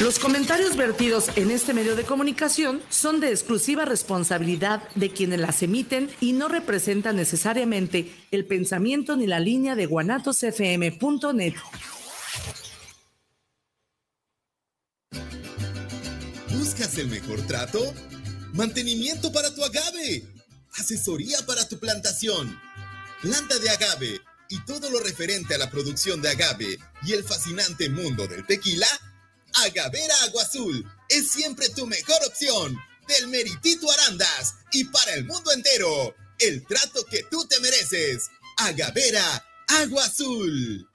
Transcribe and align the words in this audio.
Los 0.00 0.18
comentarios 0.18 0.76
vertidos 0.76 1.28
en 1.36 1.52
este 1.52 1.72
medio 1.72 1.94
de 1.94 2.02
comunicación 2.02 2.82
son 2.88 3.20
de 3.20 3.30
exclusiva 3.30 3.84
responsabilidad 3.84 4.82
de 4.96 5.12
quienes 5.12 5.38
las 5.38 5.62
emiten 5.62 6.10
y 6.20 6.32
no 6.32 6.48
representan 6.48 7.14
necesariamente 7.14 8.12
el 8.32 8.44
pensamiento 8.44 9.14
ni 9.14 9.28
la 9.28 9.38
línea 9.38 9.76
de 9.76 9.86
guanatosfm.net. 9.86 11.54
¿Buscas 16.50 16.98
el 16.98 17.06
mejor 17.06 17.46
trato? 17.46 17.78
Mantenimiento 18.52 19.30
para 19.30 19.54
tu 19.54 19.62
agave. 19.62 20.24
Asesoría 20.76 21.38
para 21.46 21.68
tu 21.68 21.78
plantación. 21.78 22.58
Planta 23.22 23.60
de 23.60 23.70
agave 23.70 24.20
y 24.48 24.58
todo 24.64 24.90
lo 24.90 24.98
referente 24.98 25.54
a 25.54 25.58
la 25.58 25.70
producción 25.70 26.20
de 26.20 26.30
agave 26.30 26.80
y 27.04 27.12
el 27.12 27.22
fascinante 27.22 27.88
mundo 27.88 28.26
del 28.26 28.44
tequila 28.44 28.88
Agavera 29.62 30.14
Agua 30.24 30.42
Azul 30.42 30.84
es 31.08 31.30
siempre 31.30 31.68
tu 31.68 31.86
mejor 31.86 32.18
opción. 32.26 32.76
Del 33.06 33.28
Meritito 33.28 33.90
Arandas 33.90 34.56
y 34.72 34.84
para 34.84 35.14
el 35.14 35.24
mundo 35.26 35.52
entero. 35.52 36.14
El 36.38 36.64
trato 36.66 37.04
que 37.04 37.22
tú 37.30 37.46
te 37.46 37.60
mereces. 37.60 38.30
Agavera 38.56 39.44
Agua 39.68 40.04
Azul. 40.04 40.88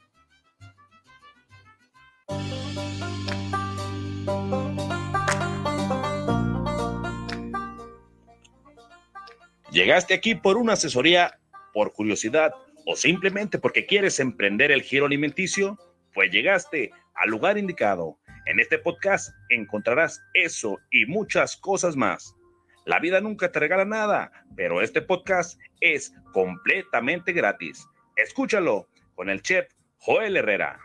Llegaste 9.71 10.15
aquí 10.15 10.33
por 10.35 10.57
una 10.57 10.73
asesoría, 10.73 11.39
por 11.73 11.93
curiosidad 11.93 12.53
o 12.85 12.95
simplemente 12.95 13.59
porque 13.59 13.85
quieres 13.85 14.19
emprender 14.19 14.71
el 14.71 14.81
giro 14.81 15.05
alimenticio, 15.05 15.77
pues 16.13 16.31
llegaste 16.31 16.91
al 17.13 17.29
lugar 17.29 17.57
indicado. 17.57 18.18
En 18.49 18.59
este 18.59 18.79
podcast 18.79 19.29
encontrarás 19.49 20.23
eso 20.33 20.79
y 20.89 21.05
muchas 21.05 21.55
cosas 21.55 21.95
más. 21.95 22.35
La 22.83 22.99
vida 22.99 23.21
nunca 23.21 23.51
te 23.51 23.59
regala 23.59 23.85
nada, 23.85 24.31
pero 24.55 24.81
este 24.81 25.03
podcast 25.03 25.59
es 25.81 26.13
completamente 26.33 27.31
gratis. 27.31 27.85
Escúchalo 28.15 28.89
con 29.13 29.29
el 29.29 29.43
chef 29.43 29.67
Joel 29.99 30.35
Herrera. 30.35 30.79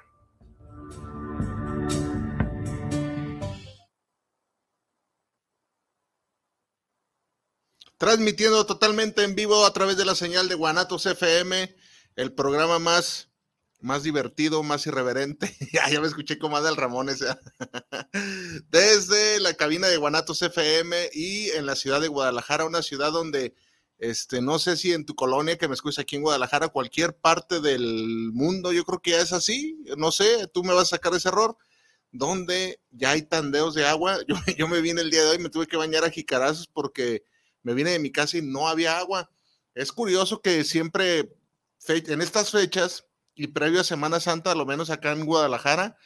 Transmitiendo 7.97 8.67
totalmente 8.67 9.25
en 9.25 9.35
vivo 9.35 9.65
a 9.65 9.73
través 9.73 9.97
de 9.97 10.05
la 10.05 10.15
señal 10.15 10.51
de 10.51 10.55
Guanatos 10.55 11.07
FM, 11.07 11.75
el 12.17 12.35
programa 12.35 12.79
más 12.79 13.34
más 13.85 14.03
divertido, 14.03 14.63
más 14.63 14.87
irreverente. 14.87 15.55
ya, 15.73 16.01
me 16.01 16.07
escuché 16.07 16.39
como 16.39 16.57
Adal 16.57 16.77
Ramones. 16.77 17.23
Desde 18.71 19.41
la 19.41 19.55
cabina 19.55 19.89
de 19.89 19.99
Guanatos 19.99 20.41
FM 20.41 21.11
y 21.13 21.51
en 21.51 21.67
la 21.67 21.77
ciudad 21.77 22.01
de 22.01 22.09
Guadalajara, 22.09 22.65
una 22.65 22.83
ciudad 22.83 23.13
donde, 23.13 23.55
este, 23.99 24.41
no 24.41 24.59
sé 24.59 24.79
si 24.79 24.95
en 24.95 25.05
tu 25.05 25.15
colonia 25.15 25.59
que 25.59 25.69
me 25.69 25.75
escuchas 25.75 26.01
aquí 26.01 26.17
en 26.17 26.23
Guadalajara, 26.23 26.69
cualquier 26.69 27.15
parte 27.15 27.61
del 27.61 28.31
mundo, 28.33 28.73
yo 28.73 28.85
creo 28.85 29.01
que 29.01 29.11
ya 29.11 29.21
es 29.21 29.35
así. 29.35 29.79
No 29.99 30.11
sé, 30.11 30.49
tú 30.53 30.65
me 30.65 30.73
vas 30.73 30.85
a 30.85 30.97
sacar 30.97 31.15
ese 31.15 31.29
error. 31.29 31.57
Donde 32.11 32.81
ya 32.91 33.11
hay 33.11 33.23
tandeos 33.23 33.75
de 33.75 33.87
agua. 33.87 34.19
Yo, 34.29 34.37
yo 34.57 34.69
me 34.69 34.81
vine 34.81 35.01
el 35.01 35.11
día 35.11 35.25
de 35.25 35.31
hoy, 35.31 35.39
me 35.39 35.51
tuve 35.51 35.67
que 35.67 35.77
bañar 35.77 36.05
a 36.05 36.11
jicarazos 36.11 36.69
porque 36.69 37.25
me 37.65 37.75
vine 37.75 37.91
de 37.91 37.99
mi 37.99 38.13
casa 38.13 38.39
y 38.39 38.43
no 38.43 38.69
había 38.69 38.99
agua. 38.99 39.29
Es 39.75 39.91
curioso 39.91 40.41
que 40.41 40.63
siempre 40.63 41.35
en 41.89 42.23
estas 42.23 42.53
fechas 42.53 43.05
y 43.35 43.49
previo 43.49 43.81
a 43.81 43.85
Semana 43.85 44.21
Santa, 44.21 44.53
a 44.53 44.55
lo 44.55 44.67
menos 44.67 44.91
acá 44.91 45.13
en 45.13 45.25
Guadalajara, 45.25 45.97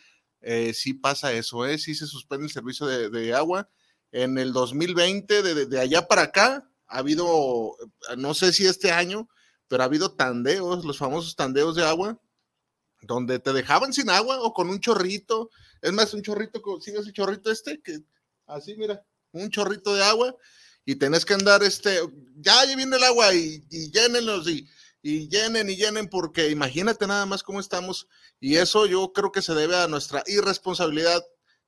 eh, 0.40 0.72
sí 0.72 0.94
pasa 0.94 1.32
eso, 1.32 1.66
¿eh? 1.66 1.78
sí 1.78 1.94
se 1.94 2.06
suspende 2.06 2.46
el 2.46 2.52
servicio 2.52 2.86
de, 2.86 3.34
agua. 3.34 3.68
En 4.12 4.38
el 4.38 4.52
2020, 4.52 5.42
de, 5.66 5.80
allá 5.80 6.08
para 6.08 6.22
acá, 6.22 6.70
ha 6.86 6.98
habido, 6.98 7.76
no 8.16 8.34
sé 8.34 8.52
si 8.52 8.66
este 8.66 8.90
año, 8.90 9.28
pero 9.68 9.82
ha 9.82 9.86
habido 9.86 10.14
tandeos, 10.14 10.84
los 10.84 10.96
famosos 10.96 11.36
tandeos 11.36 11.76
de 11.76 11.84
agua, 11.84 12.18
donde 13.02 13.38
te 13.38 13.52
dejaban 13.52 13.92
sin 13.92 14.08
agua 14.10 14.40
o 14.40 14.54
con 14.54 14.70
un 14.70 14.80
chorrito. 14.80 15.50
Es 15.82 15.92
más, 15.92 16.14
un 16.14 16.22
chorrito, 16.22 16.62
¿sigue 16.80 16.98
ese 16.98 17.12
chorrito 17.12 17.50
este? 17.50 17.80
Que 17.82 18.00
así, 18.46 18.74
mira, 18.76 19.04
un 19.32 19.50
chorrito 19.50 19.94
de 19.94 20.02
agua 20.02 20.34
y 20.84 20.96
tenés 20.96 21.26
que 21.26 21.34
andar, 21.34 21.62
este, 21.62 22.00
ya, 22.36 22.64
ya 22.64 22.74
viene 22.74 22.96
el 22.96 23.04
agua 23.04 23.34
y, 23.34 23.62
y 23.70 23.90
llénenlos 23.90 24.48
y 24.48 24.66
y 25.02 25.28
llenen 25.28 25.70
y 25.70 25.76
llenen 25.76 26.08
porque 26.08 26.50
imagínate 26.50 27.06
nada 27.06 27.26
más 27.26 27.42
cómo 27.42 27.60
estamos 27.60 28.08
y 28.40 28.56
eso 28.56 28.86
yo 28.86 29.12
creo 29.12 29.32
que 29.32 29.42
se 29.42 29.54
debe 29.54 29.76
a 29.76 29.88
nuestra 29.88 30.22
irresponsabilidad 30.26 31.22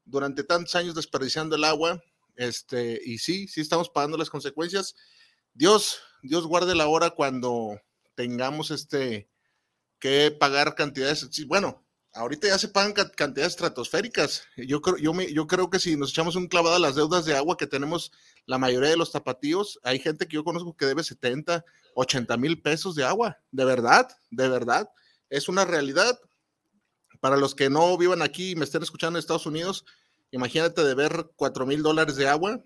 durante 0.04 0.44
tantos 0.44 0.74
años 0.74 0.94
desperdiciando 0.94 1.56
el 1.56 1.64
agua, 1.64 2.02
este, 2.36 3.00
y 3.04 3.18
sí, 3.18 3.48
sí 3.48 3.60
estamos 3.60 3.88
pagando 3.90 4.16
las 4.16 4.30
consecuencias. 4.30 4.94
Dios, 5.54 6.00
Dios 6.22 6.46
guarde 6.46 6.74
la 6.74 6.86
hora 6.86 7.10
cuando 7.10 7.80
tengamos 8.14 8.70
este 8.70 9.28
que 9.98 10.30
pagar 10.30 10.74
cantidades, 10.74 11.28
bueno, 11.46 11.84
ahorita 12.14 12.48
ya 12.48 12.58
se 12.58 12.68
pagan 12.68 12.92
cantidades 12.92 13.52
estratosféricas. 13.52 14.44
Yo 14.56 14.80
creo, 14.80 14.96
yo, 14.96 15.12
me, 15.12 15.32
yo 15.32 15.46
creo 15.46 15.68
que 15.68 15.78
si 15.78 15.96
nos 15.96 16.10
echamos 16.10 16.36
un 16.36 16.48
clavado 16.48 16.76
a 16.76 16.80
las 16.80 16.94
deudas 16.94 17.26
de 17.26 17.36
agua 17.36 17.56
que 17.58 17.66
tenemos 17.66 18.10
la 18.46 18.58
mayoría 18.58 18.90
de 18.90 18.96
los 18.96 19.12
tapatíos, 19.12 19.78
hay 19.82 19.98
gente 19.98 20.26
que 20.26 20.36
yo 20.36 20.44
conozco 20.44 20.74
que 20.74 20.86
debe 20.86 21.04
70, 21.04 21.64
80 21.94 22.36
mil 22.36 22.60
pesos 22.60 22.94
de 22.94 23.04
agua. 23.04 23.38
De 23.50 23.64
verdad, 23.64 24.08
de 24.30 24.48
verdad. 24.48 24.88
Es 25.28 25.48
una 25.48 25.64
realidad. 25.64 26.18
Para 27.20 27.36
los 27.36 27.54
que 27.54 27.68
no 27.68 27.98
vivan 27.98 28.22
aquí 28.22 28.52
y 28.52 28.56
me 28.56 28.64
estén 28.64 28.82
escuchando 28.82 29.18
en 29.18 29.20
Estados 29.20 29.44
Unidos, 29.44 29.84
imagínate 30.30 30.82
de 30.82 30.94
ver 30.94 31.30
4 31.36 31.66
mil 31.66 31.82
dólares 31.82 32.16
de 32.16 32.28
agua. 32.28 32.64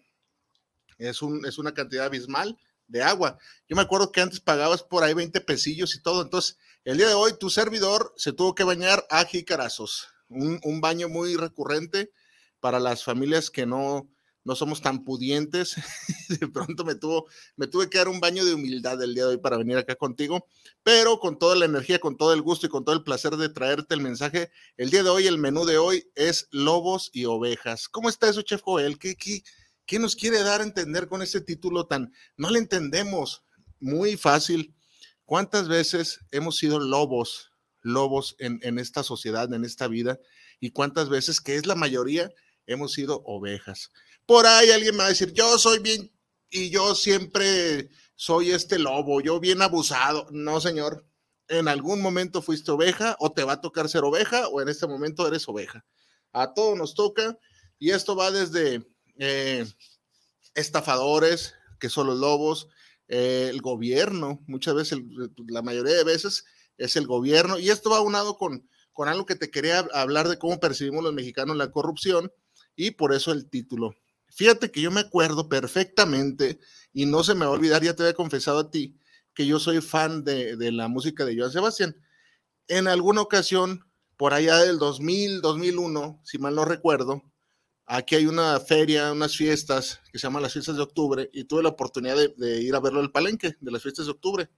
Es, 0.99 1.23
un, 1.23 1.45
es 1.45 1.59
una 1.59 1.75
cantidad 1.75 2.07
abismal 2.07 2.57
de 2.87 3.03
agua. 3.03 3.39
Yo 3.69 3.75
me 3.75 3.83
acuerdo 3.83 4.13
que 4.13 4.21
antes 4.21 4.41
pagabas 4.41 4.83
por 4.83 5.03
ahí 5.03 5.15
20 5.15 5.41
pesillos 5.41 5.95
y 5.95 6.03
todo. 6.03 6.23
Entonces, 6.23 6.59
el 6.85 6.99
día 6.99 7.09
de 7.09 7.15
hoy 7.15 7.33
tu 7.39 7.51
servidor 7.51 8.13
se 8.17 8.33
tuvo 8.33 8.55
que 8.55 8.65
bañar 8.65 9.05
a 9.11 9.25
jicarazos. 9.25 10.09
Un, 10.29 10.61
un 10.63 10.81
baño 10.81 11.09
muy 11.09 11.37
recurrente 11.37 12.13
para 12.61 12.79
las 12.79 13.05
familias 13.05 13.51
que 13.51 13.67
no, 13.67 14.09
no 14.45 14.55
somos 14.55 14.83
tan 14.83 15.05
pudientes. 15.05 15.75
de 16.29 16.49
pronto 16.49 16.85
me, 16.85 16.95
tuvo, 16.95 17.27
me 17.57 17.67
tuve 17.67 17.89
que 17.89 17.99
dar 17.99 18.09
un 18.09 18.21
baño 18.21 18.45
de 18.45 18.55
humildad 18.55 19.03
el 19.03 19.15
día 19.15 19.25
de 19.25 19.31
hoy 19.31 19.39
para 19.39 19.57
venir 19.57 19.77
acá 19.79 19.97
contigo, 19.97 20.47
pero 20.83 21.19
con 21.19 21.39
toda 21.39 21.57
la 21.57 21.65
energía, 21.65 21.99
con 21.99 22.17
todo 22.17 22.33
el 22.33 22.43
gusto 22.43 22.67
y 22.67 22.69
con 22.69 22.85
todo 22.85 22.95
el 22.95 23.03
placer 23.03 23.37
de 23.37 23.49
traerte 23.49 23.95
el 23.95 24.03
mensaje. 24.03 24.51
El 24.77 24.91
día 24.91 25.03
de 25.03 25.09
hoy, 25.09 25.27
el 25.27 25.39
menú 25.39 25.65
de 25.65 25.79
hoy 25.79 26.11
es 26.15 26.49
lobos 26.51 27.11
y 27.13 27.25
ovejas. 27.25 27.89
¿Cómo 27.89 28.09
está 28.09 28.29
eso, 28.29 28.43
Chef 28.43 28.61
Joel? 28.63 28.99
¿Qué, 28.99 29.17
qué, 29.17 29.43
¿Qué 29.87 29.99
nos 29.99 30.15
quiere 30.15 30.43
dar 30.43 30.61
a 30.61 30.65
entender 30.65 31.09
con 31.09 31.23
ese 31.23 31.41
título 31.41 31.87
tan... 31.87 32.13
No 32.37 32.51
le 32.51 32.59
entendemos. 32.59 33.45
Muy 33.81 34.17
fácil. 34.17 34.75
¿Cuántas 35.25 35.69
veces 35.69 36.21
hemos 36.31 36.57
sido 36.57 36.79
lobos, 36.79 37.51
lobos 37.81 38.37
en 38.39 38.79
esta 38.79 39.03
sociedad, 39.03 39.53
en 39.53 39.65
esta 39.65 39.89
vida? 39.89 40.19
Y 40.61 40.71
cuántas 40.71 41.09
veces, 41.09 41.41
que 41.41 41.57
es 41.57 41.67
la 41.67 41.75
mayoría, 41.75 42.31
hemos 42.67 42.93
sido 42.93 43.23
ovejas. 43.25 43.91
Por 44.27 44.47
ahí 44.47 44.71
alguien 44.71 44.95
me 44.95 45.01
va 45.01 45.07
a 45.07 45.11
decir, 45.11 45.33
yo 45.33 45.59
soy 45.59 45.81
bien 45.81 46.11
y 46.51 46.71
yo 46.71 46.95
siempre 46.95 47.91
soy 48.15 48.53
este 48.53 48.79
lobo, 48.79 49.21
yo 49.21 49.41
bien 49.41 49.63
abusado. 49.63 50.27
No, 50.31 50.61
señor. 50.61 51.07
En 51.49 51.69
algún 51.69 52.01
momento 52.01 52.41
fuiste 52.41 52.71
oveja 52.71 53.17
o 53.21 53.33
te 53.33 53.45
va 53.45 53.55
a 53.55 53.61
tocar 53.61 53.89
ser 53.91 54.03
oveja 54.05 54.49
o 54.49 54.63
en 54.63 54.69
este 54.69 54.87
momento 54.87 55.27
eres 55.27 55.47
oveja. 55.47 55.85
A 56.33 56.55
todos 56.55 56.77
nos 56.79 56.95
toca 56.95 57.39
y 57.79 57.91
esto 57.91 58.17
va 58.17 58.31
desde 58.31 58.83
eh, 59.19 59.67
estafadores, 60.55 61.55
que 61.79 61.91
son 61.91 62.07
los 62.07 62.19
lobos, 62.19 62.69
eh, 63.09 63.49
el 63.51 63.61
gobierno, 63.61 64.43
muchas 64.47 64.75
veces, 64.75 64.99
la 65.49 65.63
mayoría 65.63 65.95
de 65.95 66.05
veces 66.05 66.45
es 66.79 66.97
el 66.97 67.07
gobierno, 67.07 67.59
y 67.59 67.71
esto 67.71 67.91
va 67.91 68.01
unado 68.01 68.37
con, 68.37 68.69
con 68.93 69.09
algo 69.09 69.27
que 69.27 69.35
te 69.35 69.51
quería 69.51 69.81
hablar 69.93 70.29
de 70.29 70.39
cómo 70.39 70.59
percibimos 70.59 71.05
los 71.05 71.13
mexicanos 71.13 71.57
la 71.57 71.71
corrupción, 71.71 72.33
y 72.77 72.93
por 72.93 73.13
eso 73.13 73.33
el 73.33 73.49
título. 73.49 73.95
Fíjate 74.29 74.71
que 74.71 74.81
yo 74.81 74.91
me 74.91 75.01
acuerdo 75.01 75.49
perfectamente, 75.49 76.59
y 76.93 77.07
no 77.07 77.23
se 77.25 77.35
me 77.35 77.45
va 77.45 77.53
a 77.53 77.55
olvidar, 77.55 77.83
ya 77.83 77.95
te 77.95 78.03
había 78.03 78.15
confesado 78.15 78.59
a 78.59 78.71
ti, 78.71 78.99
que 79.35 79.47
yo 79.47 79.59
soy 79.59 79.81
fan 79.81 80.25
de, 80.25 80.57
de 80.57 80.73
la 80.73 80.89
música 80.89 81.25
de 81.25 81.37
Joan 81.37 81.53
Sebastián. 81.53 81.97
En 82.69 82.89
alguna 82.89 83.21
ocasión, 83.21 83.85
por 84.17 84.35
allá 84.35 84.59
del 84.59 84.79
2000, 84.79 85.41
2001, 85.41 86.21
si 86.25 86.39
mal 86.39 86.55
no 86.55 86.65
recuerdo, 86.65 87.23
Aquí 87.87 88.15
hay 88.15 88.27
una 88.27 88.59
feria, 88.61 89.13
unas 89.13 89.37
fiestas 89.37 90.01
que 90.11 90.19
se 90.19 90.27
llaman 90.27 90.43
las 90.43 90.55
fiestas 90.55 90.77
de 90.77 90.83
octubre 90.83 91.29
y 91.35 91.45
tuve 91.45 91.63
la 91.63 91.69
oportunidad 91.69 92.17
de, 92.17 92.63
ir 92.63 92.75
a 92.75 92.81
verlo 92.81 93.01
al 93.01 93.13
palenque 93.13 93.57
de 93.61 93.71
las 93.71 93.83
fiestas 93.83 94.07
de 94.07 94.13
octubre. 94.13 94.49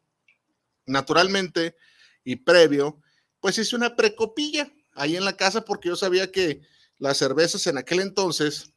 Naturalmente 0.87 1.75
y 2.23 2.37
previo, 2.37 3.01
pues 3.41 3.59
hice 3.59 3.75
una 3.75 3.97
precopilla 3.97 4.73
ahí 4.95 5.17
en 5.17 5.25
la 5.25 5.37
casa 5.37 5.63
porque 5.63 5.89
yo 5.89 5.97
sabía 5.97 6.31
que 6.31 6.63
las 6.99 7.19
cervezas 7.19 7.67
en 7.67 7.79
aquel 7.79 8.01
entonces, 8.01 8.73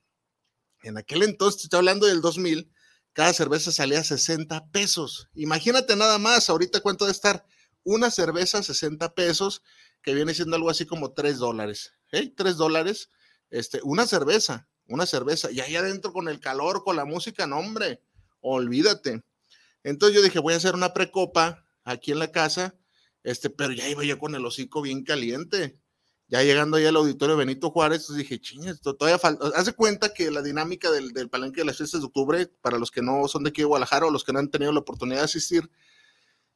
en 0.83 0.97
aquel 0.97 1.23
entonces, 1.23 1.63
estoy 1.63 1.77
hablando 1.77 2.07
del 2.07 2.21
2000, 2.21 2.71
cada 3.13 3.33
cerveza 3.33 3.71
salía 3.71 3.99
a 3.99 4.03
60 4.03 4.69
pesos. 4.71 5.27
Imagínate 5.33 5.95
nada 5.95 6.17
más, 6.19 6.49
ahorita 6.49 6.81
cuánto 6.81 7.05
de 7.05 7.11
estar 7.11 7.45
una 7.83 8.11
cerveza 8.11 8.59
a 8.59 8.63
60 8.63 9.13
pesos, 9.13 9.63
que 10.01 10.13
viene 10.13 10.33
siendo 10.33 10.55
algo 10.55 10.69
así 10.69 10.85
como 10.85 11.13
3 11.13 11.37
dólares. 11.37 11.93
¿eh? 12.11 12.33
3 12.35 12.55
dólares 12.55 13.09
este, 13.49 13.79
una 13.83 14.05
cerveza, 14.05 14.69
una 14.87 15.05
cerveza, 15.05 15.51
y 15.51 15.59
ahí 15.59 15.75
adentro 15.75 16.13
con 16.13 16.27
el 16.27 16.39
calor, 16.39 16.83
con 16.83 16.95
la 16.95 17.05
música, 17.05 17.47
no, 17.47 17.57
hombre, 17.57 18.01
olvídate. 18.41 19.23
Entonces 19.83 20.15
yo 20.15 20.23
dije, 20.23 20.39
voy 20.39 20.53
a 20.53 20.57
hacer 20.57 20.75
una 20.75 20.93
precopa 20.93 21.65
aquí 21.83 22.11
en 22.11 22.19
la 22.19 22.31
casa, 22.31 22.75
este, 23.23 23.49
pero 23.49 23.73
ya 23.73 23.87
iba 23.87 24.03
yo 24.03 24.19
con 24.19 24.35
el 24.35 24.45
hocico 24.45 24.81
bien 24.81 25.03
caliente. 25.03 25.79
Ya 26.29 26.43
llegando 26.43 26.77
ahí 26.77 26.85
al 26.85 26.95
auditorio 26.95 27.35
Benito 27.35 27.71
Juárez, 27.71 28.05
pues 28.05 28.19
dije, 28.19 28.39
esto 28.65 28.95
todavía 28.95 29.17
falta. 29.17 29.47
Hace 29.55 29.73
cuenta 29.73 30.13
que 30.13 30.29
la 30.29 30.43
dinámica 30.43 30.91
del, 30.91 31.11
del 31.11 31.27
palenque 31.27 31.61
de 31.61 31.65
las 31.65 31.77
fiestas 31.77 32.01
de 32.01 32.07
octubre, 32.07 32.45
para 32.61 32.77
los 32.77 32.91
que 32.91 33.01
no 33.01 33.27
son 33.27 33.43
de 33.43 33.49
aquí 33.49 33.61
de 33.61 33.65
Guadalajara 33.65 34.05
o 34.05 34.11
los 34.11 34.23
que 34.23 34.31
no 34.31 34.37
han 34.37 34.51
tenido 34.51 34.71
la 34.71 34.79
oportunidad 34.79 35.19
de 35.19 35.25
asistir, 35.25 35.71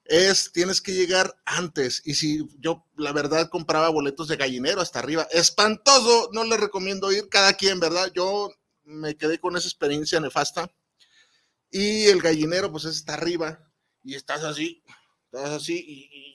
es 0.05 0.51
tienes 0.51 0.79
que 0.79 0.93
llegar 0.93 1.35
antes. 1.45 2.03
Y 2.05 2.13
si 2.13 2.47
yo, 2.59 2.85
la 2.95 3.13
verdad, 3.13 3.49
compraba 3.49 3.89
boletos 3.89 4.27
de 4.27 4.37
gallinero 4.37 4.79
hasta 4.79 4.99
arriba, 4.99 5.27
espantoso, 5.31 6.29
no 6.33 6.43
le 6.43 6.57
recomiendo 6.57 7.11
ir 7.11 7.27
cada 7.29 7.53
quien, 7.53 7.79
¿verdad? 7.79 8.11
Yo 8.13 8.51
me 8.83 9.15
quedé 9.15 9.39
con 9.39 9.57
esa 9.57 9.67
experiencia 9.67 10.19
nefasta. 10.19 10.71
Y 11.71 12.05
el 12.05 12.21
gallinero, 12.21 12.71
pues 12.71 12.85
es 12.85 12.97
hasta 12.97 13.15
arriba 13.15 13.59
y 14.03 14.13
estás 14.13 14.43
así, 14.43 14.83
estás 15.33 15.49
así 15.51 15.83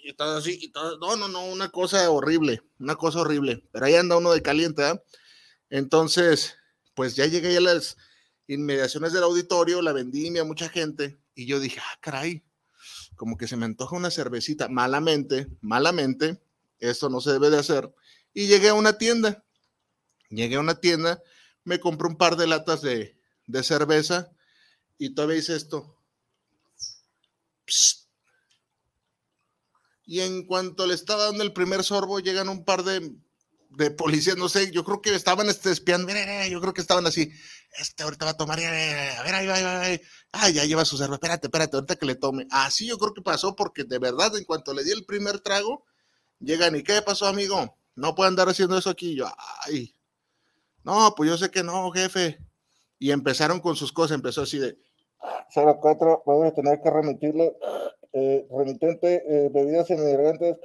y, 0.05 0.09
estás 0.09 0.39
así. 0.39 0.59
Y 0.61 0.73
no, 0.75 1.17
no, 1.17 1.29
no, 1.29 1.45
una 1.47 1.69
cosa 1.71 2.11
horrible, 2.11 2.63
una 2.81 2.97
cosa 2.97 3.21
horrible. 3.21 3.65
Pero 3.71 3.87
ahí 3.87 3.95
anda 3.95 4.17
uno 4.17 4.33
de 4.33 4.43
caliente, 4.43 4.83
¿eh? 4.89 5.01
Entonces, 5.71 6.57
pues 6.95 7.15
ya 7.15 7.27
llegué 7.27 7.57
a 7.57 7.61
las 7.61 7.97
inmediaciones 8.49 9.13
del 9.13 9.23
auditorio, 9.23 9.83
la 9.83 9.93
vendimia, 9.93 10.43
mucha 10.45 10.69
gente, 10.69 11.19
y 11.35 11.47
yo 11.47 11.61
dije, 11.61 11.79
ah, 11.81 11.99
caray, 12.01 12.43
como 13.15 13.37
que 13.37 13.47
se 13.47 13.57
me 13.57 13.67
antoja 13.67 13.95
una 13.95 14.11
cervecita, 14.11 14.69
malamente, 14.69 15.49
malamente, 15.61 16.41
esto 16.81 17.11
no 17.11 17.21
se 17.21 17.33
debe 17.33 17.51
de 17.51 17.59
hacer. 17.59 17.93
Y 18.33 18.47
llegué 18.47 18.71
a 18.71 18.75
una 18.75 18.97
tienda, 18.97 19.45
llegué 20.31 20.57
a 20.57 20.61
una 20.61 20.81
tienda, 20.81 21.23
me 21.65 21.79
compré 21.79 22.09
un 22.09 22.17
par 22.17 22.37
de 22.37 22.47
latas 22.47 22.81
de, 22.81 23.15
cerveza 23.63 24.31
y 24.97 25.15
todavía 25.15 25.39
hice 25.39 25.55
esto. 25.55 25.95
Y 30.09 30.21
en 30.21 30.47
cuanto 30.47 30.87
le 30.87 30.95
estaba 30.95 31.25
dando 31.25 31.45
el 31.45 31.53
primer 31.53 31.85
sorbo, 31.85 32.19
llegan 32.19 32.49
un 32.49 32.65
par 32.65 32.83
de, 32.83 33.15
de 33.77 33.91
policías, 33.91 34.39
no 34.39 34.49
sé, 34.49 34.71
yo 34.71 34.83
creo 34.83 35.03
que 35.03 35.15
estaban 35.15 35.51
este, 35.51 35.71
espiando, 35.71 36.11
yo 36.49 36.63
creo 36.63 36.73
que 36.73 36.81
estaban 36.81 37.07
así, 37.07 37.31
este 37.79 38.05
ahorita 38.05 38.25
va 38.25 38.31
a 38.31 38.37
tomar, 38.39 38.59
a 38.59 38.71
ver, 38.71 39.35
ahí 39.35 39.47
va, 39.47 39.55
ahí 39.55 39.63
va, 39.63 39.81
ahí 39.83 40.01
ah, 40.33 40.49
ya 40.49 40.65
lleva 40.65 40.87
su 40.87 40.97
cerveza, 40.97 41.17
espérate, 41.17 41.49
espérate, 41.49 41.77
ahorita 41.77 41.97
que 41.97 42.07
le 42.07 42.15
tome. 42.15 42.47
Así 42.51 42.87
yo 42.87 42.97
creo 42.97 43.13
que 43.13 43.21
pasó 43.21 43.55
porque 43.55 43.85
de 43.85 43.99
verdad, 43.99 44.35
en 44.35 44.45
cuanto 44.45 44.73
le 44.73 44.83
di 44.83 44.93
el 44.93 45.05
primer 45.05 45.41
trago, 45.41 45.85
llegan 46.41 46.75
y 46.75 46.83
¿qué 46.83 47.03
pasó, 47.03 47.27
amigo? 47.27 47.77
No 47.95 48.15
puede 48.15 48.29
andar 48.29 48.49
haciendo 48.49 48.79
eso 48.79 48.89
aquí. 48.89 49.15
yo, 49.15 49.27
ay, 49.67 49.95
no, 50.85 51.15
pues 51.15 51.29
yo 51.29 51.37
sé 51.37 51.51
que 51.51 51.63
no, 51.63 51.91
jefe. 51.91 52.39
Y 52.99 53.11
empezaron 53.11 53.61
con 53.61 53.77
sus 53.77 53.93
cosas, 53.93 54.15
empezó 54.15 54.41
así 54.41 54.59
de 54.59 54.79
04, 55.55 56.23
vamos 56.25 56.47
a 56.47 56.55
tener 56.55 56.81
que 56.81 56.91
remitirle, 56.91 57.57
eh, 58.13 58.47
remitente, 58.51 59.23
eh, 59.27 59.51
bebidas 59.53 59.91
inmigrantes. 59.91 60.57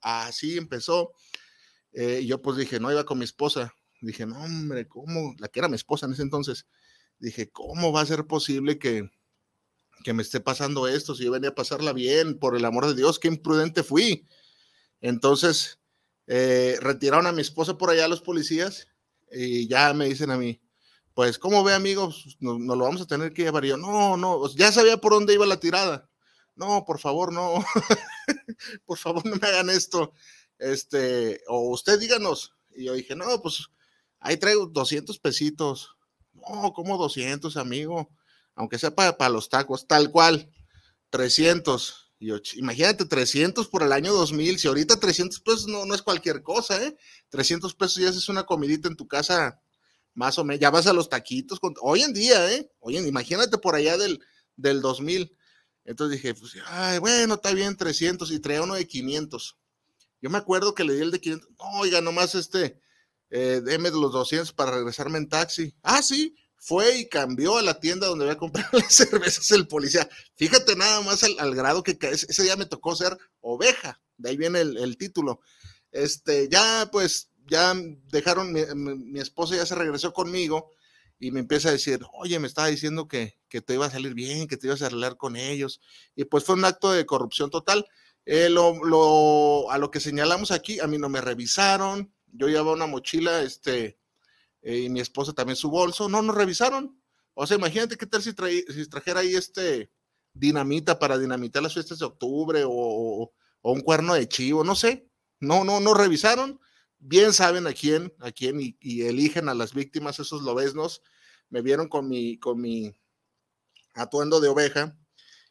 Así 0.00 0.56
empezó. 0.56 1.12
Eh, 1.92 2.24
yo 2.24 2.40
pues 2.40 2.56
dije, 2.56 2.80
no, 2.80 2.90
iba 2.90 3.04
con 3.04 3.18
mi 3.18 3.24
esposa. 3.24 3.74
Dije, 4.00 4.26
no, 4.26 4.42
hombre, 4.42 4.88
¿cómo? 4.88 5.34
La 5.38 5.48
que 5.48 5.60
era 5.60 5.68
mi 5.68 5.76
esposa 5.76 6.06
en 6.06 6.12
ese 6.12 6.22
entonces 6.22 6.66
dije, 7.20 7.50
¿cómo 7.50 7.92
va 7.92 8.00
a 8.00 8.06
ser 8.06 8.26
posible 8.26 8.78
que, 8.78 9.08
que 10.02 10.12
me 10.12 10.22
esté 10.22 10.40
pasando 10.40 10.88
esto? 10.88 11.14
Si 11.14 11.24
yo 11.24 11.30
venía 11.30 11.50
a 11.50 11.54
pasarla 11.54 11.92
bien, 11.92 12.38
por 12.38 12.56
el 12.56 12.64
amor 12.64 12.86
de 12.86 12.94
Dios, 12.94 13.18
qué 13.18 13.28
imprudente 13.28 13.82
fui. 13.82 14.26
Entonces, 15.00 15.78
eh, 16.26 16.78
retiraron 16.80 17.26
a 17.26 17.32
mi 17.32 17.42
esposa 17.42 17.78
por 17.78 17.90
allá 17.90 18.08
los 18.08 18.22
policías 18.22 18.88
y 19.30 19.68
ya 19.68 19.94
me 19.94 20.06
dicen 20.06 20.30
a 20.30 20.38
mí, 20.38 20.60
pues, 21.14 21.38
¿cómo 21.38 21.62
ve, 21.62 21.74
amigos? 21.74 22.36
Nos, 22.40 22.58
lo 22.60 22.78
vamos 22.78 23.02
a 23.02 23.06
tener 23.06 23.32
que 23.32 23.42
llevar. 23.42 23.64
Yo, 23.64 23.76
no, 23.76 24.16
no, 24.16 24.48
ya 24.54 24.72
sabía 24.72 24.96
por 24.96 25.12
dónde 25.12 25.34
iba 25.34 25.46
la 25.46 25.60
tirada. 25.60 26.09
No, 26.60 26.84
por 26.84 26.98
favor, 26.98 27.32
no. 27.32 27.64
por 28.84 28.98
favor, 28.98 29.24
no 29.24 29.36
me 29.36 29.48
hagan 29.48 29.70
esto. 29.70 30.12
Este, 30.58 31.42
o 31.48 31.70
usted 31.70 31.98
díganos. 31.98 32.54
Y 32.76 32.84
yo 32.84 32.92
dije, 32.92 33.16
no, 33.16 33.40
pues 33.40 33.68
ahí 34.18 34.36
traigo 34.36 34.66
200 34.66 35.18
pesitos. 35.20 35.96
No, 36.34 36.74
como 36.74 36.98
200, 36.98 37.56
amigo. 37.56 38.10
Aunque 38.54 38.78
sea 38.78 38.94
para, 38.94 39.30
los 39.30 39.48
tacos, 39.48 39.86
tal 39.86 40.10
cual. 40.10 40.50
300. 41.08 42.12
Y 42.18 42.30
imagínate, 42.58 43.06
300 43.06 43.66
por 43.68 43.82
el 43.82 43.92
año 43.92 44.12
2000. 44.12 44.58
Si 44.58 44.68
ahorita 44.68 45.00
300 45.00 45.40
pesos 45.40 45.66
no, 45.66 45.86
no 45.86 45.94
es 45.94 46.02
cualquier 46.02 46.42
cosa, 46.42 46.84
¿eh? 46.84 46.94
300 47.30 47.74
pesos 47.74 48.02
ya 48.02 48.10
haces 48.10 48.28
una 48.28 48.44
comidita 48.44 48.86
en 48.86 48.96
tu 48.96 49.08
casa, 49.08 49.62
más 50.12 50.38
o 50.38 50.44
menos. 50.44 50.60
Ya 50.60 50.68
vas 50.68 50.86
a 50.86 50.92
los 50.92 51.08
taquitos. 51.08 51.58
hoy 51.80 52.02
en 52.02 52.12
día, 52.12 52.52
¿eh? 52.52 52.70
Hoy 52.80 52.98
imagínate 52.98 53.56
por 53.56 53.76
allá 53.76 53.96
del, 53.96 54.20
del 54.56 54.82
2000. 54.82 55.34
Entonces 55.90 56.22
dije, 56.22 56.34
pues, 56.34 56.52
ay, 56.66 57.00
bueno, 57.00 57.34
está 57.34 57.52
bien, 57.52 57.76
300. 57.76 58.30
Y 58.30 58.38
traía 58.38 58.62
uno 58.62 58.74
de 58.74 58.86
500. 58.86 59.58
Yo 60.22 60.30
me 60.30 60.38
acuerdo 60.38 60.72
que 60.72 60.84
le 60.84 60.94
di 60.94 61.02
el 61.02 61.10
de 61.10 61.20
500. 61.20 61.50
No, 61.58 61.80
oiga, 61.80 62.00
nomás 62.00 62.36
este, 62.36 62.80
eh, 63.30 63.60
los 63.64 64.12
200 64.12 64.52
para 64.52 64.70
regresarme 64.70 65.18
en 65.18 65.28
taxi. 65.28 65.74
Ah, 65.82 66.00
sí, 66.00 66.36
fue 66.56 66.98
y 66.98 67.08
cambió 67.08 67.58
a 67.58 67.62
la 67.62 67.80
tienda 67.80 68.06
donde 68.06 68.24
había 68.26 68.38
comprado 68.38 68.68
las 68.78 68.94
cervezas 68.94 69.50
el 69.50 69.66
policía. 69.66 70.08
Fíjate 70.36 70.76
nada 70.76 71.00
más 71.00 71.24
al, 71.24 71.54
grado 71.56 71.82
que 71.82 71.98
ese 72.00 72.42
día 72.44 72.54
me 72.54 72.66
tocó 72.66 72.94
ser 72.94 73.18
oveja, 73.40 74.00
de 74.16 74.30
ahí 74.30 74.36
viene 74.36 74.60
el, 74.60 74.96
título. 74.96 75.40
Este, 75.90 76.48
ya 76.48 76.88
pues, 76.92 77.30
ya 77.48 77.74
dejaron, 78.12 78.52
mi, 78.52 79.18
esposa 79.18 79.56
ya 79.56 79.66
se 79.66 79.74
regresó 79.74 80.12
conmigo 80.12 80.70
y 81.18 81.32
me 81.32 81.40
empieza 81.40 81.70
a 81.70 81.72
decir, 81.72 82.00
oye, 82.12 82.38
me 82.38 82.46
estaba 82.46 82.68
diciendo 82.68 83.08
que, 83.08 83.39
que 83.50 83.60
te 83.60 83.74
iba 83.74 83.84
a 83.84 83.90
salir 83.90 84.14
bien, 84.14 84.48
que 84.48 84.56
te 84.56 84.68
ibas 84.68 84.80
a 84.80 84.86
arreglar 84.86 85.18
con 85.18 85.36
ellos. 85.36 85.82
Y 86.16 86.24
pues 86.24 86.44
fue 86.44 86.54
un 86.54 86.64
acto 86.64 86.90
de 86.92 87.04
corrupción 87.04 87.50
total. 87.50 87.86
Eh, 88.24 88.46
a 88.46 89.78
lo 89.78 89.90
que 89.90 90.00
señalamos 90.00 90.50
aquí, 90.50 90.80
a 90.80 90.86
mí 90.86 90.96
no 90.96 91.10
me 91.10 91.20
revisaron, 91.20 92.14
yo 92.32 92.48
llevaba 92.48 92.72
una 92.72 92.86
mochila, 92.86 93.42
este, 93.42 93.98
eh, 94.62 94.78
y 94.78 94.88
mi 94.88 95.00
esposa 95.00 95.32
también 95.32 95.56
su 95.56 95.70
bolso, 95.70 96.08
no 96.08 96.22
nos 96.22 96.34
revisaron. 96.34 97.00
O 97.34 97.46
sea, 97.46 97.56
imagínate 97.56 97.96
qué 97.96 98.06
tal 98.06 98.22
si, 98.22 98.32
si 98.32 98.88
trajera 98.88 99.20
ahí 99.20 99.34
este 99.34 99.90
dinamita 100.32 100.98
para 100.98 101.18
dinamitar 101.18 101.62
las 101.62 101.74
fiestas 101.74 101.98
de 101.98 102.04
octubre 102.04 102.62
o, 102.66 103.32
un 103.62 103.80
cuerno 103.82 104.14
de 104.14 104.28
chivo, 104.28 104.64
no 104.64 104.74
sé. 104.74 105.08
No, 105.38 105.64
no, 105.64 105.80
no 105.80 105.94
revisaron. 105.94 106.60
Bien 106.98 107.32
saben 107.32 107.66
a 107.66 107.72
quién, 107.72 108.12
a 108.20 108.30
quién 108.32 108.58
y, 108.60 109.02
eligen 109.02 109.48
a 109.48 109.54
las 109.54 109.74
víctimas, 109.74 110.18
esos 110.18 110.42
lobesnos. 110.42 111.02
Me 111.48 111.62
vieron 111.62 111.88
con 111.88 112.08
mi, 112.08 112.38
con 112.38 112.60
mi 112.60 112.94
atuendo 113.94 114.40
de 114.40 114.48
oveja 114.48 114.96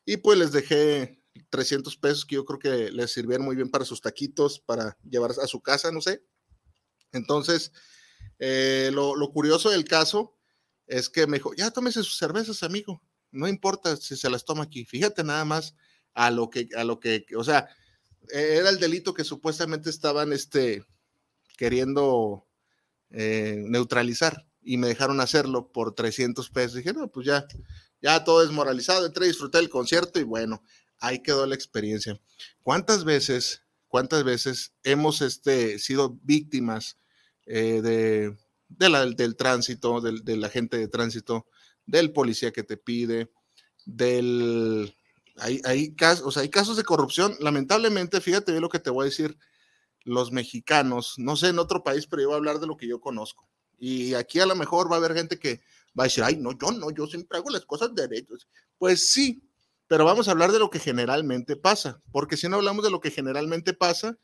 y 0.06 0.18
pues 0.18 0.38
les 0.38 0.52
dejé 0.52 1.22
300 1.50 1.98
pesos 1.98 2.26
que 2.26 2.36
yo 2.36 2.46
creo 2.46 2.60
que 2.60 2.92
les 2.92 3.12
sirvieron 3.12 3.46
muy 3.46 3.56
bien 3.56 3.70
para 3.70 3.86
sus 3.86 4.02
taquitos, 4.02 4.60
para 4.60 4.98
llevar 5.08 5.32
a 5.32 5.48
su 5.48 5.62
casa, 5.62 5.92
no 5.92 6.02
sé. 6.02 6.24
Entonces, 7.12 7.72
eh, 8.40 8.92
lo, 8.94 9.16
curioso 9.32 9.70
del 9.70 9.86
caso 9.86 10.38
es 10.88 11.10
que 11.10 11.28
me 11.28 11.38
dijo, 11.38 11.54
ya 11.56 11.72
tómese 11.72 12.04
sus 12.04 12.18
cervezas, 12.18 12.64
amigo, 12.64 13.02
no 13.32 13.48
importa 13.48 13.96
si 13.96 14.16
se 14.16 14.30
las 14.30 14.46
toma 14.46 14.64
aquí, 14.64 14.86
fíjate 14.86 15.24
nada 15.24 15.46
más 15.46 15.76
a 16.14 16.32
lo 16.32 16.50
que, 16.50 16.68
a 16.76 16.84
lo 16.84 17.00
que, 17.00 17.26
o 17.36 17.44
sea, 17.44 17.70
e, 18.32 18.58
era 18.58 18.70
el 18.70 18.80
delito 18.80 19.14
que 19.14 19.24
supuestamente 19.24 19.90
estaban 19.90 20.34
este, 20.34 20.84
queriendo 21.58 22.48
eh, 23.12 23.64
neutralizar 23.68 24.48
y 24.62 24.78
me 24.78 24.88
dejaron 24.88 25.20
hacerlo 25.20 25.72
por 25.72 25.96
300 25.96 26.50
pesos. 26.50 26.76
Dije, 26.76 26.94
no, 26.94 27.10
pues 27.10 27.26
ya, 27.26 27.48
ya 28.02 28.24
todo 28.24 28.42
desmoralizado, 28.42 29.06
entré 29.06 29.26
a 29.26 29.28
disfrutar 29.28 29.62
el 29.62 29.70
concierto 29.70 30.20
y 30.20 30.24
bueno, 30.24 30.64
ahí 31.00 31.22
quedó 31.22 31.46
la 31.46 31.56
experiencia. 31.56 32.20
¿Cuántas 32.64 33.04
veces 33.04 33.64
cuántas 33.90 34.24
veces 34.24 34.74
hemos 34.84 35.22
este, 35.22 35.78
sido 35.80 36.18
víctimas 36.24 36.98
eh, 37.46 37.82
de, 37.82 38.38
del 38.70 39.36
tránsito, 39.36 40.00
del, 40.00 40.24
del, 40.24 40.44
agente 40.46 40.78
de 40.78 40.88
tránsito, 40.88 41.48
del 41.86 42.14
policía 42.14 42.52
que 42.54 42.64
te 42.64 42.78
pide, 42.78 43.30
del... 43.86 44.96
Hay, 45.42 45.62
hay, 45.64 45.96
casos, 45.96 46.38
hay 46.38 46.50
casos 46.50 46.78
de 46.78 46.84
corrupción, 46.84 47.36
lamentablemente, 47.40 48.22
fíjate 48.22 48.52
bien 48.52 48.62
lo 48.62 48.70
que 48.70 48.80
te 48.80 48.90
voy 48.90 49.04
a 49.04 49.10
decir, 49.10 49.38
los 50.04 50.32
mexicanos, 50.32 51.16
no 51.18 51.38
sé 51.38 51.48
en 51.48 51.60
otro 51.60 51.82
país, 51.82 52.08
pero 52.08 52.22
yo 52.22 52.28
voy 52.28 52.36
a 52.36 52.38
hablar 52.38 52.60
de 52.60 52.68
lo 52.68 52.78
que 52.78 52.88
yo 52.88 53.00
conozco. 53.00 53.50
Y 53.78 54.16
aquí 54.16 54.42
a 54.42 54.46
lo 54.46 54.56
mejor 54.56 54.92
va 54.92 54.96
a 54.96 55.00
haber 55.00 55.14
gente 55.14 55.40
que 55.40 55.62
va 56.00 56.04
a 56.04 56.08
decir, 56.08 56.24
ay, 56.24 56.38
no, 56.38 56.52
yo 56.58 56.72
no, 56.72 56.90
yo 56.92 57.06
siempre 57.08 57.38
hago 57.38 57.50
las 57.50 57.66
cosas 57.66 57.94
derechos. 57.94 58.48
Pues 58.78 59.10
sí, 59.10 59.44
pero 59.88 60.06
vamos 60.06 60.28
a 60.28 60.32
hablar 60.32 60.52
de 60.52 60.60
lo 60.60 60.70
que 60.70 60.80
generalmente 60.80 61.56
pasa, 61.56 62.02
porque 62.12 62.38
si 62.38 62.48
no 62.48 62.56
hablamos 62.56 62.84
de 62.84 62.92
lo 62.92 63.02
que 63.02 63.12
generalmente 63.12 63.74
pasa, 63.74 64.18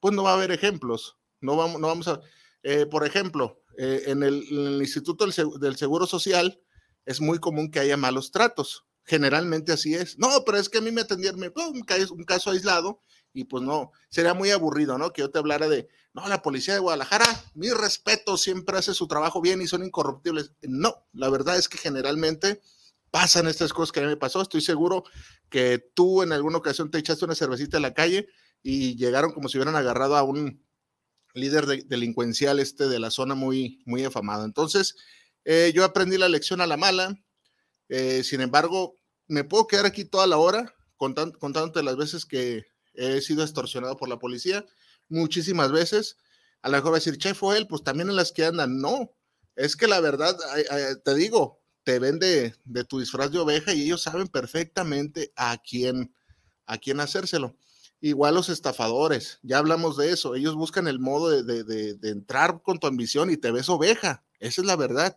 pues 0.00 0.14
no 0.14 0.24
va 0.24 0.32
a 0.32 0.34
haber 0.34 0.52
ejemplos. 0.52 1.16
No 1.40 1.56
vamos, 1.56 1.80
no 1.80 1.86
vamos 1.86 2.08
a, 2.08 2.20
eh, 2.62 2.86
por 2.86 3.06
ejemplo, 3.06 3.62
eh, 3.78 4.04
en, 4.06 4.22
el, 4.22 4.44
Instituto 4.80 5.24
del, 5.24 5.76
Seguro 5.76 6.06
Social 6.06 6.60
es 7.04 7.20
muy 7.20 7.38
común 7.38 7.70
que 7.70 7.80
haya 7.80 7.96
malos 7.96 8.30
tratos. 8.30 8.84
Generalmente 9.04 9.72
así 9.72 9.94
es. 9.94 10.18
No, 10.18 10.28
pero 10.44 10.58
es 10.58 10.68
que 10.68 10.78
a 10.78 10.80
mí 10.80 10.92
me 10.92 11.00
atendieron 11.00 11.42
un, 11.42 11.82
caso, 11.82 12.14
un 12.14 12.24
caso 12.24 12.50
aislado 12.50 13.02
y 13.34 13.44
pues 13.44 13.62
no, 13.62 13.92
sería 14.08 14.34
muy 14.34 14.50
aburrido, 14.50 14.98
¿no? 14.98 15.12
Que 15.12 15.22
yo 15.22 15.30
te 15.30 15.38
hablara 15.38 15.68
de, 15.68 15.88
no, 16.12 16.28
la 16.28 16.42
policía 16.42 16.74
de 16.74 16.80
Guadalajara, 16.80 17.26
mi 17.54 17.70
respeto, 17.70 18.36
siempre 18.36 18.76
hace 18.76 18.94
su 18.94 19.06
trabajo 19.08 19.40
bien 19.40 19.62
y 19.62 19.66
son 19.66 19.84
incorruptibles. 19.84 20.52
No, 20.62 21.06
la 21.12 21.30
verdad 21.30 21.56
es 21.56 21.68
que 21.68 21.78
generalmente 21.78 22.60
pasan 23.10 23.46
estas 23.46 23.72
cosas 23.72 23.92
que 23.92 24.00
a 24.00 24.02
mí 24.02 24.08
me 24.08 24.16
pasó. 24.16 24.42
Estoy 24.42 24.60
seguro 24.60 25.04
que 25.48 25.78
tú 25.94 26.22
en 26.22 26.32
alguna 26.32 26.58
ocasión 26.58 26.90
te 26.90 26.98
echaste 26.98 27.24
una 27.24 27.34
cervecita 27.34 27.78
en 27.78 27.82
la 27.82 27.94
calle 27.94 28.28
y 28.62 28.96
llegaron 28.96 29.32
como 29.32 29.48
si 29.48 29.58
hubieran 29.58 29.76
agarrado 29.76 30.16
a 30.16 30.22
un 30.22 30.62
líder 31.34 31.86
delincuencial 31.86 32.60
este 32.60 32.88
de 32.88 32.98
la 32.98 33.10
zona 33.10 33.34
muy, 33.34 33.82
muy 33.86 34.04
afamado. 34.04 34.44
Entonces, 34.44 34.96
eh, 35.44 35.72
yo 35.74 35.84
aprendí 35.84 36.18
la 36.18 36.28
lección 36.28 36.60
a 36.60 36.66
la 36.66 36.76
mala. 36.76 37.16
Eh, 37.88 38.22
sin 38.22 38.42
embargo, 38.42 38.98
me 39.28 39.44
puedo 39.44 39.66
quedar 39.66 39.86
aquí 39.86 40.04
toda 40.04 40.26
la 40.26 40.36
hora 40.36 40.74
contándote 40.96 41.82
las 41.82 41.96
veces 41.96 42.24
que 42.24 42.64
he 42.94 43.20
sido 43.20 43.42
extorsionado 43.42 43.96
por 43.96 44.08
la 44.08 44.18
policía, 44.18 44.64
muchísimas 45.08 45.72
veces. 45.72 46.16
A 46.62 46.68
lo 46.68 46.76
mejor 46.76 46.92
va 46.92 46.96
a 46.96 47.00
decir, 47.00 47.18
che, 47.18 47.34
fue 47.34 47.58
él, 47.58 47.66
pues 47.66 47.82
también 47.82 48.08
en 48.08 48.16
las 48.16 48.32
que 48.32 48.44
andan. 48.44 48.80
No, 48.80 49.10
es 49.56 49.76
que 49.76 49.88
la 49.88 50.00
verdad, 50.00 50.36
te 51.04 51.14
digo, 51.14 51.60
te 51.84 51.98
ven 51.98 52.18
de, 52.18 52.54
tu 52.88 53.00
disfraz 53.00 53.30
de 53.30 53.38
oveja 53.38 53.72
y 53.74 53.82
ellos 53.82 54.02
saben 54.02 54.28
perfectamente 54.28 55.32
a 55.36 55.58
quién, 55.58 56.14
a 56.66 56.78
quién 56.78 57.00
hacérselo. 57.00 57.56
Igual 58.00 58.34
los 58.34 58.48
estafadores, 58.48 59.38
ya 59.42 59.58
hablamos 59.58 59.96
de 59.96 60.10
eso, 60.10 60.34
ellos 60.34 60.56
buscan 60.56 60.88
el 60.88 60.98
modo 60.98 61.30
de, 61.30 61.64
de 61.64 62.08
entrar 62.10 62.60
con 62.62 62.78
tu 62.78 62.88
ambición 62.88 63.30
y 63.30 63.36
te 63.36 63.52
ves 63.52 63.68
oveja, 63.68 64.24
esa 64.40 64.60
es 64.60 64.66
la 64.66 64.74
verdad. 64.74 65.16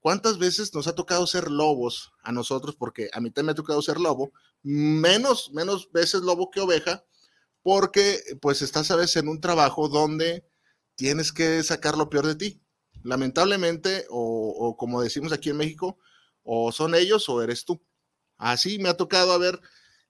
¿Cuántas 0.00 0.38
veces 0.38 0.74
nos 0.74 0.86
ha 0.86 0.94
tocado 0.94 1.26
ser 1.26 1.50
lobos 1.50 2.12
a 2.22 2.30
nosotros? 2.30 2.76
Porque 2.76 3.10
a 3.12 3.20
mí 3.20 3.30
también 3.30 3.46
me 3.46 3.52
ha 3.52 3.56
tocado 3.56 3.82
ser 3.82 3.98
lobo, 3.98 4.32
menos, 4.62 5.50
menos 5.52 5.90
veces 5.90 6.20
lobo 6.20 6.50
que 6.50 6.60
oveja, 6.60 7.04
porque 7.68 8.22
pues 8.40 8.62
estás 8.62 8.90
a 8.90 8.96
veces 8.96 9.16
en 9.16 9.28
un 9.28 9.42
trabajo 9.42 9.90
donde 9.90 10.42
tienes 10.94 11.32
que 11.32 11.62
sacar 11.62 11.98
lo 11.98 12.08
peor 12.08 12.26
de 12.26 12.34
ti. 12.34 12.62
Lamentablemente, 13.02 14.06
o, 14.08 14.74
como 14.78 15.02
decimos 15.02 15.32
aquí 15.32 15.50
en 15.50 15.58
México, 15.58 15.98
o 16.44 16.72
son 16.72 16.94
ellos 16.94 17.28
o 17.28 17.42
eres 17.42 17.66
tú. 17.66 17.78
Así 18.38 18.78
me 18.78 18.88
ha 18.88 18.96
tocado 18.96 19.32
haber, 19.32 19.60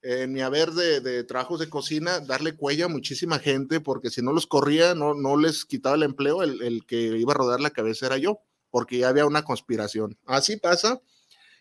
en 0.03 0.33
mi 0.33 0.41
haber 0.41 0.71
de, 0.71 1.25
trabajos 1.25 1.59
de 1.59 1.69
cocina, 1.69 2.21
darle 2.21 2.55
cuella 2.55 2.85
a 2.85 2.89
muchísima 2.89 3.41
gente, 3.41 3.81
porque 3.81 4.11
si 4.11 4.23
no 4.23 4.33
los 4.33 4.47
corría, 4.47 4.95
no, 4.95 5.15
no 5.15 5.37
les 5.37 5.65
quitaba 5.65 5.97
el 5.97 6.05
empleo, 6.05 6.45
el, 6.45 6.63
el 6.63 6.87
que 6.87 6.97
iba 7.19 7.33
a 7.33 7.37
rodar 7.37 7.61
la 7.61 7.71
cabeza 7.71 8.07
era 8.07 8.19
yo 8.19 8.39
porque 8.71 8.99
ya 8.99 9.09
había 9.09 9.27
una 9.27 9.43
conspiración. 9.43 10.17
Así 10.27 10.59
pasa 10.59 11.01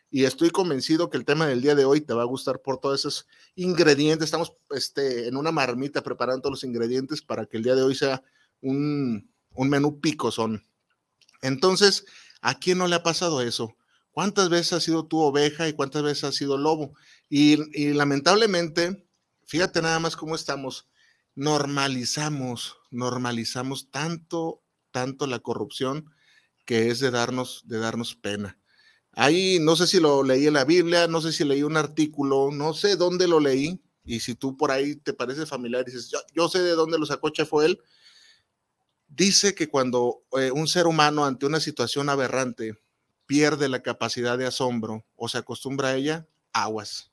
y 0.10 0.24
estoy 0.24 0.50
convencido 0.52 1.10
que 1.10 1.18
el 1.18 1.26
tema 1.26 1.48
del 1.48 1.62
día 1.62 1.76
de 1.76 1.86
hoy 1.86 2.02
te 2.02 2.14
va 2.14 2.22
a 2.22 2.26
gustar 2.28 2.62
por 2.62 2.80
todos 2.80 3.02
esos 3.02 3.28
ingredientes. 3.56 4.26
Estamos 4.26 4.54
este, 4.70 5.28
en 5.28 5.36
una 5.36 5.52
marmita 5.52 6.02
preparando 6.02 6.50
los 6.50 6.64
ingredientes 6.64 7.22
para 7.22 7.46
que 7.46 7.58
el 7.58 7.64
día 7.64 7.76
de 7.76 7.82
hoy 7.82 7.96
sea 7.96 8.24
un, 8.62 9.30
un 9.52 9.70
menú 9.70 10.00
picosón. 10.00 10.66
Entonces, 11.42 12.06
¿a 12.42 12.58
quién 12.58 12.78
no 12.78 12.88
le 12.88 12.96
ha 12.96 13.04
pasado 13.04 13.42
eso? 13.42 13.76
¿Cuántas 14.12 14.50
veces 14.50 14.74
has 14.74 14.84
sido 14.84 15.06
tu 15.06 15.20
oveja 15.20 15.68
y 15.68 15.74
cuántas 15.74 16.04
veces 16.04 16.24
has 16.24 16.36
sido 16.36 16.58
lobo? 16.58 16.94
Y, 17.30 17.58
y 17.80 17.94
lamentablemente, 17.94 19.06
fíjate 19.46 19.82
nada 19.82 20.00
más 20.00 20.16
cómo 20.16 20.36
estamos, 20.36 20.88
normalizamos, 21.36 22.78
normalizamos 22.90 23.92
tanto, 23.92 24.64
tanto 24.92 25.28
la 25.28 25.40
corrupción 25.40 26.10
que 26.66 26.90
es 26.90 27.00
de 27.00 27.12
darnos, 27.12 27.64
de 27.66 27.80
darnos 27.80 28.16
pena. 28.16 28.58
Ahí 29.20 29.58
no 29.60 29.76
sé 29.76 29.88
si 29.88 30.00
lo 30.00 30.22
leí 30.22 30.46
en 30.46 30.54
la 30.54 30.64
Biblia, 30.64 31.08
no 31.08 31.22
sé 31.22 31.34
si 31.34 31.44
leí 31.44 31.64
un 31.64 31.76
artículo, 31.76 32.52
no 32.52 32.76
sé 32.76 32.96
dónde 32.98 33.28
lo 33.28 33.40
leí, 33.40 33.82
y 34.06 34.20
si 34.20 34.36
tú 34.36 34.56
por 34.56 34.70
ahí 34.70 34.96
te 34.96 35.12
parece 35.12 35.48
familiar 35.48 35.82
y 35.82 35.92
dices, 35.92 36.12
yo, 36.36 36.48
sé 36.50 36.60
de 36.60 36.76
dónde 36.76 37.00
lo 37.00 37.06
sacó 37.08 37.32
él, 37.64 37.82
dice 39.08 39.56
que 39.56 39.70
cuando 39.70 40.22
eh, 40.40 40.52
un 40.52 40.68
ser 40.68 40.86
humano 40.86 41.26
ante 41.26 41.48
una 41.48 41.60
situación 41.60 42.10
aberrante 42.10 42.78
pierde 43.26 43.70
la 43.70 43.82
capacidad 43.82 44.38
de 44.38 44.46
asombro 44.46 45.04
o 45.16 45.28
se 45.28 45.40
acostumbra 45.40 45.88
a 45.88 45.96
ella, 45.96 46.28
aguas, 46.54 47.10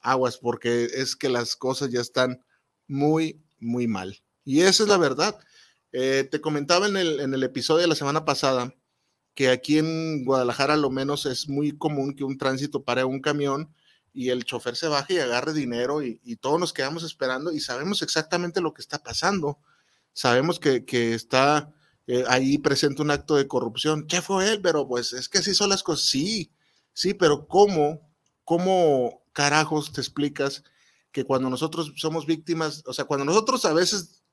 aguas, 0.00 0.38
porque 0.38 0.86
es 0.92 1.14
que 1.14 1.28
las 1.28 1.54
cosas 1.54 1.88
ya 1.88 2.00
están 2.00 2.44
muy, 2.88 3.40
muy 3.60 3.86
mal. 3.86 4.24
Y 4.44 4.62
esa 4.62 4.82
es 4.82 4.88
la 4.88 4.98
verdad. 4.98 5.38
Eh, 5.92 6.26
te 6.28 6.40
comentaba 6.40 6.88
en 6.88 6.96
el, 6.96 7.20
en 7.20 7.32
el 7.32 7.44
episodio 7.44 7.82
de 7.82 7.86
la 7.86 7.94
semana 7.94 8.24
pasada 8.24 8.74
que 9.34 9.50
aquí 9.50 9.78
en 9.78 10.24
Guadalajara 10.24 10.76
lo 10.76 10.90
menos 10.90 11.26
es 11.26 11.48
muy 11.48 11.76
común 11.76 12.14
que 12.14 12.24
un 12.24 12.38
tránsito 12.38 12.84
pare 12.84 13.04
un 13.04 13.20
camión 13.20 13.74
y 14.12 14.30
el 14.30 14.44
chofer 14.44 14.76
se 14.76 14.86
baje 14.88 15.14
y 15.14 15.18
agarre 15.18 15.52
dinero 15.52 16.02
y, 16.02 16.18
todos 16.36 16.60
nos 16.60 16.72
quedamos 16.72 17.02
esperando 17.02 17.52
y 17.52 17.60
sabemos 17.60 18.00
exactamente 18.02 18.60
lo 18.60 18.72
que 18.72 18.80
está 18.80 19.02
pasando. 19.02 19.58
Sabemos 20.12 20.60
que, 20.60 20.84
está 21.14 21.74
eh, 22.06 22.24
ahí 22.28 22.58
presente 22.58 23.02
un 23.02 23.10
acto 23.10 23.34
de 23.34 23.48
corrupción. 23.48 24.06
¿Qué 24.06 24.22
fue 24.22 24.52
él? 24.52 24.62
Pero 24.62 24.86
pues 24.86 25.12
es 25.12 25.28
que 25.28 25.38
así 25.38 25.52
son 25.54 25.70
las 25.70 25.82
cosas. 25.82 26.06
Sí, 26.06 26.52
sí, 26.92 27.14
pero 27.14 27.48
¿cómo? 27.48 28.08
¿Cómo 28.44 29.24
carajos 29.32 29.92
te 29.92 30.00
explicas 30.00 30.62
que 31.10 31.24
cuando 31.24 31.50
nosotros 31.50 31.92
somos 31.96 32.26
víctimas, 32.26 32.84
o 32.86 32.92
sea, 32.92 33.06
cuando 33.06 33.24
nosotros 33.24 33.64
a 33.64 33.72
veces 33.72 34.23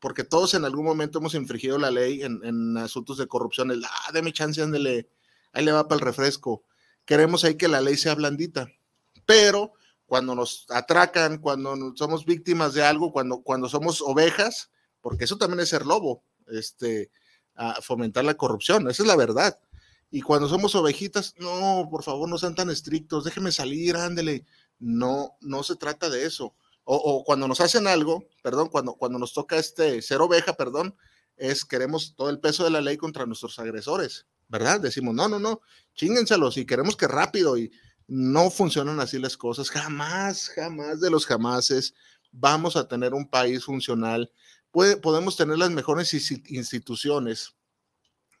porque 0.00 0.24
todos 0.24 0.54
en 0.54 0.64
algún 0.64 0.84
momento 0.84 1.18
hemos 1.18 1.34
infringido 1.34 1.78
la 1.78 1.90
ley 1.90 2.22
en, 2.22 2.76
asuntos 2.78 3.18
de 3.18 3.28
corrupción, 3.28 3.70
el, 3.70 3.84
ah, 3.84 4.22
mi 4.22 4.32
chance, 4.32 4.60
ándele, 4.62 5.08
ahí 5.52 5.64
le 5.64 5.72
va 5.72 5.86
para 5.86 6.00
el 6.00 6.04
refresco. 6.04 6.64
Queremos 7.04 7.44
ahí 7.44 7.56
que 7.56 7.68
la 7.68 7.80
ley 7.80 7.96
sea 7.96 8.14
blandita, 8.14 8.68
pero 9.26 9.74
cuando 10.06 10.34
nos 10.34 10.66
atracan, 10.70 11.38
cuando 11.38 11.94
somos 11.96 12.24
víctimas 12.24 12.72
de 12.74 12.82
algo, 12.82 13.12
cuando, 13.12 13.42
cuando 13.42 13.68
somos 13.68 14.00
ovejas, 14.00 14.70
porque 15.00 15.24
eso 15.24 15.36
también 15.36 15.60
es 15.60 15.68
ser 15.68 15.86
lobo, 15.86 16.24
este, 16.48 17.10
fomentar 17.82 18.24
la 18.24 18.34
corrupción, 18.34 18.88
esa 18.88 19.02
es 19.02 19.06
la 19.06 19.16
verdad. 19.16 19.58
Y 20.10 20.22
cuando 20.22 20.48
somos 20.48 20.74
ovejitas, 20.74 21.34
no, 21.38 21.86
por 21.90 22.02
favor, 22.02 22.28
no 22.28 22.38
sean 22.38 22.54
tan 22.54 22.70
estrictos, 22.70 23.24
déjeme 23.24 23.52
salir, 23.52 23.96
ándele. 23.96 24.44
No, 24.78 25.36
no 25.40 25.62
se 25.62 25.76
trata 25.76 26.08
de 26.08 26.24
eso 26.24 26.54
o, 26.84 27.24
cuando 27.24 27.46
nos 27.46 27.60
hacen 27.60 27.86
algo, 27.86 28.24
perdón, 28.42 28.68
cuando, 28.68 28.94
cuando 28.94 29.18
nos 29.18 29.32
toca 29.32 29.56
este 29.56 30.02
ser 30.02 30.20
oveja, 30.20 30.54
perdón, 30.54 30.96
es 31.36 31.64
queremos 31.64 32.14
todo 32.16 32.30
el 32.30 32.40
peso 32.40 32.64
de 32.64 32.70
la 32.70 32.80
ley 32.80 32.96
contra 32.96 33.26
nuestros 33.26 33.58
agresores, 33.58 34.26
¿verdad? 34.48 34.80
Decimos, 34.80 35.14
no, 35.14 35.28
no, 35.28 35.38
no, 35.38 35.60
chíngenselos 35.94 36.56
y 36.56 36.66
queremos 36.66 36.96
que 36.96 37.06
rápido 37.06 37.56
y 37.56 37.70
no 38.08 38.50
funcionan 38.50 38.98
así 39.00 39.18
las 39.18 39.36
cosas, 39.36 39.70
jamás, 39.70 40.48
jamás 40.48 41.00
de 41.00 41.10
los 41.10 41.26
jamases 41.26 41.94
vamos 42.32 42.76
a 42.76 42.88
tener 42.88 43.14
un 43.14 43.28
país 43.28 43.64
funcional, 43.64 44.32
Puede, 44.70 44.96
podemos 44.96 45.36
tener 45.36 45.58
las 45.58 45.70
mejores 45.70 46.14
instituciones 46.48 47.56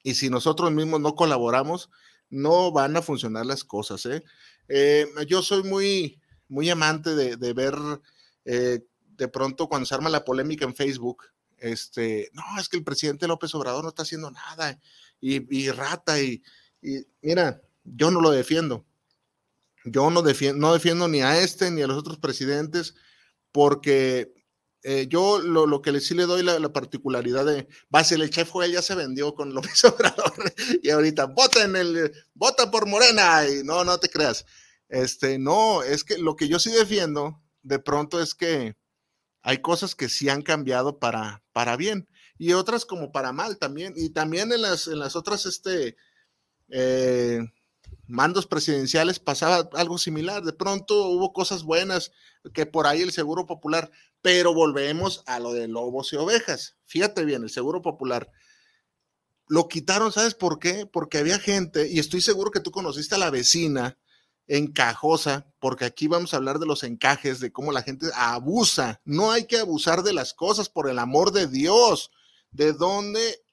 y 0.04 0.14
si 0.14 0.30
nosotros 0.30 0.70
mismos 0.70 1.00
no 1.00 1.16
colaboramos, 1.16 1.90
no 2.28 2.70
van 2.70 2.96
a 2.96 3.02
funcionar 3.02 3.46
las 3.46 3.64
cosas. 3.64 4.06
¿eh? 4.06 4.22
eh 4.68 5.06
yo 5.26 5.42
soy 5.42 5.64
muy, 5.64 6.20
muy 6.48 6.70
amante 6.70 7.16
de, 7.16 7.36
de 7.36 7.52
ver 7.52 7.74
eh, 8.52 8.80
de 9.16 9.28
pronto 9.28 9.68
cuando 9.68 9.86
se 9.86 9.94
arma 9.94 10.10
la 10.10 10.24
polémica 10.24 10.64
en 10.64 10.74
Facebook, 10.74 11.26
este, 11.56 12.30
no, 12.32 12.42
es 12.58 12.68
que 12.68 12.78
el 12.78 12.82
presidente 12.82 13.28
López 13.28 13.54
Obrador 13.54 13.84
no 13.84 13.90
está 13.90 14.02
haciendo 14.02 14.28
nada 14.28 14.80
y, 15.20 15.70
rata 15.70 16.20
y, 16.20 16.42
mira, 17.22 17.62
yo 17.84 18.10
no 18.10 18.20
lo 18.20 18.32
defiendo. 18.32 18.84
Yo 19.84 20.10
no 20.10 20.22
defiendo, 20.22 20.58
no 20.58 20.72
defiendo 20.72 21.06
ni 21.06 21.20
a 21.22 21.40
este 21.40 21.70
ni 21.70 21.82
a 21.82 21.86
los 21.86 21.96
otros 21.96 22.18
presidentes 22.18 22.96
porque 23.52 24.34
eh, 24.82 25.06
yo 25.08 25.38
lo, 25.38 25.80
que 25.80 26.00
sí 26.00 26.14
le 26.14 26.24
doy 26.24 26.42
la, 26.42 26.72
particularidad 26.72 27.44
de, 27.44 27.68
base, 27.88 28.16
el 28.16 28.30
chef 28.30 28.50
Joel 28.50 28.72
ya 28.72 28.82
se 28.82 28.96
vendió 28.96 29.34
con 29.34 29.54
López 29.54 29.84
Obrador 29.84 30.52
y 30.82 30.90
ahorita 30.90 31.26
vota 31.26 31.62
en 31.62 31.76
el, 31.76 32.12
vota 32.34 32.68
por 32.68 32.86
Morena 32.88 33.46
y 33.46 33.62
no, 33.62 33.84
no 33.84 33.98
te 33.98 34.08
creas. 34.08 34.44
Este, 34.88 35.38
no, 35.38 35.84
es 35.84 36.02
que 36.02 36.18
lo 36.18 36.34
que 36.34 36.48
yo 36.48 36.58
sí 36.58 36.72
defiendo 36.72 37.39
de 37.62 37.78
pronto 37.78 38.20
es 38.20 38.34
que 38.34 38.76
hay 39.42 39.58
cosas 39.58 39.94
que 39.94 40.08
sí 40.08 40.28
han 40.28 40.42
cambiado 40.42 40.98
para, 40.98 41.42
para 41.52 41.76
bien 41.76 42.08
y 42.38 42.52
otras 42.52 42.84
como 42.84 43.12
para 43.12 43.32
mal 43.32 43.58
también. 43.58 43.94
Y 43.96 44.10
también 44.10 44.52
en 44.52 44.62
las, 44.62 44.86
en 44.86 44.98
las 44.98 45.16
otras 45.16 45.46
este, 45.46 45.96
eh, 46.70 47.40
mandos 48.06 48.46
presidenciales 48.46 49.18
pasaba 49.18 49.68
algo 49.74 49.98
similar. 49.98 50.42
De 50.42 50.52
pronto 50.52 51.08
hubo 51.08 51.32
cosas 51.32 51.62
buenas, 51.62 52.12
que 52.54 52.66
por 52.66 52.86
ahí 52.86 53.02
el 53.02 53.12
Seguro 53.12 53.46
Popular, 53.46 53.90
pero 54.22 54.54
volvemos 54.54 55.22
a 55.26 55.38
lo 55.38 55.52
de 55.52 55.68
lobos 55.68 56.12
y 56.12 56.16
ovejas. 56.16 56.76
Fíjate 56.84 57.24
bien, 57.24 57.42
el 57.42 57.50
Seguro 57.50 57.82
Popular. 57.82 58.30
Lo 59.46 59.68
quitaron, 59.68 60.12
¿sabes 60.12 60.34
por 60.34 60.58
qué? 60.58 60.86
Porque 60.86 61.18
había 61.18 61.38
gente, 61.38 61.90
y 61.90 61.98
estoy 61.98 62.20
seguro 62.20 62.50
que 62.50 62.60
tú 62.60 62.70
conociste 62.70 63.16
a 63.16 63.18
la 63.18 63.30
vecina 63.30 63.98
encajosa, 64.50 65.46
porque 65.60 65.84
aquí 65.84 66.08
vamos 66.08 66.34
a 66.34 66.36
hablar 66.36 66.58
de 66.58 66.66
los 66.66 66.82
encajes, 66.82 67.38
de 67.38 67.52
cómo 67.52 67.70
la 67.70 67.82
gente 67.82 68.06
abusa. 68.16 69.00
No 69.04 69.30
hay 69.30 69.46
que 69.46 69.58
abusar 69.58 70.02
de 70.02 70.12
las 70.12 70.34
cosas, 70.34 70.68
por 70.68 70.90
el 70.90 70.98
amor 70.98 71.30
de 71.30 71.46
Dios. 71.46 72.10
¿De 72.50 72.72
dónde 72.72 73.44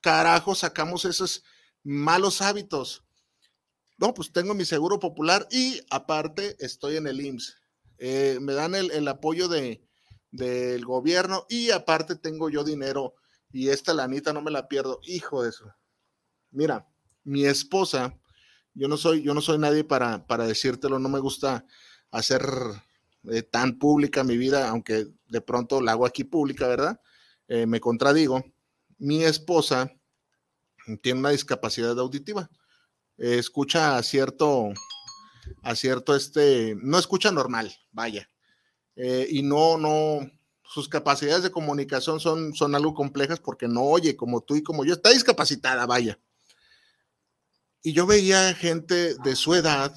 carajo 0.00 0.54
sacamos 0.54 1.04
esos 1.04 1.44
malos 1.84 2.40
hábitos? 2.40 3.04
No, 3.98 4.14
pues 4.14 4.32
tengo 4.32 4.54
mi 4.54 4.64
seguro 4.64 4.98
popular 4.98 5.46
y 5.50 5.82
aparte 5.90 6.56
estoy 6.60 6.96
en 6.96 7.06
el 7.06 7.20
IMSS. 7.20 7.58
Eh, 7.98 8.38
me 8.40 8.54
dan 8.54 8.74
el, 8.74 9.06
apoyo 9.08 9.48
de, 9.48 9.86
del 10.30 10.86
gobierno 10.86 11.44
y 11.50 11.72
aparte 11.72 12.16
tengo 12.16 12.48
yo 12.48 12.64
dinero 12.64 13.14
y 13.52 13.68
esta 13.68 13.92
lanita 13.92 14.32
no 14.32 14.40
me 14.40 14.50
la 14.50 14.66
pierdo. 14.66 14.98
Hijo 15.02 15.42
de 15.42 15.50
eso. 15.50 15.74
Mira, 16.50 16.88
mi 17.22 17.44
esposa, 17.44 18.18
yo 18.74 18.88
no 18.88 18.96
soy, 18.96 19.22
yo 19.22 19.34
no 19.34 19.40
soy 19.40 19.58
nadie 19.58 19.84
para, 19.84 20.26
para 20.26 20.46
decírtelo, 20.46 20.98
no 20.98 21.08
me 21.08 21.20
gusta 21.20 21.64
hacer 22.10 22.42
eh, 23.30 23.42
tan 23.42 23.78
pública 23.78 24.24
mi 24.24 24.36
vida, 24.36 24.68
aunque 24.68 25.06
de 25.28 25.40
pronto 25.40 25.80
la 25.80 25.92
hago 25.92 26.06
aquí 26.06 26.24
pública, 26.24 26.66
¿verdad? 26.66 27.00
Eh, 27.48 27.66
me 27.66 27.80
contradigo. 27.80 28.44
Mi 28.98 29.24
esposa 29.24 29.92
tiene 31.02 31.20
una 31.20 31.30
discapacidad 31.30 31.98
auditiva. 31.98 32.50
escucha 33.16 33.96
a 33.96 34.02
cierto, 34.02 34.72
a 35.62 35.74
cierto, 35.74 36.16
este, 36.16 36.76
no 36.82 36.98
escucha 36.98 37.30
normal, 37.30 37.72
vaya. 37.92 38.28
Eh, 38.96 39.26
y 39.30 39.42
no, 39.42 39.78
no, 39.78 40.30
sus 40.64 40.88
capacidades 40.88 41.42
de 41.42 41.50
comunicación 41.50 42.20
son, 42.20 42.54
son 42.54 42.74
algo 42.74 42.94
complejas 42.94 43.40
porque 43.40 43.68
no 43.68 43.82
oye 43.82 44.16
como 44.16 44.40
tú 44.42 44.56
y 44.56 44.62
como 44.62 44.84
yo. 44.84 44.94
Está 44.94 45.10
discapacitada, 45.10 45.86
vaya. 45.86 46.18
Y 47.82 47.92
yo 47.92 48.06
veía 48.06 48.54
gente 48.54 49.14
de 49.16 49.36
su 49.36 49.54
edad 49.54 49.94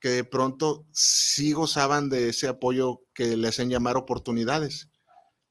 que 0.00 0.08
de 0.08 0.24
pronto 0.24 0.84
sí 0.90 1.52
gozaban 1.52 2.08
de 2.08 2.30
ese 2.30 2.48
apoyo 2.48 3.02
que 3.14 3.36
le 3.36 3.48
hacen 3.48 3.70
llamar 3.70 3.96
oportunidades. 3.96 4.88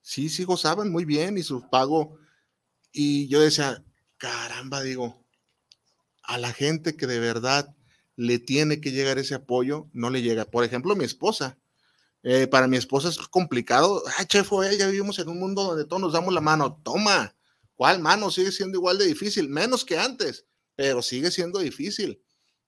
Sí, 0.02 0.28
sí 0.28 0.44
gozaban 0.44 0.92
muy 0.92 1.06
bien 1.06 1.38
y 1.38 1.44
su 1.44 1.70
pago. 1.70 2.18
Y 2.92 3.30
yo 3.30 3.40
decía, 3.40 3.86
caramba, 4.18 4.82
digo, 4.82 5.26
a 6.24 6.38
la 6.38 6.52
gente 6.52 6.98
que 6.98 7.08
de 7.08 7.20
verdad 7.20 7.74
le 8.18 8.40
tiene 8.40 8.82
que 8.82 8.92
llegar 8.92 9.18
ese 9.18 9.36
apoyo, 9.36 9.88
no 9.94 10.10
le 10.10 10.22
llega. 10.22 10.44
Por 10.44 10.66
ejemplo, 10.66 10.96
mi 10.98 11.06
esposa. 11.06 11.58
Eh, 12.24 12.46
para 12.48 12.68
mi 12.68 12.76
esposa 12.76 13.08
es 13.08 13.18
complicado. 13.18 14.04
Ah, 14.18 14.26
chef, 14.26 14.52
ya 14.78 14.88
vivimos 14.88 15.18
en 15.20 15.30
un 15.30 15.40
mundo 15.40 15.64
donde 15.64 15.86
todos 15.86 16.02
nos 16.02 16.14
damos 16.14 16.34
la 16.34 16.42
mano. 16.42 16.82
Toma, 16.84 17.34
¿cuál 17.76 18.00
mano? 18.00 18.30
Sigue 18.30 18.52
siendo 18.52 18.78
igual 18.78 18.98
de 18.98 19.06
difícil, 19.06 19.48
menos 19.50 19.86
que 19.86 19.98
antes, 19.98 20.46
pero 20.82 21.04
sigue 21.04 21.30
siendo 21.30 21.60
difícil. 21.60 22.24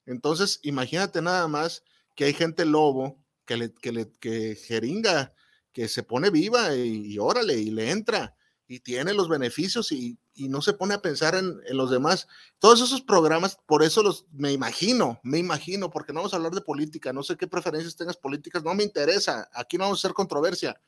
Entonces, 0.06 0.60
imagínate 0.62 1.20
nada 1.20 1.48
más 1.48 1.84
que 2.16 2.26
hay 2.26 2.34
gente 2.36 2.64
lobo 2.64 3.26
que 3.44 3.58
le, 3.58 3.74
que 3.74 3.92
le 3.92 4.12
que 4.20 4.56
jeringa, 4.56 5.34
que 5.72 5.88
se 5.88 6.04
pone 6.04 6.30
viva 6.30 6.76
y, 6.76 7.18
órale, 7.18 7.58
y 7.58 7.72
le 7.72 7.90
entra 7.90 8.36
y 8.68 8.82
tiene 8.82 9.16
los 9.16 9.30
beneficios 9.30 9.92
y, 9.92 10.20
no 10.36 10.62
se 10.62 10.74
pone 10.74 10.94
a 10.94 11.02
pensar 11.02 11.34
en, 11.34 11.60
los 11.76 11.90
demás. 11.90 12.28
Todos 12.60 12.82
esos 12.82 13.02
programas, 13.02 13.58
por 13.66 13.82
eso 13.82 14.04
los 14.04 14.28
me 14.32 14.52
imagino, 14.52 15.20
me 15.24 15.40
imagino, 15.40 15.90
porque 15.90 16.14
no 16.14 16.20
vamos 16.20 16.34
a 16.34 16.36
hablar 16.36 16.52
de 16.54 16.62
política, 16.62 17.14
no 17.14 17.24
sé 17.24 17.36
qué 17.36 17.48
preferencias 17.48 17.96
tengas 17.96 18.18
políticas, 18.18 18.64
no 18.64 18.76
me 18.76 18.84
interesa, 18.84 19.50
aquí 19.54 19.80
no 19.80 19.86
vamos 19.86 19.98
a 19.98 20.02
hacer 20.02 20.14
controversia, 20.14 20.80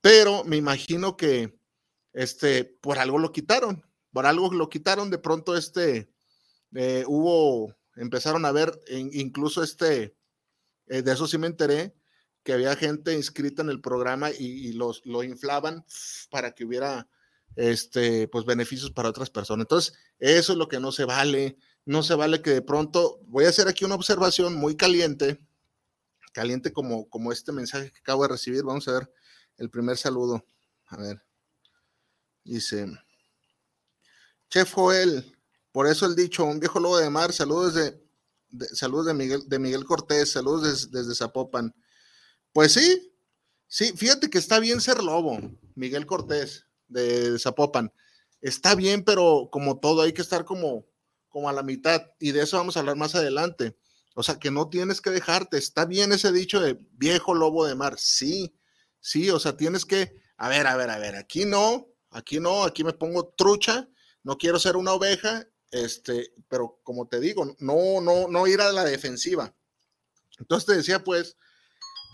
pero 0.00 0.42
me 0.44 0.56
imagino 0.56 1.18
que 1.18 1.54
este, 2.14 2.64
por 2.64 2.98
algo 2.98 3.18
lo 3.18 3.30
quitaron, 3.30 3.84
por 4.10 4.24
algo 4.24 4.50
lo 4.54 4.70
quitaron, 4.70 5.10
de 5.10 5.18
pronto 5.18 5.54
este, 5.54 6.10
eh, 6.74 7.04
hubo 7.06 7.74
empezaron 7.96 8.44
a 8.44 8.52
ver 8.52 8.80
incluso 8.88 9.62
este, 9.62 10.16
eh, 10.86 11.02
de 11.02 11.12
eso 11.12 11.26
sí 11.26 11.38
me 11.38 11.46
enteré, 11.46 11.94
que 12.42 12.52
había 12.52 12.74
gente 12.76 13.12
inscrita 13.14 13.62
en 13.62 13.68
el 13.68 13.80
programa 13.80 14.30
y, 14.30 14.72
los, 14.72 15.04
lo 15.04 15.22
inflaban 15.22 15.84
para 16.30 16.52
que 16.52 16.64
hubiera 16.64 17.08
este, 17.56 18.28
pues 18.28 18.46
beneficios 18.46 18.90
para 18.90 19.10
otras 19.10 19.28
personas. 19.28 19.64
Entonces, 19.64 19.94
eso 20.18 20.52
es 20.52 20.58
lo 20.58 20.68
que 20.68 20.80
no 20.80 20.92
se 20.92 21.04
vale. 21.04 21.58
No 21.84 22.02
se 22.02 22.14
vale 22.14 22.40
que 22.40 22.50
de 22.50 22.62
pronto, 22.62 23.20
voy 23.26 23.44
a 23.44 23.50
hacer 23.50 23.68
aquí 23.68 23.84
una 23.84 23.94
observación 23.94 24.54
muy 24.54 24.76
caliente, 24.76 25.38
caliente 26.32 26.72
como, 26.72 27.08
como 27.10 27.32
este 27.32 27.52
mensaje 27.52 27.90
que 27.90 27.98
acabo 27.98 28.22
de 28.22 28.30
recibir. 28.30 28.62
Vamos 28.64 28.88
a 28.88 28.92
ver 28.92 29.12
el 29.58 29.68
primer 29.68 29.98
saludo. 29.98 30.44
A 30.86 30.96
ver. 30.96 31.22
Dice, 32.42 32.86
Chef 34.48 34.72
Joel, 34.72 35.36
por 35.72 35.86
eso 35.86 36.06
el 36.06 36.16
dicho, 36.16 36.44
un 36.44 36.60
viejo 36.60 36.80
lobo 36.80 36.98
de 36.98 37.10
mar, 37.10 37.32
saludos 37.32 37.74
de, 37.74 38.00
saludos 38.72 39.06
de 39.06 39.14
Miguel, 39.14 39.48
de 39.48 39.58
Miguel 39.58 39.84
Cortés, 39.84 40.32
saludos 40.32 40.90
desde 40.90 41.14
Zapopan. 41.14 41.74
Pues 42.52 42.72
sí, 42.72 43.14
sí, 43.68 43.92
fíjate 43.96 44.30
que 44.30 44.38
está 44.38 44.58
bien 44.58 44.80
ser 44.80 45.02
lobo, 45.02 45.38
Miguel 45.74 46.06
Cortés, 46.06 46.66
de 46.88 47.38
Zapopan. 47.38 47.92
Está 48.40 48.74
bien, 48.74 49.04
pero 49.04 49.48
como 49.52 49.78
todo, 49.78 50.02
hay 50.02 50.12
que 50.12 50.22
estar 50.22 50.44
como, 50.44 50.86
como 51.28 51.48
a 51.48 51.52
la 51.52 51.62
mitad, 51.62 52.02
y 52.18 52.32
de 52.32 52.42
eso 52.42 52.56
vamos 52.56 52.76
a 52.76 52.80
hablar 52.80 52.96
más 52.96 53.14
adelante. 53.14 53.76
O 54.14 54.22
sea, 54.22 54.38
que 54.38 54.50
no 54.50 54.68
tienes 54.68 55.00
que 55.00 55.10
dejarte. 55.10 55.56
Está 55.56 55.84
bien 55.84 56.12
ese 56.12 56.32
dicho 56.32 56.60
de 56.60 56.78
viejo 56.92 57.32
lobo 57.32 57.64
de 57.64 57.76
mar. 57.76 57.94
Sí, 57.96 58.52
sí, 58.98 59.30
o 59.30 59.38
sea, 59.38 59.56
tienes 59.56 59.84
que, 59.84 60.20
a 60.36 60.48
ver, 60.48 60.66
a 60.66 60.76
ver, 60.76 60.90
a 60.90 60.98
ver, 60.98 61.14
aquí 61.14 61.44
no, 61.44 61.86
aquí 62.10 62.40
no, 62.40 62.64
aquí 62.64 62.82
me 62.82 62.92
pongo 62.92 63.32
trucha, 63.36 63.88
no 64.24 64.36
quiero 64.36 64.58
ser 64.58 64.76
una 64.76 64.92
oveja 64.92 65.46
este, 65.70 66.32
pero 66.48 66.80
como 66.82 67.08
te 67.08 67.20
digo, 67.20 67.56
no, 67.58 68.00
no, 68.00 68.28
no 68.28 68.46
ir 68.46 68.60
a 68.60 68.72
la 68.72 68.84
defensiva. 68.84 69.54
Entonces 70.38 70.66
te 70.66 70.76
decía, 70.76 71.04
pues, 71.04 71.36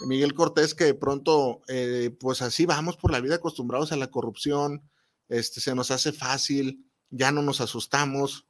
Miguel 0.07 0.35
Cortés, 0.35 0.75
que 0.75 0.85
de 0.85 0.95
pronto, 0.95 1.62
eh, 1.69 2.14
pues 2.21 2.42
así 2.42 2.66
vamos 2.66 2.97
por 2.97 3.11
la 3.11 3.21
vida 3.21 3.37
acostumbrados 3.37 3.92
a 3.92 3.97
la 3.97 4.11
corrupción, 4.11 4.83
este, 5.29 5.61
se 5.61 5.75
nos 5.75 5.90
hace 5.90 6.12
fácil, 6.12 6.85
ya 7.11 7.33
no 7.33 7.42
nos 7.42 7.61
asustamos. 7.61 8.47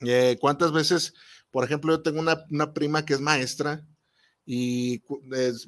Eh, 0.00 0.36
¿Cuántas 0.40 0.72
veces, 0.72 1.14
por 1.50 1.64
ejemplo, 1.64 1.92
yo 1.92 2.02
tengo 2.02 2.20
una, 2.20 2.44
una 2.50 2.72
prima 2.72 3.04
que 3.04 3.14
es 3.14 3.20
maestra 3.20 3.86
y 4.44 5.02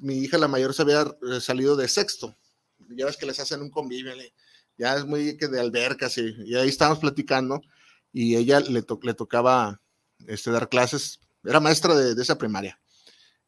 mi 0.00 0.18
hija 0.18 0.38
la 0.38 0.48
mayor 0.48 0.72
se 0.72 0.82
había 0.82 1.02
eh, 1.02 1.40
salido 1.40 1.76
de 1.76 1.88
sexto, 1.88 2.36
ya 2.90 3.06
ves 3.06 3.16
que 3.16 3.26
les 3.26 3.40
hacen 3.40 3.60
un 3.60 3.70
convivio, 3.70 4.12
ya 4.78 4.96
es 4.96 5.04
muy 5.04 5.36
que 5.36 5.48
de 5.48 5.60
albercas 5.60 6.16
y, 6.18 6.34
y 6.46 6.54
ahí 6.54 6.68
estamos 6.68 7.00
platicando 7.00 7.60
y 8.12 8.36
ella 8.36 8.60
le, 8.60 8.82
tocaba 8.82 9.80
este, 10.26 10.50
dar 10.50 10.68
clases, 10.68 11.20
era 11.44 11.60
maestra 11.60 11.94
de, 11.94 12.20
esa 12.20 12.38
primaria. 12.38 12.80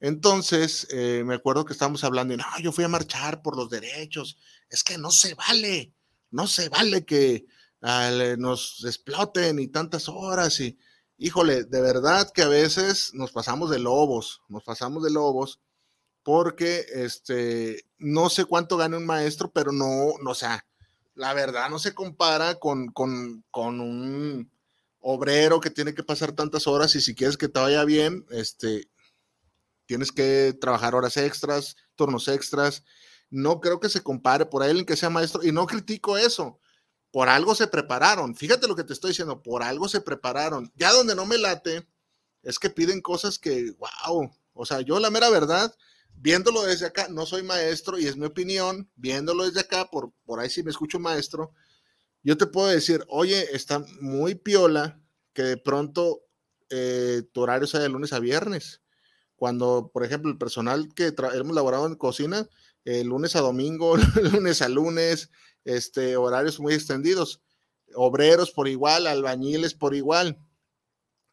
Entonces, 0.01 0.87
eh, 0.91 1.23
me 1.27 1.35
acuerdo 1.35 1.65
que 1.65 1.73
estábamos 1.73 2.05
hablando 2.05 2.33
y 2.33 2.37
no, 2.39 2.45
yo 2.63 2.73
fui 2.73 2.85
a 2.85 2.89
marchar 2.89 3.43
por 3.43 3.57
los 3.57 3.69
derechos. 3.69 4.39
Es 4.71 4.83
que 4.83 4.97
no 4.97 5.11
se 5.11 5.35
vale, 5.35 5.95
no 6.31 6.47
se 6.47 6.69
vale 6.71 7.05
que 7.05 7.45
ah, 7.83 8.11
nos 8.39 8.85
exploten 8.87 9.59
y 9.59 9.69
tantas 9.69 10.09
horas. 10.09 10.59
Y, 10.61 10.79
híjole, 11.19 11.65
de 11.65 11.81
verdad 11.83 12.31
que 12.33 12.43
a 12.43 12.49
veces 12.49 13.13
nos 13.13 13.33
pasamos 13.33 13.71
de 13.71 13.79
lobos, 13.79 14.41
nos 14.49 14.65
pasamos 14.65 15.03
de 15.03 15.11
lobos, 15.11 15.61
porque 16.23 16.87
este, 16.95 17.85
no 17.99 18.31
sé 18.31 18.45
cuánto 18.47 18.77
gana 18.77 18.97
un 18.97 19.07
maestro, 19.07 19.53
pero 19.53 19.73
no, 19.73 20.15
no 20.23 20.31
o 20.31 20.35
sea, 20.35 20.65
la 21.21 21.35
verdad 21.35 21.69
no 21.69 21.79
se 21.79 21.93
compara 21.93 22.55
con, 22.55 22.89
con, 22.89 23.45
con, 23.51 23.79
un 23.81 24.51
obrero 25.01 25.61
que 25.61 25.69
tiene 25.69 25.95
que 25.95 26.03
pasar 26.03 26.33
tantas 26.33 26.67
horas 26.67 26.95
y 26.95 27.03
si 27.03 27.15
quieres 27.15 27.37
que 27.37 27.49
te 27.49 27.61
vaya 27.61 27.85
bien, 27.85 28.25
este, 28.31 28.89
tienes 29.85 30.13
que 30.13 30.57
trabajar 30.59 30.95
horas 30.95 31.19
extras, 31.19 31.77
turnos 31.95 32.27
extras. 32.29 32.85
No 33.29 33.61
creo 33.61 33.81
que 33.81 33.91
se 33.91 34.03
compare 34.03 34.47
por 34.47 34.65
el 34.65 34.87
que 34.87 34.97
sea 34.97 35.11
maestro 35.11 35.45
y 35.45 35.53
no 35.53 35.67
critico 35.67 36.17
eso. 36.17 36.59
Por 37.11 37.29
algo 37.29 37.55
se 37.55 37.67
prepararon. 37.67 38.35
Fíjate 38.35 38.67
lo 38.67 38.75
que 38.75 38.85
te 38.85 38.95
estoy 38.95 39.11
diciendo, 39.11 39.43
por 39.43 39.63
algo 39.63 39.91
se 39.91 40.01
prepararon. 40.01 40.73
Ya 40.75 40.91
donde 40.91 41.15
no 41.15 41.27
me 41.27 41.37
late 41.37 41.87
es 42.43 42.59
que 42.59 42.71
piden 42.71 43.03
cosas 43.03 43.39
que, 43.39 43.73
wow, 43.73 44.33
o 44.55 44.65
sea, 44.65 44.81
yo 44.81 44.99
la 44.99 45.11
mera 45.11 45.29
verdad, 45.29 45.77
viéndolo 46.17 46.63
desde 46.63 46.87
acá, 46.87 47.09
no 47.09 47.27
soy 47.27 47.43
maestro 47.43 47.99
y 47.99 48.07
es 48.07 48.17
mi 48.17 48.27
opinión, 48.27 48.91
viéndolo 48.97 49.45
desde 49.45 49.61
acá, 49.61 49.89
por, 49.91 50.13
por 50.25 50.41
ahí 50.41 50.51
sí 50.51 50.63
me 50.63 50.71
escucho 50.71 50.99
maestro, 50.99 51.53
yo 52.23 52.37
te 52.37 52.47
puedo 52.47 52.69
decir, 52.69 53.05
oye, 53.09 53.55
está 53.55 53.85
muy 54.01 54.35
piola 54.35 55.01
que 55.33 55.43
de 55.43 55.57
pronto 55.57 56.23
eh, 56.69 57.23
tu 57.33 57.41
horario 57.41 57.67
sea 57.67 57.81
de 57.81 57.89
lunes 57.89 58.13
a 58.13 58.19
viernes. 58.19 58.83
Cuando, 59.37 59.91
por 59.93 60.05
ejemplo, 60.05 60.31
el 60.31 60.37
personal 60.37 60.93
que 60.95 61.15
hemos 61.35 61.55
laborado 61.55 61.87
en 61.87 61.95
cocina, 61.95 62.47
eh, 62.85 63.05
lunes 63.05 63.37
a 63.37 63.41
domingo, 63.41 63.97
lunes 64.33 64.61
a 64.61 64.69
lunes, 64.69 65.31
este, 65.65 66.17
horarios 66.17 66.61
muy 66.61 66.75
extendidos, 66.75 67.43
obreros 67.95 68.51
por 68.51 68.69
igual, 68.69 69.07
albañiles 69.07 69.75
por 69.75 69.95
igual. 69.95 70.39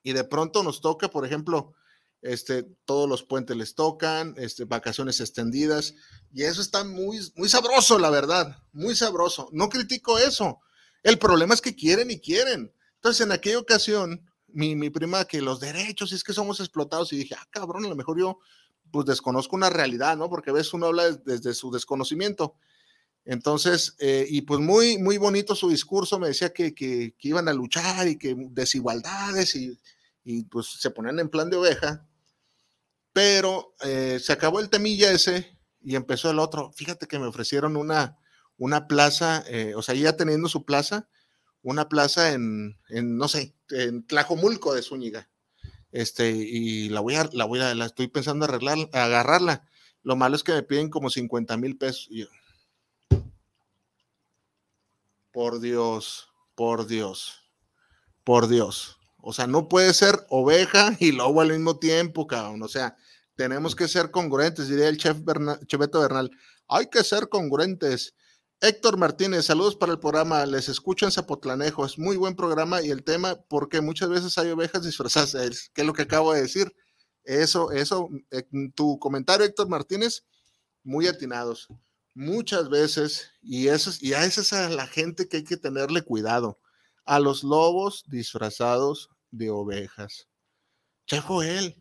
Y 0.03 0.13
de 0.13 0.23
pronto 0.23 0.63
nos 0.63 0.79
toca, 0.79 1.09
por 1.09 1.25
ejemplo, 1.25 1.73
este, 2.21 2.63
todos 2.85 3.07
los 3.07 3.23
puentes 3.23 3.55
les 3.55 3.75
tocan, 3.75 4.33
este, 4.37 4.65
vacaciones 4.65 5.19
extendidas, 5.19 5.95
y 6.33 6.43
eso 6.43 6.61
está 6.61 6.83
muy, 6.83 7.19
muy 7.35 7.49
sabroso, 7.49 7.99
la 7.99 8.09
verdad, 8.09 8.57
muy 8.73 8.95
sabroso. 8.95 9.49
No 9.51 9.69
critico 9.69 10.17
eso. 10.17 10.59
El 11.03 11.19
problema 11.19 11.53
es 11.53 11.61
que 11.61 11.75
quieren 11.75 12.11
y 12.11 12.19
quieren. 12.19 12.73
Entonces, 12.95 13.25
en 13.25 13.31
aquella 13.31 13.59
ocasión, 13.59 14.25
mi, 14.47 14.75
mi 14.75 14.89
prima, 14.89 15.25
que 15.25 15.41
los 15.41 15.59
derechos, 15.59 16.11
es 16.11 16.23
que 16.23 16.33
somos 16.33 16.59
explotados, 16.59 17.13
y 17.13 17.17
dije, 17.17 17.35
ah, 17.37 17.47
cabrón, 17.51 17.85
a 17.85 17.89
lo 17.89 17.95
mejor 17.95 18.19
yo, 18.19 18.39
pues 18.91 19.05
desconozco 19.05 19.55
una 19.55 19.69
realidad, 19.69 20.17
¿no? 20.17 20.29
Porque 20.29 20.49
a 20.49 20.53
veces 20.53 20.73
uno 20.73 20.87
habla 20.87 21.11
desde 21.11 21.53
su 21.53 21.71
desconocimiento. 21.71 22.55
Entonces, 23.25 23.95
eh, 23.99 24.25
y 24.29 24.41
pues 24.43 24.61
muy, 24.61 24.97
muy 24.97 25.17
bonito 25.17 25.53
su 25.53 25.69
discurso, 25.69 26.17
me 26.17 26.29
decía 26.29 26.53
que, 26.53 26.73
que, 26.73 27.13
que 27.19 27.27
iban 27.27 27.49
a 27.49 27.53
luchar 27.53 28.07
y 28.07 28.17
que 28.17 28.35
desigualdades 28.37 29.53
y, 29.55 29.77
y 30.29 30.43
pues 30.43 30.67
se 30.67 30.91
ponían 30.91 31.19
en 31.19 31.29
plan 31.29 31.49
de 31.49 31.55
oveja, 31.55 32.05
pero 33.13 33.73
eh, 33.79 34.19
se 34.21 34.33
acabó 34.33 34.59
el 34.59 34.69
temilla 34.69 35.09
ese 35.09 35.57
y 35.81 35.95
empezó 35.95 36.29
el 36.29 36.39
otro. 36.39 36.73
Fíjate 36.73 37.07
que 37.07 37.17
me 37.17 37.27
ofrecieron 37.27 37.77
una, 37.77 38.17
una 38.57 38.89
plaza, 38.89 39.45
eh, 39.47 39.73
o 39.73 39.81
sea, 39.81 39.95
ya 39.95 40.17
teniendo 40.17 40.49
su 40.49 40.65
plaza, 40.65 41.07
una 41.61 41.87
plaza 41.87 42.33
en, 42.33 42.77
en, 42.89 43.15
no 43.15 43.29
sé, 43.29 43.55
en 43.69 44.05
Tlajomulco 44.05 44.75
de 44.75 44.81
Zúñiga. 44.81 45.29
Este, 45.93 46.29
y 46.29 46.89
la 46.89 46.99
voy 46.99 47.15
a, 47.15 47.29
la 47.31 47.45
voy 47.45 47.61
a, 47.61 47.73
la 47.73 47.85
estoy 47.85 48.09
pensando 48.09 48.43
arreglar, 48.43 48.77
agarrarla. 48.91 49.65
Lo 50.03 50.17
malo 50.17 50.35
es 50.35 50.43
que 50.43 50.51
me 50.51 50.63
piden 50.63 50.89
como 50.89 51.09
50 51.09 51.55
mil 51.55 51.77
pesos. 51.77 52.09
por 55.31 55.61
Dios, 55.61 56.27
por 56.53 56.85
Dios, 56.85 57.49
por 58.25 58.49
Dios. 58.49 58.96
O 59.29 59.33
sea, 59.33 59.45
no 59.45 59.67
puede 59.67 59.93
ser 59.93 60.25
oveja 60.29 60.95
y 61.01 61.11
lobo 61.11 61.41
al 61.41 61.49
mismo 61.49 61.77
tiempo, 61.79 62.27
cabrón. 62.27 62.63
O 62.63 62.69
sea, 62.69 62.95
tenemos 63.35 63.75
que 63.75 63.89
ser 63.89 64.09
congruentes, 64.09 64.69
diría 64.69 64.87
el 64.87 64.95
chef 64.95 65.17
Cheveto 65.65 65.99
Bernal. 65.99 66.31
Hay 66.69 66.87
que 66.87 67.03
ser 67.03 67.27
congruentes. 67.27 68.15
Héctor 68.61 68.95
Martínez, 68.95 69.43
saludos 69.43 69.75
para 69.75 69.91
el 69.91 69.99
programa. 69.99 70.45
Les 70.45 70.69
escucho 70.69 71.05
en 71.05 71.11
Zapotlanejo. 71.11 71.85
Es 71.85 71.99
muy 71.99 72.15
buen 72.15 72.37
programa 72.37 72.81
y 72.81 72.89
el 72.89 73.03
tema, 73.03 73.35
porque 73.49 73.81
muchas 73.81 74.07
veces 74.07 74.37
hay 74.37 74.49
ovejas 74.49 74.83
disfrazadas, 74.83 75.33
que 75.73 75.81
es 75.81 75.85
lo 75.85 75.91
que 75.91 76.03
acabo 76.03 76.31
de 76.31 76.43
decir. 76.43 76.73
Eso, 77.25 77.71
eso, 77.71 78.07
eh, 78.31 78.43
tu 78.75 78.97
comentario, 78.97 79.45
Héctor 79.45 79.67
Martínez, 79.67 80.23
muy 80.85 81.05
atinados. 81.05 81.67
Muchas 82.13 82.69
veces, 82.69 83.33
y, 83.41 83.67
eso, 83.67 83.91
y 83.99 84.13
a 84.13 84.23
esa 84.23 84.39
es 84.39 84.53
a 84.53 84.69
la 84.69 84.87
gente 84.87 85.27
que 85.27 85.35
hay 85.35 85.43
que 85.43 85.57
tenerle 85.57 86.01
cuidado, 86.01 86.61
a 87.03 87.19
los 87.19 87.43
lobos 87.43 88.05
disfrazados 88.07 89.09
de 89.31 89.49
ovejas. 89.49 90.27
Che 91.05 91.19
Joel, 91.21 91.75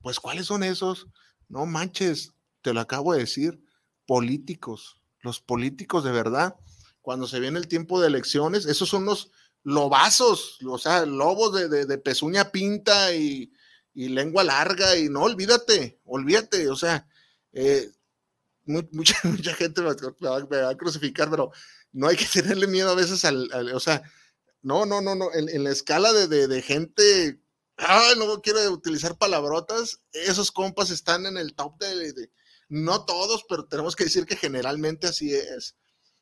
pues 0.00 0.20
¿cuáles 0.20 0.46
son 0.46 0.62
esos? 0.62 1.06
No 1.48 1.66
manches, 1.66 2.32
te 2.62 2.72
lo 2.72 2.80
acabo 2.80 3.12
de 3.12 3.20
decir, 3.20 3.62
políticos 4.06 5.02
los 5.22 5.40
políticos 5.40 6.04
de 6.04 6.12
verdad, 6.12 6.56
cuando 7.00 7.26
se 7.26 7.40
viene 7.40 7.58
el 7.58 7.68
tiempo 7.68 8.00
de 8.00 8.08
elecciones, 8.08 8.66
esos 8.66 8.88
son 8.88 9.04
los 9.04 9.30
lobazos, 9.64 10.58
o 10.66 10.78
sea, 10.78 11.06
lobos 11.06 11.54
de, 11.70 11.98
pezuña 11.98 12.50
pinta 12.50 13.14
y, 13.14 13.52
lengua 13.94 14.44
larga, 14.44 14.96
y 14.96 15.08
no, 15.08 15.22
olvídate, 15.22 16.00
olvídate, 16.04 16.68
o 16.68 16.76
sea, 16.76 17.06
eh, 17.52 17.90
mucha, 18.64 19.16
mucha 19.24 19.54
gente 19.54 19.80
me 19.82 19.94
va, 19.94 20.68
a 20.68 20.76
crucificar, 20.76 21.30
pero 21.30 21.52
no 21.92 22.08
hay 22.08 22.16
que 22.16 22.26
tenerle 22.26 22.66
miedo 22.66 22.90
a 22.90 22.96
veces 22.96 23.24
al, 23.24 23.48
o 23.72 23.80
sea, 23.80 24.02
no, 24.62 24.86
no, 24.86 25.00
no, 25.00 25.14
no, 25.14 25.32
en, 25.34 25.64
la 25.64 25.70
escala 25.70 26.12
de, 26.12 26.62
gente, 26.62 27.40
no 28.16 28.40
quiero 28.42 28.60
utilizar 28.70 29.18
palabrotas, 29.18 30.00
esos 30.12 30.52
compas 30.52 30.90
están 30.90 31.26
en 31.26 31.36
el 31.36 31.54
top 31.54 31.78
de 31.78 32.30
no 32.72 33.04
todos, 33.04 33.44
pero 33.46 33.66
tenemos 33.66 33.94
que 33.94 34.04
decir 34.04 34.24
que 34.24 34.34
generalmente 34.34 35.06
así 35.06 35.34
es. 35.34 35.76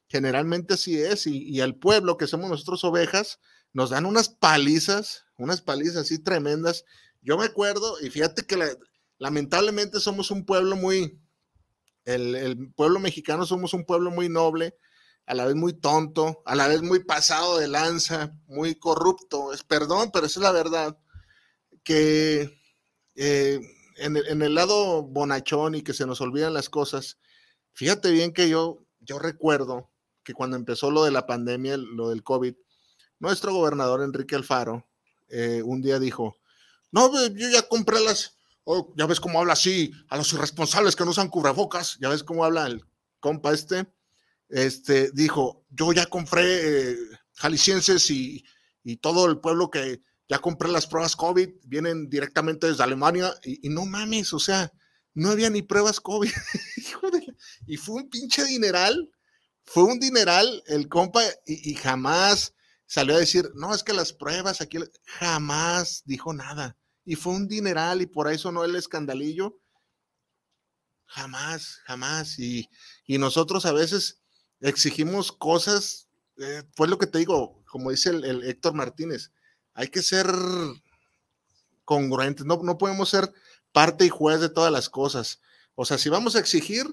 Generalmente 0.09 0.75
así 0.75 1.01
es. 1.01 1.29
Y, 1.29 1.61
al 1.61 1.77
pueblo, 1.77 2.17
que 2.17 2.27
somos 2.27 2.51
nosotros 2.51 2.83
ovejas, 2.83 3.39
nos 3.73 3.91
dan 3.91 4.05
unas 4.05 4.29
palizas, 4.29 5.27
unas 5.37 5.61
palizas 5.61 5.99
así 5.99 6.19
tremendas. 6.19 6.85
Yo 7.23 7.39
me 7.39 7.45
acuerdo, 7.45 8.01
y 8.01 8.11
fíjate 8.11 8.47
que 8.47 8.77
lamentablemente 9.19 10.01
somos 10.01 10.33
un 10.33 10.45
pueblo 10.45 10.75
muy, 10.75 11.21
el, 12.05 12.73
pueblo 12.75 12.99
mexicano 12.99 13.47
somos 13.47 13.73
un 13.73 13.85
pueblo 13.85 14.11
muy 14.11 14.29
noble, 14.29 14.77
a 15.31 15.35
la 15.35 15.47
vez 15.47 15.55
muy 15.55 15.75
tonto, 15.75 16.43
a 16.45 16.57
la 16.57 16.67
vez 16.67 16.83
muy 16.83 17.05
pasado 17.05 17.59
de 17.59 17.69
lanza, 17.69 18.37
muy 18.49 18.75
corrupto. 18.75 19.53
Es 19.53 19.63
perdón, 19.63 20.11
pero 20.13 20.27
esa 20.27 20.41
es 20.41 20.43
la 20.43 20.51
verdad. 20.51 20.99
Que 21.85 22.61
eh, 23.15 23.61
en 23.99 24.17
el, 24.17 24.55
lado 24.57 25.05
bonachón 25.05 25.77
y 25.77 25.83
que 25.83 25.93
se 25.93 26.05
nos 26.05 26.21
olvidan 26.21 26.53
las 26.53 26.69
cosas, 26.69 27.19
fíjate 27.75 28.11
bien 28.11 28.33
que 28.33 28.49
yo, 28.49 28.85
yo 28.99 29.21
recuerdo 29.21 29.93
que 30.25 30.35
cuando 30.35 30.57
empezó 30.57 30.91
lo 30.91 31.05
de 31.05 31.13
la 31.13 31.27
pandemia, 31.27 31.77
lo 31.77 32.09
del 32.09 32.25
COVID, 32.25 32.57
nuestro 33.21 33.55
gobernador 33.55 34.03
Enrique 34.03 34.35
Alfaro 34.35 34.89
eh, 35.29 35.63
un 35.65 35.81
día 35.81 36.01
dijo, 36.01 36.39
no, 36.91 37.09
yo 37.29 37.49
ya 37.51 37.63
compré 37.69 38.01
las, 38.01 38.37
oh, 38.65 38.93
ya 38.97 39.07
ves 39.07 39.21
cómo 39.21 39.39
habla 39.39 39.53
así, 39.53 39.93
a 40.09 40.17
los 40.17 40.33
irresponsables 40.33 40.97
que 40.97 41.05
no 41.05 41.13
usan 41.13 41.31
cubrebocas, 41.31 41.99
ya 42.01 42.09
ves 42.09 42.25
cómo 42.25 42.45
habla 42.45 42.67
el 42.67 42.85
compa 43.21 43.53
este, 43.53 43.87
este, 44.51 45.11
dijo, 45.13 45.65
yo 45.71 45.93
ya 45.93 46.07
compré 46.07 46.91
eh, 46.93 46.97
jaliscienses 47.35 48.11
y, 48.11 48.45
y 48.83 48.97
todo 48.97 49.27
el 49.27 49.41
pueblo 49.41 49.71
que, 49.71 50.03
ya 50.31 50.39
compré 50.39 50.71
las 50.71 50.87
pruebas 50.87 51.17
COVID, 51.17 51.51
vienen 51.65 52.09
directamente 52.09 52.69
desde 52.69 52.85
Alemania 52.85 53.35
y, 53.43 53.69
no 53.69 53.85
mames, 53.85 54.33
o 54.33 54.39
sea, 54.39 54.73
no 55.13 55.31
había 55.31 55.51
ni 55.51 55.61
pruebas 55.61 56.01
COVID. 56.01 56.31
y 57.67 57.77
fue 57.77 57.97
un 57.97 58.09
pinche 58.09 58.45
dineral, 58.45 59.11
fue 59.65 59.83
un 59.83 59.99
dineral 59.99 60.63
el 60.69 60.89
compa 60.89 61.21
y, 61.45 61.75
jamás 61.75 62.55
salió 62.87 63.17
a 63.17 63.19
decir, 63.19 63.51
no, 63.57 63.75
es 63.75 63.83
que 63.83 63.93
las 63.93 64.13
pruebas 64.13 64.61
aquí, 64.61 64.79
jamás 65.05 66.03
dijo 66.05 66.33
nada. 66.33 66.79
Y 67.05 67.17
fue 67.17 67.33
un 67.33 67.49
dineral 67.49 68.01
y 68.01 68.07
por 68.07 68.29
ahí 68.29 68.39
sonó 68.39 68.63
el 68.63 68.77
escandalillo. 68.77 69.59
Jamás, 71.07 71.81
jamás. 71.87 72.39
Y, 72.39 72.69
nosotros 73.09 73.67
a 73.67 73.73
veces 73.73 74.20
exigimos 74.61 75.33
cosas, 75.33 76.09
eh, 76.39 76.63
fue 76.75 76.89
lo 76.89 76.99
que 76.99 77.07
te 77.07 77.19
digo, 77.19 77.63
como 77.67 77.91
dice 77.91 78.11
el 78.11 78.45
Héctor 78.45 78.75
Martínez, 78.75 79.33
hay 79.75 79.89
que 79.89 80.03
ser 80.03 80.27
congruentes, 81.85 82.47
no, 82.47 82.61
no 82.63 82.79
podemos 82.79 83.09
ser 83.09 83.33
parte 83.73 84.05
y 84.05 84.09
juez 84.09 84.41
de 84.41 84.49
todas 84.49 84.73
las 84.73 84.89
cosas. 84.89 85.41
O 85.75 85.85
sea, 85.85 85.99
si 85.99 86.09
vamos 86.09 86.37
a 86.37 86.39
exigir, 86.41 86.87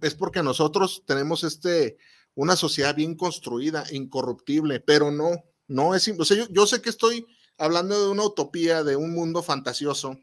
es, 0.00 0.14
porque 0.14 0.42
nosotros 0.42 1.02
tenemos 1.06 1.44
este, 1.44 1.98
una 2.34 2.56
sociedad 2.56 2.94
bien 2.94 3.16
construida, 3.16 3.84
incorruptible, 3.90 4.80
pero 4.80 5.10
no, 5.10 5.44
no 5.66 5.94
es, 5.94 6.08
o 6.08 6.24
sea, 6.24 6.46
yo, 6.48 6.66
sé 6.66 6.80
que 6.80 6.90
estoy 6.90 7.26
hablando 7.58 8.00
de 8.00 8.08
una 8.08 8.24
utopía, 8.24 8.82
de 8.82 8.96
un 8.96 9.12
mundo 9.12 9.42
fantasioso, 9.42 10.18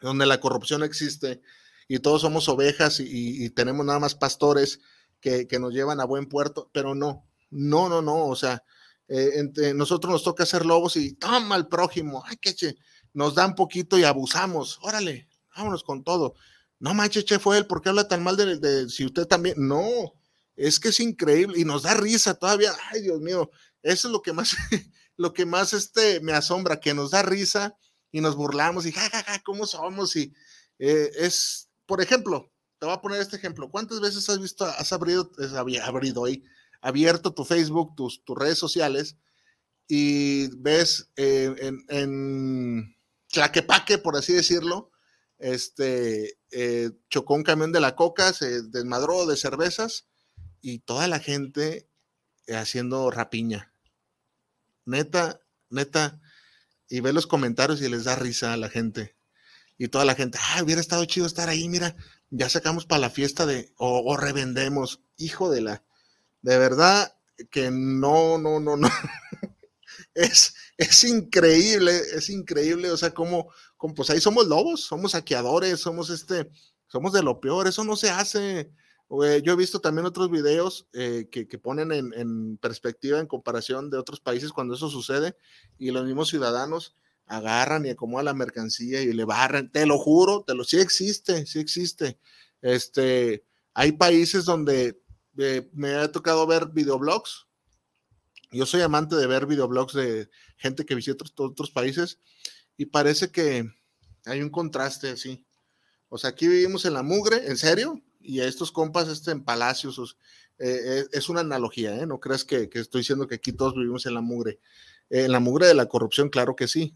donde 0.00 0.26
la 0.26 0.40
corrupción 0.40 0.82
existe 0.82 1.40
y 1.88 1.98
todos 1.98 2.22
somos 2.22 2.48
ovejas 2.48 3.00
y, 3.00 3.50
tenemos 3.50 3.84
nada 3.84 3.98
más 3.98 4.14
pastores 4.14 4.80
que, 5.20 5.46
nos 5.58 5.72
llevan 5.72 6.00
a 6.00 6.04
buen 6.04 6.26
puerto, 6.26 6.70
pero 6.72 6.94
no, 6.94 7.26
no, 7.50 7.88
no, 7.88 8.02
no, 8.02 8.26
o 8.26 8.36
sea, 8.36 8.62
eh, 9.08 9.50
nosotros 9.74 10.12
nos 10.12 10.22
toca 10.22 10.46
ser 10.46 10.66
lobos 10.66 10.96
y 10.96 11.14
toma 11.14 11.54
al 11.54 11.68
prójimo, 11.68 12.22
ay, 12.26 12.36
que 12.36 12.54
che, 12.54 12.76
nos 13.12 13.34
dan 13.34 13.54
poquito 13.54 13.98
y 13.98 14.04
abusamos, 14.04 14.78
órale, 14.82 15.28
vámonos 15.56 15.82
con 15.82 16.04
todo. 16.04 16.34
No 16.78 16.94
manches, 16.94 17.24
che, 17.24 17.38
fue 17.38 17.58
él, 17.58 17.66
¿por 17.66 17.82
qué 17.82 17.88
habla 17.88 18.06
tan 18.06 18.22
mal 18.22 18.36
de, 18.36 18.88
si 18.88 19.04
usted 19.04 19.26
también? 19.26 19.56
No, 19.58 20.14
es 20.56 20.78
que 20.78 20.90
es 20.90 21.00
increíble 21.00 21.58
y 21.58 21.64
nos 21.64 21.82
da 21.82 21.94
risa 21.94 22.34
todavía, 22.34 22.72
ay, 22.90 23.02
Dios 23.02 23.20
mío, 23.20 23.50
eso 23.82 24.08
es 24.08 24.12
lo 24.12 24.22
que 24.22 24.32
más, 24.32 24.54
lo 25.16 25.32
que 25.32 25.46
más 25.46 25.72
este, 25.72 26.20
me 26.20 26.32
asombra, 26.32 26.80
que 26.80 26.94
nos 26.94 27.10
da 27.10 27.22
risa 27.22 27.76
y 28.12 28.20
nos 28.20 28.36
burlamos 28.36 28.86
y 28.86 28.92
jajaja, 28.92 29.24
ja, 29.24 29.32
ja, 29.32 29.42
¿cómo 29.42 29.66
somos? 29.66 30.14
Y 30.16 30.32
eh, 30.78 31.10
es, 31.16 31.68
por 31.86 32.00
ejemplo, 32.00 32.52
te 32.78 32.86
voy 32.86 32.94
a 32.94 33.00
poner 33.00 33.20
este 33.20 33.36
ejemplo, 33.36 33.70
¿cuántas 33.70 34.00
veces 34.00 34.28
has 34.28 34.40
visto, 34.40 34.64
has 34.64 34.92
abrido, 34.92 35.30
había 35.56 35.84
abrido 35.86 36.24
ahí? 36.24 36.44
abierto 36.80 37.34
tu 37.34 37.44
Facebook, 37.44 37.94
tus, 37.96 38.22
redes 38.36 38.58
sociales, 38.58 39.16
y 39.86 40.48
ves 40.56 41.10
eh, 41.16 41.54
en, 41.58 41.84
en 41.88 42.96
Tlaquepaque, 43.30 43.98
por 43.98 44.16
así 44.16 44.32
decirlo, 44.32 44.90
este, 45.38 46.38
eh, 46.50 46.90
chocó 47.08 47.34
un 47.34 47.42
camión 47.42 47.72
de 47.72 47.80
la 47.80 47.96
coca, 47.96 48.32
se 48.32 48.62
desmadró 48.62 49.26
de 49.26 49.36
cervezas 49.36 50.06
y 50.60 50.80
toda 50.80 51.08
la 51.08 51.20
gente 51.20 51.88
haciendo 52.48 53.10
rapiña. 53.10 53.72
Neta, 54.84 55.40
neta, 55.70 56.20
y 56.88 57.00
ve 57.00 57.12
los 57.12 57.26
comentarios 57.26 57.80
y 57.82 57.88
les 57.88 58.04
da 58.04 58.16
risa 58.16 58.52
a 58.52 58.56
la 58.56 58.68
gente. 58.68 59.16
Y 59.76 59.88
toda 59.88 60.04
la 60.04 60.14
gente, 60.14 60.38
ah, 60.42 60.62
hubiera 60.62 60.80
estado 60.80 61.04
chido 61.04 61.26
estar 61.26 61.48
ahí, 61.48 61.68
mira, 61.68 61.94
ya 62.30 62.48
sacamos 62.48 62.86
para 62.86 63.00
la 63.00 63.10
fiesta 63.10 63.46
de, 63.46 63.72
o 63.76 64.16
revendemos, 64.16 65.00
hijo 65.16 65.50
de 65.50 65.60
la, 65.62 65.84
de 66.42 66.58
verdad 66.58 67.14
que 67.50 67.70
no, 67.70 68.38
no, 68.38 68.60
no, 68.60 68.76
no. 68.76 68.88
es, 70.14 70.54
es 70.76 71.04
increíble, 71.04 71.96
es 72.14 72.30
increíble, 72.30 72.90
o 72.90 72.96
sea, 72.96 73.12
como, 73.12 73.50
como, 73.76 73.94
pues 73.94 74.10
ahí 74.10 74.20
somos 74.20 74.46
lobos, 74.46 74.82
somos 74.82 75.12
saqueadores, 75.12 75.80
somos 75.80 76.10
este, 76.10 76.50
somos 76.86 77.12
de 77.12 77.22
lo 77.22 77.40
peor, 77.40 77.66
eso 77.68 77.84
no 77.84 77.96
se 77.96 78.10
hace. 78.10 78.72
Yo 79.10 79.52
he 79.52 79.56
visto 79.56 79.80
también 79.80 80.06
otros 80.06 80.30
videos 80.30 80.86
eh, 80.92 81.28
que, 81.30 81.48
que, 81.48 81.58
ponen 81.58 81.92
en, 81.92 82.12
en, 82.12 82.58
perspectiva, 82.58 83.18
en 83.18 83.26
comparación 83.26 83.88
de 83.88 83.96
otros 83.96 84.20
países 84.20 84.52
cuando 84.52 84.74
eso 84.74 84.90
sucede 84.90 85.34
y 85.78 85.92
los 85.92 86.04
mismos 86.04 86.28
ciudadanos 86.28 86.94
agarran 87.28 87.86
y 87.86 87.90
acomodan 87.90 88.26
la 88.26 88.34
mercancía 88.34 89.00
y 89.02 89.12
le 89.12 89.24
barran. 89.24 89.70
Te 89.70 89.86
lo 89.86 89.98
juro, 89.98 90.44
te 90.46 90.54
lo, 90.54 90.64
sí 90.64 90.78
existe, 90.78 91.46
sí 91.46 91.58
existe. 91.58 92.18
Este, 92.62 93.44
hay 93.74 93.92
países 93.92 94.44
donde 94.44 95.00
me 95.72 95.94
ha 95.94 96.10
tocado 96.10 96.46
ver 96.46 96.68
videoblogs. 96.72 97.46
Yo 98.50 98.66
soy 98.66 98.80
amante 98.80 99.14
de 99.16 99.26
ver 99.26 99.46
videoblogs 99.46 99.92
de 99.92 100.30
gente 100.56 100.84
que 100.84 100.94
visita 100.94 101.24
otros, 101.24 101.32
otros 101.50 101.70
países 101.70 102.18
y 102.76 102.86
parece 102.86 103.30
que 103.30 103.70
hay 104.24 104.42
un 104.42 104.50
contraste 104.50 105.10
así. 105.10 105.44
O 106.08 106.16
sea, 106.18 106.30
aquí 106.30 106.48
vivimos 106.48 106.84
en 106.84 106.94
la 106.94 107.02
mugre, 107.02 107.46
en 107.46 107.56
serio, 107.56 108.02
y 108.20 108.40
a 108.40 108.46
estos 108.46 108.72
compas 108.72 109.08
este, 109.08 109.30
en 109.30 109.44
palacios 109.44 110.16
eh, 110.58 111.04
es 111.12 111.28
una 111.28 111.40
analogía, 111.40 111.96
¿eh? 111.96 112.06
No 112.06 112.18
creas 112.18 112.44
que, 112.44 112.68
estoy 112.72 113.02
diciendo 113.02 113.28
que 113.28 113.36
aquí 113.36 113.52
todos 113.52 113.74
vivimos 113.74 114.06
en 114.06 114.14
la 114.14 114.20
mugre. 114.20 114.58
en 115.10 115.32
la 115.32 115.40
mugre 115.40 115.66
de 115.66 115.74
la 115.74 115.86
corrupción, 115.86 116.28
claro 116.28 116.56
que 116.56 116.68
sí. 116.68 116.94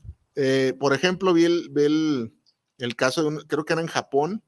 Por 0.79 0.95
ejemplo, 0.95 1.33
vi 1.33 1.45
el, 1.45 2.33
el, 2.79 2.97
caso 2.97 3.31
de, 3.31 3.47
creo 3.47 3.65
que 3.65 3.73
era 3.73 3.83
en 3.83 3.89
Japón, 3.89 4.43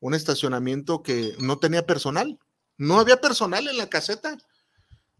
un 0.00 0.14
estacionamiento 0.14 1.02
que 1.02 1.34
no 1.38 1.58
tenía 1.58 1.86
personal. 1.86 2.38
No 2.78 2.98
había 2.98 3.20
personal 3.20 3.66
en 3.68 3.78
la 3.78 3.88
caseta. 3.88 4.36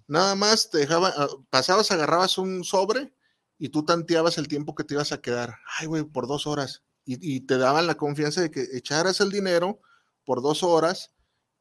Nada 0.07 0.35
más 0.35 0.71
te 0.71 0.79
dejaba, 0.79 1.13
ah, 1.17 1.29
pasabas, 1.51 1.91
agarrabas 1.91 2.39
un 2.39 2.65
sobre 2.65 3.13
y 3.59 3.71
tú 3.71 3.85
tanteabas 3.85 4.39
el 4.39 4.49
tiempo 4.49 4.75
que 4.75 4.85
te 4.85 4.95
ibas 4.95 5.13
a 5.13 5.21
quedar. 5.21 5.57
Ay, 5.79 5.87
güey, 5.87 6.05
por 6.05 6.27
dos 6.27 6.47
horas. 6.47 6.83
Y, 7.09 7.41
te 7.47 7.57
daban 7.57 7.87
la 7.87 7.97
confianza 7.97 8.41
de 8.41 8.51
que 8.51 8.67
echaras 8.73 9.21
el 9.21 9.31
dinero 9.31 9.81
por 10.25 10.43
dos 10.43 10.65
horas 10.65 11.13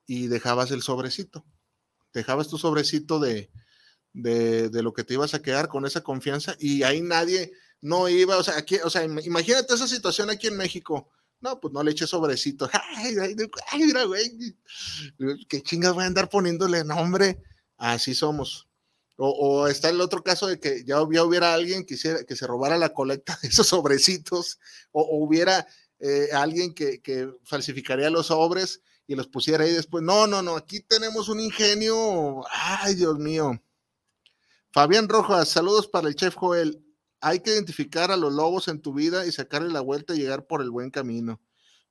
y 0.08 0.26
dejabas 0.26 0.72
el 0.72 0.82
sobrecito. 0.82 1.46
Dejabas 2.14 2.48
tu 2.48 2.58
sobrecito 2.58 3.20
de, 3.20 3.52
de, 4.14 4.70
de, 4.70 4.82
lo 4.82 4.94
que 4.94 5.04
te 5.04 5.14
ibas 5.14 5.36
a 5.36 5.44
quedar 5.44 5.68
con 5.68 5.86
esa 5.86 6.02
confianza 6.02 6.56
y 6.60 6.82
ahí 6.82 7.02
nadie 7.02 7.52
no 7.86 8.10
iba, 8.10 8.36
o 8.38 8.44
sea, 8.44 8.58
aquí, 8.58 8.78
o 8.84 8.90
sea, 8.90 9.04
imagínate 9.04 9.76
esa 9.76 9.88
situación 9.88 10.32
aquí 10.32 10.48
en 10.48 10.58
México. 10.58 11.08
No, 11.40 11.60
pues 11.60 11.72
no 11.72 11.84
le 11.84 11.92
eches 11.92 12.10
sobrecito. 12.10 12.68
Ay, 12.98 13.16
mira, 13.78 14.06
güey. 14.06 14.58
¿Qué 15.48 15.62
chingas 15.62 15.94
voy 15.94 16.04
a 16.04 16.08
andar 16.08 16.28
poniéndole 16.28 16.84
nombre? 16.84 17.44
Así 17.78 18.16
somos. 18.16 18.68
O, 19.18 19.68
está 19.68 19.90
el 19.90 20.02
otro 20.02 20.24
caso 20.24 20.48
de 20.48 20.60
que 20.60 20.84
ya, 20.84 21.00
hubiera 21.00 21.54
alguien 21.54 21.86
que, 21.86 21.96
que 22.28 22.36
se 22.36 22.48
robara 22.48 22.80
la 22.80 22.92
colecta 22.92 23.38
de 23.44 23.50
esos 23.50 23.68
sobrecitos, 23.68 24.60
o, 24.92 25.20
hubiera 25.24 25.68
eh, 26.00 26.30
alguien 26.34 26.74
que, 26.74 27.30
falsificaría 27.44 28.10
los 28.10 28.28
sobres 28.28 28.82
y 29.06 29.14
los 29.14 29.28
pusiera 29.28 29.64
ahí 29.64 29.72
después. 29.72 30.04
No, 30.04 30.26
no, 30.26 30.42
no, 30.42 30.56
aquí 30.56 30.80
tenemos 30.80 31.30
un 31.30 31.40
ingenio. 31.40 32.44
Ay, 32.50 32.96
Dios 32.96 33.20
mío. 33.20 33.62
Fabián 34.72 35.08
Rojas, 35.08 35.50
saludos 35.50 35.88
para 35.88 36.08
el 36.08 36.16
chef 36.16 36.34
Joel. 36.34 36.82
Hay 37.22 37.40
que 37.40 37.52
identificar 37.52 38.12
a 38.12 38.18
los 38.18 38.34
lobos 38.34 38.68
en 38.68 38.82
tu 38.82 38.94
vida 38.94 39.26
y 39.26 39.32
sacarle 39.32 39.72
la 39.72 39.82
vuelta 39.82 40.14
y 40.14 40.20
llegar 40.20 40.46
por 40.46 40.62
el 40.62 40.70
buen 40.70 40.92
camino. 40.92 41.42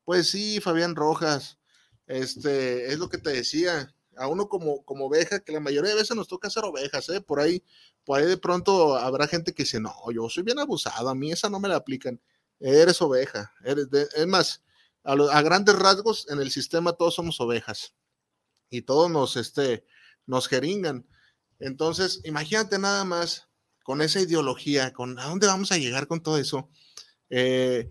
Pues 0.04 0.30
sí, 0.30 0.60
Fabián 0.60 0.94
Rojas, 0.94 1.58
este, 2.06 2.92
es 2.92 2.98
lo 2.98 3.08
que 3.08 3.18
te 3.18 3.30
decía 3.30 3.94
a 4.16 4.28
uno 4.28 4.48
como, 4.48 4.84
como 4.84 5.06
oveja, 5.06 5.40
que 5.40 5.52
la 5.52 5.60
mayoría 5.60 5.90
de 5.90 5.96
veces 5.96 6.16
nos 6.16 6.28
toca 6.28 6.50
ser 6.50 6.64
ovejas, 6.64 7.08
¿eh? 7.08 7.20
Por 7.20 7.40
ahí, 7.40 7.64
por 8.04 8.20
ahí 8.20 8.26
de 8.26 8.36
pronto 8.36 8.96
habrá 8.96 9.26
gente 9.26 9.52
que 9.54 9.64
dice, 9.64 9.80
no, 9.80 9.94
yo 10.12 10.28
soy 10.28 10.42
bien 10.42 10.58
abusado, 10.58 11.08
a 11.08 11.14
mí 11.14 11.32
esa 11.32 11.48
no 11.50 11.60
me 11.60 11.68
la 11.68 11.76
aplican. 11.76 12.20
Eres 12.60 13.02
oveja, 13.02 13.52
eres 13.64 13.88
es 13.92 14.26
más, 14.26 14.62
a, 15.02 15.42
grandes 15.42 15.74
rasgos 15.76 16.26
en 16.30 16.40
el 16.40 16.50
sistema 16.50 16.92
todos 16.92 17.14
somos 17.14 17.40
ovejas 17.40 17.94
y 18.70 18.82
todos 18.82 19.10
nos, 19.10 19.36
este, 19.36 19.84
nos 20.26 20.48
jeringan. 20.48 21.06
Entonces, 21.58 22.20
imagínate 22.24 22.78
nada 22.78 23.04
más 23.04 23.48
con 23.84 24.00
esa 24.02 24.18
ideología, 24.18 24.92
con 24.92 25.18
a 25.20 25.26
dónde 25.26 25.46
vamos 25.46 25.70
a 25.70 25.76
llegar 25.76 26.08
con 26.08 26.22
todo 26.22 26.38
eso. 26.38 26.68
Eh, 27.30 27.90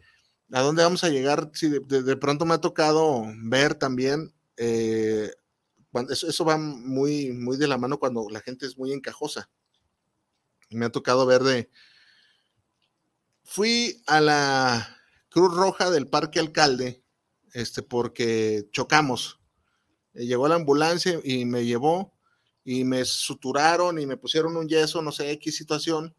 ¿A 0.52 0.62
dónde 0.62 0.84
vamos 0.84 1.04
a 1.04 1.10
llegar? 1.10 1.52
Si 1.54 1.70
de, 1.70 2.18
pronto 2.18 2.46
me 2.46 2.56
ha 2.56 2.62
tocado 2.62 3.24
ver 3.46 3.76
también 3.76 4.34
eh, 4.58 5.32
eso, 6.10 6.46
va 6.46 6.58
muy, 6.58 7.32
muy 7.32 7.58
de 7.58 7.68
la 7.68 7.78
mano 7.78 8.00
cuando 8.00 8.28
la 8.30 8.42
gente 8.42 8.66
es 8.66 8.78
muy 8.78 8.92
encajosa. 8.92 9.50
Me 10.70 10.86
ha 10.86 10.92
tocado 10.92 11.26
ver 11.26 11.44
de... 11.44 11.70
Fui 13.44 14.02
a 14.08 14.20
la 14.20 14.98
Cruz 15.30 15.56
Roja 15.56 15.92
del 15.92 16.08
Parque 16.08 16.40
Alcalde, 16.40 17.04
este, 17.54 17.84
porque 17.84 18.68
chocamos. 18.72 19.40
Eh, 20.16 20.26
llegó 20.26 20.48
la 20.48 20.56
ambulancia 20.56 21.20
y 21.24 21.46
me 21.46 21.66
llevó 21.66 22.14
y 22.64 22.84
me 22.84 23.06
suturaron 23.06 24.00
y 24.00 24.06
me 24.06 24.18
pusieron 24.18 24.56
un 24.58 24.68
yeso, 24.68 25.02
no 25.02 25.12
sé, 25.12 25.32
X 25.32 25.58
situación. 25.58 26.16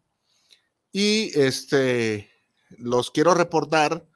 Y 0.91 1.37
este, 1.39 2.29
los 2.69 3.11
quiero 3.11 3.33
reportar 3.33 4.07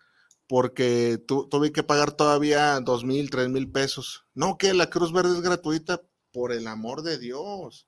porque 0.48 1.22
tuve 1.28 1.72
que 1.72 1.84
pagar 1.84 2.12
todavía 2.12 2.80
dos 2.80 3.04
mil, 3.04 3.30
tres 3.30 3.50
mil 3.50 3.72
pesos. 3.72 4.26
No, 4.34 4.58
que 4.58 4.74
la 4.74 4.90
Cruz 4.90 5.12
Verde 5.12 5.36
es 5.36 5.42
gratuita, 5.42 6.02
por 6.32 6.52
el 6.52 6.68
amor 6.68 7.02
de 7.02 7.18
Dios, 7.18 7.88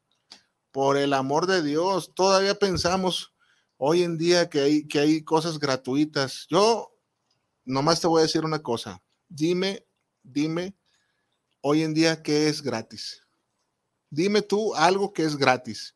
por 0.71 0.97
el 0.97 1.13
amor 1.13 1.47
de 1.47 1.61
Dios. 1.61 2.13
Todavía 2.15 2.55
pensamos 2.55 3.33
hoy 3.77 4.03
en 4.03 4.17
día 4.17 4.49
que 4.49 4.61
hay, 4.61 4.87
que 4.87 4.99
hay 4.99 5.23
cosas 5.23 5.59
gratuitas. 5.59 6.47
Yo 6.49 6.91
nomás 7.65 8.01
te 8.01 8.07
voy 8.07 8.19
a 8.19 8.23
decir 8.23 8.45
una 8.45 8.61
cosa. 8.61 9.01
Dime, 9.27 9.85
dime, 10.23 10.75
hoy 11.61 11.83
en 11.83 11.93
día, 11.93 12.21
¿qué 12.21 12.47
es 12.47 12.61
gratis? 12.61 13.21
Dime 14.11 14.43
tú 14.43 14.75
algo 14.75 15.11
que 15.11 15.23
es 15.23 15.35
gratis. 15.35 15.95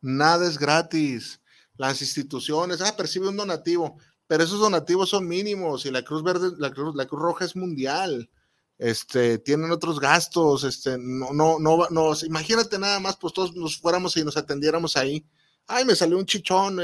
Nada 0.00 0.48
es 0.48 0.58
gratis. 0.58 1.40
Las 1.76 2.02
instituciones, 2.02 2.80
ah, 2.80 2.96
percibe 2.96 3.28
un 3.28 3.36
donativo 3.36 3.96
pero 4.32 4.44
esos 4.44 4.60
donativos 4.60 5.10
son 5.10 5.28
mínimos 5.28 5.84
y 5.84 5.90
la 5.90 6.02
Cruz 6.02 6.22
Verde, 6.22 6.52
la 6.56 6.70
Cruz, 6.70 6.94
la 6.94 7.04
Cruz 7.04 7.20
Roja 7.20 7.44
es 7.44 7.54
mundial. 7.54 8.30
Este, 8.78 9.36
tienen 9.36 9.70
otros 9.70 10.00
gastos, 10.00 10.64
este, 10.64 10.96
no, 10.98 11.34
no, 11.34 11.58
no, 11.58 11.86
no, 11.90 12.14
imagínate 12.24 12.78
nada 12.78 12.98
más, 12.98 13.18
pues 13.18 13.34
todos 13.34 13.54
nos 13.54 13.76
fuéramos 13.76 14.16
y 14.16 14.24
nos 14.24 14.38
atendiéramos 14.38 14.96
ahí. 14.96 15.26
Ay, 15.66 15.84
me 15.84 15.94
salió 15.94 16.16
un 16.16 16.24
chichón, 16.24 16.78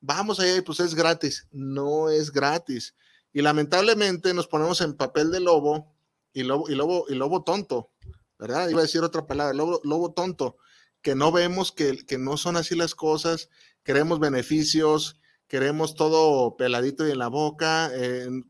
vamos 0.00 0.40
allá 0.40 0.56
y 0.56 0.60
pues 0.60 0.80
es 0.80 0.92
gratis. 0.92 1.46
No 1.52 2.10
es 2.10 2.32
gratis. 2.32 2.96
Y 3.32 3.42
lamentablemente 3.42 4.34
nos 4.34 4.48
ponemos 4.48 4.80
en 4.80 4.96
papel 4.96 5.30
de 5.30 5.38
lobo 5.38 5.94
y 6.32 6.42
lobo, 6.42 6.68
y 6.68 6.74
lobo, 6.74 7.06
y 7.08 7.14
lobo 7.14 7.44
tonto, 7.44 7.92
¿verdad? 8.38 8.68
Iba 8.68 8.80
a 8.80 8.82
decir 8.82 9.02
otra 9.02 9.26
palabra, 9.26 9.54
lobo, 9.54 9.80
lobo 9.84 10.12
tonto, 10.12 10.56
que 11.02 11.14
no 11.14 11.32
vemos 11.32 11.72
que, 11.72 12.04
que 12.06 12.18
no 12.18 12.36
son 12.36 12.56
así 12.56 12.74
las 12.74 12.94
cosas, 12.94 13.50
queremos 13.82 14.20
beneficios, 14.20 15.20
queremos 15.48 15.94
todo 15.94 16.56
peladito 16.56 17.06
y 17.08 17.10
en 17.10 17.18
la 17.18 17.28
boca, 17.28 17.90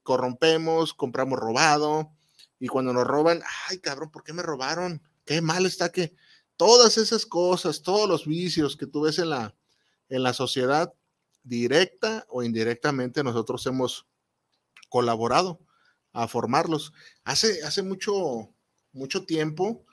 corrompemos, 0.02 0.94
compramos 0.94 1.38
robado, 1.38 2.12
y 2.58 2.66
cuando 2.66 2.92
nos 2.92 3.06
roban, 3.06 3.42
ay 3.68 3.78
cabrón, 3.78 4.10
¿por 4.10 4.24
qué 4.24 4.32
me 4.32 4.42
robaron? 4.42 5.02
Qué 5.24 5.40
mal 5.40 5.64
está 5.64 5.92
que 5.92 6.14
todas 6.56 6.98
esas 6.98 7.24
cosas, 7.24 7.82
todos 7.82 8.08
los 8.08 8.26
vicios 8.26 8.76
que 8.76 8.86
tú 8.86 9.02
ves 9.02 9.18
en 9.20 9.30
la, 9.30 9.54
en 10.08 10.22
la 10.24 10.32
sociedad, 10.32 10.92
directa 11.44 12.26
o 12.28 12.42
indirectamente, 12.42 13.22
nosotros 13.22 13.64
hemos 13.66 14.06
colaborado 14.88 15.60
a 16.12 16.26
formarlos. 16.26 16.92
Hace, 17.24 17.62
hace 17.62 17.82
mucho, 17.82 18.52
mucho 18.98 19.24
tiempo, 19.24 19.86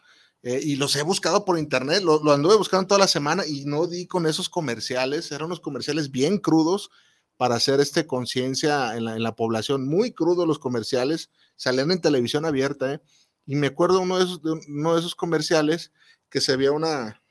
eh, 0.46 0.60
y 0.62 0.76
los 0.76 0.96
he 0.96 1.02
buscado 1.02 1.44
por 1.44 1.58
internet, 1.58 2.04
lo, 2.04 2.32
anduve 2.32 2.56
buscando 2.56 2.86
toda 2.86 3.00
la 3.00 3.08
semana 3.08 3.48
y 3.48 3.65
no 3.65 3.88
di 3.88 4.06
con 4.06 4.28
esos 4.28 4.48
comerciales, 4.48 5.32
eran 5.32 5.48
unos 5.48 5.60
comerciales 5.60 6.12
bien 6.12 6.38
crudos 6.38 6.91
para 7.36 7.56
hacer 7.56 7.80
este 7.80 8.06
conciencia 8.06 8.96
en 8.96 9.24
la, 9.24 9.36
población, 9.36 9.88
muy 9.88 10.12
crudos 10.12 10.48
los 10.48 10.60
comerciales, 10.60 11.32
salían 11.56 11.89
en 11.89 12.00
televisión 12.00 12.46
abierta, 12.46 12.94
¿eh? 12.94 13.02
y 13.48 13.56
me 13.56 13.68
acuerdo 13.68 14.02
uno 14.02 14.20
de 14.20 14.26
esos, 14.26 14.41
uno 14.44 14.94
de 14.94 15.00
esos 15.00 15.15
comerciales 15.15 15.91
que 16.30 16.41
se 16.41 16.56
veía 16.56 16.72
una, 16.72 17.24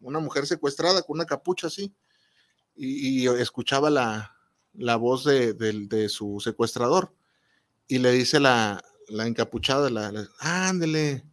una 0.00 0.18
mujer 0.18 0.46
secuestrada 0.46 1.02
con 1.02 1.16
una 1.18 1.26
capucha 1.26 1.66
así, 1.66 1.94
y, 2.74 3.26
escuchaba 3.28 3.90
la, 3.90 4.34
la 4.72 4.96
voz 4.96 5.24
de, 5.24 5.52
de, 5.52 6.08
su 6.08 6.40
secuestrador, 6.40 7.14
y 7.86 7.98
le 7.98 8.12
dice 8.12 8.40
la, 8.40 8.82
la 9.08 9.26
encapuchada, 9.26 9.90
la, 9.90 10.28
ándele, 10.38 11.24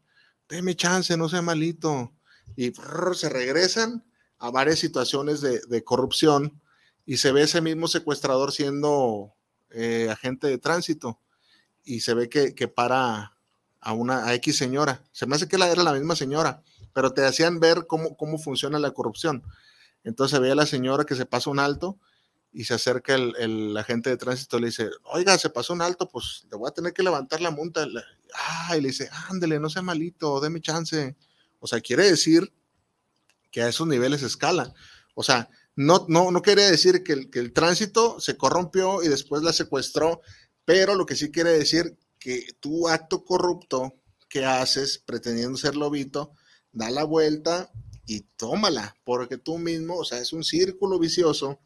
deme 0.48 0.76
chance, 0.76 1.16
no 1.18 1.30
sea 1.30 1.42
malito. 1.42 2.14
Y 2.56 2.72
se 3.14 3.30
regresan 3.30 4.06
a 4.38 4.52
varias 4.52 4.80
situaciones 4.80 5.42
de, 5.42 5.84
corrupción 5.84 6.62
y 7.06 7.18
se 7.18 7.32
ve 7.32 7.44
ese 7.44 7.62
mismo 7.62 7.88
secuestrador 7.88 8.52
siendo 8.52 9.34
eh, 9.72 10.10
agente 10.12 10.48
de 10.48 10.58
tránsito 10.58 11.20
y 11.84 12.02
se 12.02 12.14
ve 12.14 12.30
que, 12.30 12.68
para 12.68 13.38
a 13.80 13.94
una 13.94 14.26
a 14.26 14.34
X 14.36 14.58
señora. 14.58 15.04
Se 15.12 15.26
me 15.26 15.36
hace 15.36 15.48
que 15.48 15.56
era 15.56 15.84
la 15.84 15.94
misma 15.94 16.16
señora, 16.16 16.64
pero 16.94 17.14
te 17.14 17.26
hacían 17.26 17.60
ver 17.60 17.86
cómo, 17.88 18.16
cómo 18.16 18.38
funciona 18.38 18.80
la 18.80 18.92
corrupción. 18.92 19.44
Entonces 20.04 20.36
se 20.36 20.42
ve 20.42 20.52
a 20.52 20.56
la 20.56 20.66
señora 20.66 21.06
que 21.06 21.16
se 21.16 21.26
pasa 21.26 21.50
un 21.50 21.60
alto 21.60 21.98
y 22.54 22.66
se 22.66 22.76
acerca 22.76 23.16
el, 23.16 23.76
agente 23.76 24.12
de 24.12 24.18
tránsito 24.18 24.60
le 24.60 24.68
dice, 24.68 24.90
oiga, 25.06 25.38
se 25.38 25.50
pasó 25.50 25.74
un 25.74 25.82
alto, 25.82 26.08
pues 26.08 26.46
le 26.52 26.58
voy 26.58 26.70
a 26.70 26.74
tener 26.74 26.94
que 26.94 27.04
levantar 27.04 27.42
la 27.42 27.50
multa. 27.50 27.88
Ah, 28.36 28.78
y 28.78 28.82
le 28.82 28.90
dice, 28.90 29.10
ándele, 29.30 29.60
no 29.60 29.70
sea 29.70 29.82
malito, 29.82 30.40
déme 30.40 30.62
chance. 30.62 31.16
O 31.60 31.68
sea, 31.68 31.82
quiere 31.82 32.10
decir 32.10 32.54
que 33.52 33.64
a 33.64 33.70
esos 33.70 33.88
niveles 33.88 34.22
escala. 34.22 34.74
O 35.16 35.24
sea, 35.24 35.50
no, 35.76 36.06
no, 36.08 36.30
no 36.30 36.42
quiere 36.42 36.70
decir 36.70 37.04
que 37.04 37.14
el, 37.14 37.30
que 37.32 37.40
el 37.40 37.54
tránsito 37.54 38.20
se 38.20 38.38
corrompió 38.38 39.02
y 39.02 39.08
después 39.08 39.42
la 39.42 39.52
secuestró, 39.52 40.22
pero 40.64 40.96
lo 40.96 41.08
que 41.08 41.16
sí 41.16 41.32
quiere 41.32 41.52
decir 41.52 41.98
que 42.20 42.54
tu 42.60 42.88
acto 42.88 43.26
corrupto 43.26 43.96
que 44.30 44.46
haces 44.46 45.00
pretendiendo 45.00 45.58
ser 45.58 45.76
lobito, 45.76 46.34
da 46.72 46.90
la 46.90 47.04
vuelta 47.04 47.72
y 48.06 48.22
tómala, 48.36 48.96
porque 49.04 49.38
tú 49.38 49.58
mismo, 49.58 49.98
o 49.98 50.06
sea, 50.06 50.20
es 50.20 50.34
un 50.34 50.44
círculo 50.44 51.00
vicioso 51.00 51.60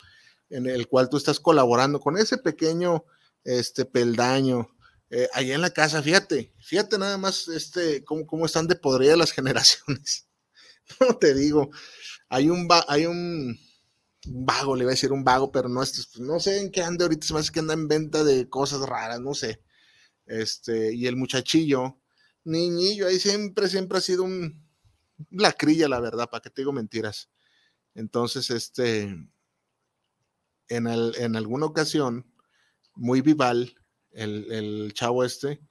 en 0.49 0.67
el 0.67 0.87
cual 0.87 1.09
tú 1.09 1.17
estás 1.17 1.39
colaborando 1.39 1.99
con 1.99 2.17
ese 2.17 2.37
pequeño 2.37 3.05
este, 3.43 3.85
peldaño. 3.85 4.69
Eh, 5.09 5.27
ahí 5.33 5.51
en 5.51 5.61
la 5.61 5.69
casa, 5.69 6.01
fíjate, 6.01 6.53
fíjate 6.59 6.97
nada 6.97 7.17
más 7.17 7.47
este, 7.47 8.03
cómo, 8.03 8.27
cómo 8.27 8.45
están 8.45 8.67
de 8.67 8.75
podrida 8.75 9.15
las 9.15 9.31
generaciones. 9.33 10.27
no 10.99 11.17
te 11.17 11.33
digo, 11.33 11.69
hay 12.29 12.49
un, 12.49 12.67
hay 12.87 13.05
un, 13.05 13.57
vago, 14.25 14.75
le 14.75 14.83
iba 14.83 14.91
a 14.91 14.95
decir 14.95 15.11
un 15.11 15.23
vago, 15.23 15.51
pero 15.51 15.69
no, 15.69 15.81
es, 15.81 16.17
no 16.19 16.39
sé 16.39 16.59
en 16.59 16.71
qué 16.71 16.83
anda 16.83 17.05
ahorita, 17.05 17.27
se 17.27 17.33
me 17.33 17.41
que 17.43 17.59
anda 17.59 17.73
en 17.73 17.87
venta 17.87 18.23
de 18.23 18.49
cosas 18.49 18.81
raras, 18.81 19.19
no 19.21 19.33
sé. 19.33 19.63
Este, 20.25 20.93
y 20.93 21.07
el 21.07 21.15
muchachillo, 21.15 21.99
niñillo, 22.43 23.07
ahí 23.07 23.19
siempre, 23.19 23.69
siempre 23.69 23.99
ha 23.99 24.01
sido 24.01 24.23
un 24.23 24.67
lacrilla, 25.31 25.87
la 25.87 25.99
verdad, 25.99 26.29
para 26.29 26.41
que 26.41 26.49
te 26.49 26.61
digo 26.61 26.73
mentiras. 26.73 27.29
Entonces, 27.95 28.49
este, 28.49 29.15
en, 30.69 30.87
en 30.87 31.35
alguna 31.35 31.65
ocasión, 31.65 32.25
muy 32.95 33.21
vival, 33.21 33.75
el, 34.11 34.51
el 34.51 34.93
chavo 34.93 35.23
este, 35.23 35.61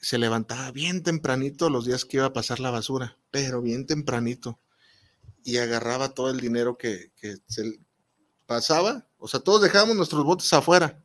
se 0.00 0.18
levantaba 0.18 0.70
bien 0.70 1.02
tempranito 1.02 1.68
los 1.68 1.84
días 1.84 2.04
que 2.04 2.18
iba 2.18 2.26
a 2.26 2.32
pasar 2.32 2.60
la 2.60 2.70
basura, 2.70 3.18
pero 3.30 3.60
bien 3.60 3.86
tempranito, 3.86 4.60
y 5.44 5.58
agarraba 5.58 6.14
todo 6.14 6.30
el 6.30 6.40
dinero 6.40 6.76
que, 6.76 7.12
se 7.46 7.80
pasaba. 8.46 9.08
O 9.18 9.28
sea, 9.28 9.40
todos 9.40 9.62
dejábamos 9.62 9.96
nuestros 9.96 10.24
botes 10.24 10.52
afuera 10.52 11.02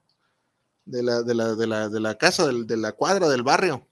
de 0.86 1.04
la, 1.04 1.24
de 1.24 1.36
la, 1.36 1.56
de 1.56 1.68
la, 1.68 1.90
de 1.90 2.00
la 2.00 2.18
casa, 2.18 2.48
de 2.48 2.78
la 2.78 2.94
cuadra, 2.94 3.30
del 3.30 3.44
barrio, 3.44 3.88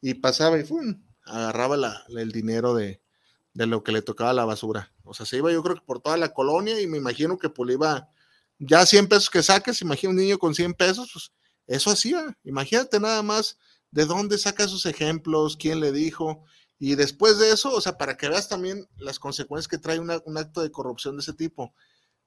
y 0.00 0.14
pasaba 0.14 0.58
y 0.58 0.64
¡fum! 0.64 1.02
agarraba 1.24 1.76
la, 1.76 2.04
el 2.08 2.32
dinero 2.32 2.74
de, 2.74 3.00
de, 3.54 3.66
lo 3.66 3.84
que 3.84 3.92
le 3.92 4.02
tocaba 4.02 4.32
la 4.32 4.44
basura. 4.44 4.92
O 5.04 5.14
sea, 5.14 5.24
se 5.24 5.36
iba 5.36 5.52
yo 5.52 5.62
creo 5.62 5.76
que 5.76 5.86
por 5.86 6.00
toda 6.00 6.16
la 6.16 6.34
colonia 6.34 6.80
y 6.80 6.86
me 6.86 6.98
imagino 6.98 7.38
que 7.38 7.48
pues 7.48 7.70
iba 7.70 8.11
ya 8.64 8.86
100 8.86 9.08
pesos 9.08 9.28
que 9.28 9.42
saques, 9.42 9.82
imagina 9.82 10.10
un 10.10 10.16
niño 10.16 10.38
con 10.38 10.54
100 10.54 10.74
pesos, 10.74 11.10
pues 11.12 11.32
eso 11.66 11.90
hacía. 11.90 12.36
Imagínate 12.44 13.00
nada 13.00 13.22
más 13.22 13.58
de 13.90 14.06
dónde 14.06 14.38
saca 14.38 14.64
esos 14.64 14.86
ejemplos, 14.86 15.56
quién 15.56 15.80
le 15.80 15.90
dijo. 15.92 16.44
Y 16.78 16.94
después 16.94 17.38
de 17.38 17.50
eso, 17.50 17.72
o 17.72 17.80
sea, 17.80 17.98
para 17.98 18.16
que 18.16 18.28
veas 18.28 18.48
también 18.48 18.88
las 18.96 19.18
consecuencias 19.18 19.68
que 19.68 19.78
trae 19.78 19.98
un 19.98 20.10
acto 20.10 20.62
de 20.62 20.70
corrupción 20.70 21.16
de 21.16 21.22
ese 21.22 21.32
tipo, 21.32 21.74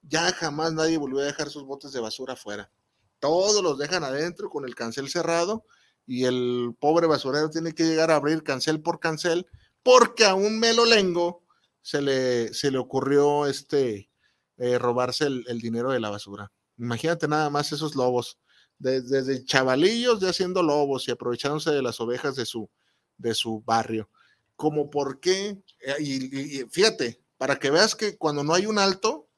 ya 0.02 0.32
jamás 0.34 0.74
nadie 0.74 0.98
volvió 0.98 1.20
a 1.20 1.26
dejar 1.26 1.50
sus 1.50 1.64
botes 1.64 1.92
de 1.92 2.00
basura 2.00 2.34
afuera. 2.34 2.72
Todos 3.20 3.64
los 3.64 3.78
dejan 3.78 4.04
adentro 4.04 4.50
con 4.50 4.66
el 4.66 4.76
cancel 4.76 5.10
cerrado 5.10 5.66
y 6.06 6.26
el 6.26 6.76
pobre 6.80 7.08
basurero 7.08 7.50
tiene 7.50 7.74
que 7.74 7.86
llegar 7.86 8.12
a 8.12 8.16
abrir 8.16 8.44
cancel 8.44 8.82
por 8.82 9.00
cancel 9.00 9.48
porque 9.84 10.26
a 10.26 10.36
un 10.36 10.60
melolengo 10.60 11.44
se 11.82 12.02
le, 12.02 12.54
se 12.54 12.72
le 12.72 12.78
ocurrió 12.78 13.46
este, 13.46 14.10
eh, 14.58 14.78
robarse 14.78 15.26
el, 15.26 15.44
el, 15.48 15.60
dinero 15.60 15.92
de 15.92 16.00
la 16.00 16.10
basura. 16.10 16.52
Imagínate 16.78 17.28
nada 17.28 17.50
más 17.50 17.72
esos 17.72 17.96
lobos 17.96 18.38
desde, 18.78 19.46
chavalillos 19.46 20.20
ya 20.20 20.34
siendo 20.34 20.62
lobos 20.62 21.08
y 21.08 21.12
aprovechándose 21.12 21.72
de 21.72 21.82
las 21.82 22.00
ovejas 22.00 22.36
de 22.36 22.46
su, 22.46 22.70
de 23.18 23.34
su 23.34 23.62
barrio. 23.62 24.10
Como 24.56 24.90
por 24.90 25.20
qué, 25.20 25.62
eh, 25.82 25.96
y, 26.00 26.64
fíjate, 26.70 27.22
para 27.38 27.58
que 27.58 27.72
veas 27.72 27.96
que 27.96 28.18
cuando 28.18 28.44
no 28.44 28.54
hay 28.54 28.66
un 28.66 28.80
alto, 28.80 29.30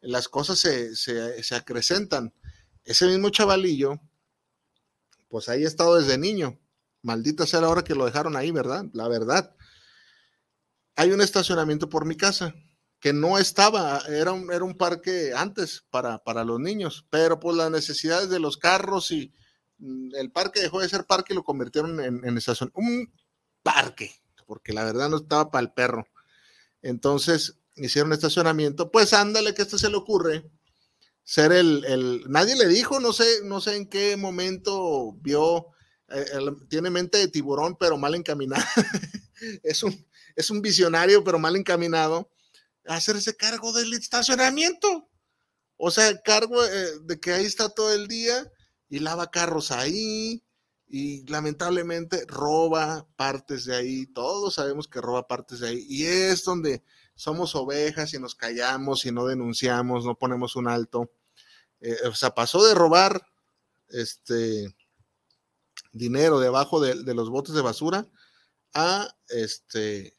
las 0.00 0.28
cosas 0.28 0.58
se, 0.58 0.94
se, 0.96 1.54
acrecentan. 1.54 2.32
Ese 2.84 3.06
mismo 3.06 3.30
chavalillo, 3.30 4.00
pues 5.28 5.48
ahí 5.48 5.64
ha 5.64 5.68
estado 5.68 6.00
desde 6.00 6.16
niño. 6.16 6.58
Maldita 7.02 7.46
sea 7.46 7.60
la 7.60 7.68
hora 7.68 7.84
que 7.84 7.94
lo 7.94 8.06
dejaron 8.06 8.36
ahí, 8.36 8.50
¿verdad? 8.50 8.86
La 8.92 9.08
verdad. 9.08 9.54
Hay 10.96 11.10
un 11.12 11.20
estacionamiento 11.20 11.88
por 11.88 12.06
mi 12.06 12.16
casa 12.16 12.54
que 13.00 13.12
no 13.14 13.38
estaba, 13.38 14.02
era 14.08 14.32
un, 14.32 14.52
era 14.52 14.62
un 14.62 14.76
parque 14.76 15.32
antes 15.34 15.84
para, 15.90 16.18
para 16.18 16.44
los 16.44 16.60
niños, 16.60 17.06
pero 17.08 17.40
por 17.40 17.54
las 17.54 17.70
necesidades 17.70 18.28
de 18.28 18.38
los 18.38 18.58
carros 18.58 19.10
y 19.10 19.32
mm, 19.78 20.14
el 20.16 20.30
parque 20.30 20.60
dejó 20.60 20.80
de 20.80 20.88
ser 20.88 21.06
parque 21.06 21.32
y 21.32 21.36
lo 21.36 21.42
convirtieron 21.42 21.98
en, 22.00 22.24
en 22.24 22.36
estación, 22.36 22.70
un 22.74 23.10
parque, 23.62 24.14
porque 24.46 24.74
la 24.74 24.84
verdad 24.84 25.08
no 25.08 25.16
estaba 25.16 25.50
para 25.50 25.62
el 25.62 25.72
perro. 25.72 26.06
Entonces 26.82 27.58
hicieron 27.76 28.12
estacionamiento, 28.12 28.90
pues 28.90 29.14
ándale 29.14 29.54
que 29.54 29.62
esto 29.62 29.78
se 29.78 29.88
le 29.88 29.96
ocurre 29.96 30.50
ser 31.24 31.52
el, 31.52 31.84
el, 31.86 32.24
nadie 32.28 32.56
le 32.56 32.66
dijo, 32.66 33.00
no 33.00 33.12
sé, 33.12 33.24
no 33.44 33.60
sé 33.60 33.76
en 33.76 33.88
qué 33.88 34.16
momento 34.16 35.12
vio, 35.20 35.68
eh, 36.08 36.24
tiene 36.68 36.90
mente 36.90 37.18
de 37.18 37.28
tiburón, 37.28 37.76
pero 37.78 37.96
mal 37.96 38.14
encaminado, 38.14 38.64
es 39.62 39.82
un, 39.82 40.06
es 40.36 40.50
un 40.50 40.60
visionario, 40.60 41.24
pero 41.24 41.38
mal 41.38 41.56
encaminado 41.56 42.30
hacerse 42.86 43.36
cargo 43.36 43.72
del 43.72 43.92
estacionamiento. 43.94 45.08
O 45.76 45.90
sea, 45.90 46.20
cargo 46.22 46.64
eh, 46.64 46.98
de 47.02 47.20
que 47.20 47.32
ahí 47.32 47.44
está 47.44 47.68
todo 47.68 47.92
el 47.94 48.06
día 48.06 48.50
y 48.88 48.98
lava 48.98 49.30
carros 49.30 49.70
ahí 49.70 50.42
y 50.86 51.24
lamentablemente 51.26 52.24
roba 52.26 53.06
partes 53.16 53.64
de 53.64 53.76
ahí. 53.76 54.06
Todos 54.06 54.54
sabemos 54.54 54.88
que 54.88 55.00
roba 55.00 55.26
partes 55.26 55.60
de 55.60 55.68
ahí. 55.68 55.86
Y 55.88 56.04
es 56.04 56.44
donde 56.44 56.82
somos 57.14 57.54
ovejas 57.54 58.12
y 58.12 58.18
nos 58.18 58.34
callamos 58.34 59.06
y 59.06 59.12
no 59.12 59.26
denunciamos, 59.26 60.04
no 60.04 60.18
ponemos 60.18 60.56
un 60.56 60.68
alto. 60.68 61.12
Eh, 61.80 61.96
o 62.06 62.14
sea, 62.14 62.34
pasó 62.34 62.64
de 62.64 62.74
robar 62.74 63.24
este 63.88 64.74
dinero 65.92 66.40
debajo 66.40 66.80
de, 66.80 67.02
de 67.02 67.14
los 67.14 67.30
botes 67.30 67.54
de 67.54 67.62
basura 67.62 68.06
a 68.74 69.16
este 69.28 70.16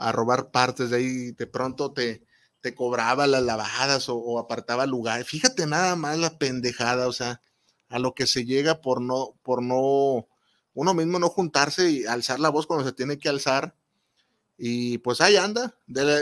a 0.00 0.12
robar 0.12 0.50
partes 0.50 0.88
de 0.90 0.96
ahí, 0.96 1.32
de 1.32 1.46
pronto 1.46 1.92
te, 1.92 2.24
te 2.62 2.74
cobraba 2.74 3.26
las 3.26 3.42
lavadas 3.42 4.06
o, 4.08 4.38
apartaba 4.38 4.86
lugar. 4.86 5.24
Fíjate 5.24 5.66
nada 5.66 5.94
más 5.94 6.18
la 6.18 6.38
pendejada, 6.38 7.06
o 7.06 7.12
sea, 7.12 7.42
a 7.88 7.98
lo 7.98 8.14
que 8.14 8.26
se 8.26 8.46
llega 8.46 8.80
por 8.80 9.02
no, 9.02 9.38
por 9.42 9.62
no, 9.62 10.26
uno 10.72 10.94
mismo 10.94 11.18
no 11.18 11.28
juntarse 11.28 11.90
y 11.90 12.06
alzar 12.06 12.40
la 12.40 12.48
voz 12.48 12.66
cuando 12.66 12.86
se 12.86 12.94
tiene 12.94 13.18
que 13.18 13.28
alzar. 13.28 13.76
Y 14.56 14.98
pues 14.98 15.20
ahí 15.20 15.36
anda. 15.36 15.74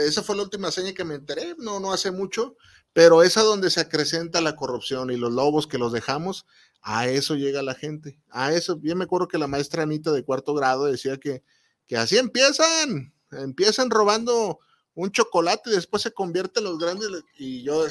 esa 0.05 0.23
fue 0.23 0.35
la 0.35 0.43
última 0.43 0.71
seña 0.71 0.93
que 0.93 1.05
me 1.05 1.15
enteré, 1.15 1.55
no, 1.57 1.79
no 1.79 1.93
hace 1.93 2.11
mucho, 2.11 2.57
pero 2.91 3.23
esa 3.23 3.43
donde 3.43 3.69
se 3.69 3.79
acrecenta 3.79 4.41
la 4.41 4.57
corrupción 4.57 5.09
y 5.09 5.15
los 5.15 5.31
lobos 5.31 5.67
que 5.67 5.77
los 5.77 5.93
dejamos, 5.93 6.45
a 6.81 7.07
eso 7.07 7.35
llega 7.35 7.61
la 7.61 7.75
gente. 7.75 8.19
A 8.29 8.51
eso, 8.51 8.75
bien 8.75 8.97
me 8.97 9.05
acuerdo 9.05 9.29
que 9.29 9.37
la 9.37 9.47
maestra 9.47 9.83
Anita 9.83 10.11
de 10.11 10.25
cuarto 10.25 10.53
grado 10.53 10.85
decía 10.85 11.17
que, 11.17 11.43
que 11.87 11.95
así 11.95 12.17
empiezan, 12.17 13.13
empiezan 13.31 13.89
robando 13.89 14.59
un 14.93 15.11
chocolate 15.11 15.69
y 15.69 15.73
después 15.73 16.03
se 16.03 16.11
convierten 16.11 16.63
los 16.63 16.77
grandes 16.77 17.09
y 17.37 17.63
yo, 17.63 17.85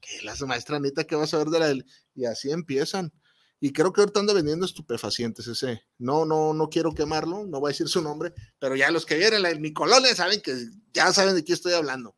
que 0.00 0.22
la 0.22 0.34
maestra 0.46 0.76
Anita, 0.76 1.04
¿qué 1.04 1.16
vas 1.16 1.32
a 1.34 1.38
ver 1.38 1.48
de 1.48 1.58
la? 1.58 1.84
Y 2.14 2.24
así 2.24 2.50
empiezan. 2.50 3.12
Y 3.60 3.72
creo 3.72 3.92
que 3.92 4.00
ahorita 4.00 4.20
anda 4.20 4.32
vendiendo 4.32 4.64
estupefacientes 4.64 5.46
ese. 5.48 5.82
No, 5.98 6.24
no, 6.24 6.52
no 6.52 6.68
quiero 6.68 6.94
quemarlo, 6.94 7.44
no 7.44 7.60
voy 7.60 7.70
a 7.70 7.72
decir 7.72 7.88
su 7.88 8.00
nombre, 8.02 8.32
pero 8.58 8.76
ya 8.76 8.90
los 8.90 9.04
que 9.04 9.16
vieron 9.16 9.44
en 9.44 9.60
mi 9.60 9.72
colonia 9.72 10.14
saben 10.14 10.40
que 10.40 10.54
ya 10.92 11.12
saben 11.12 11.34
de 11.34 11.44
qué 11.44 11.52
estoy 11.52 11.72
hablando. 11.72 12.16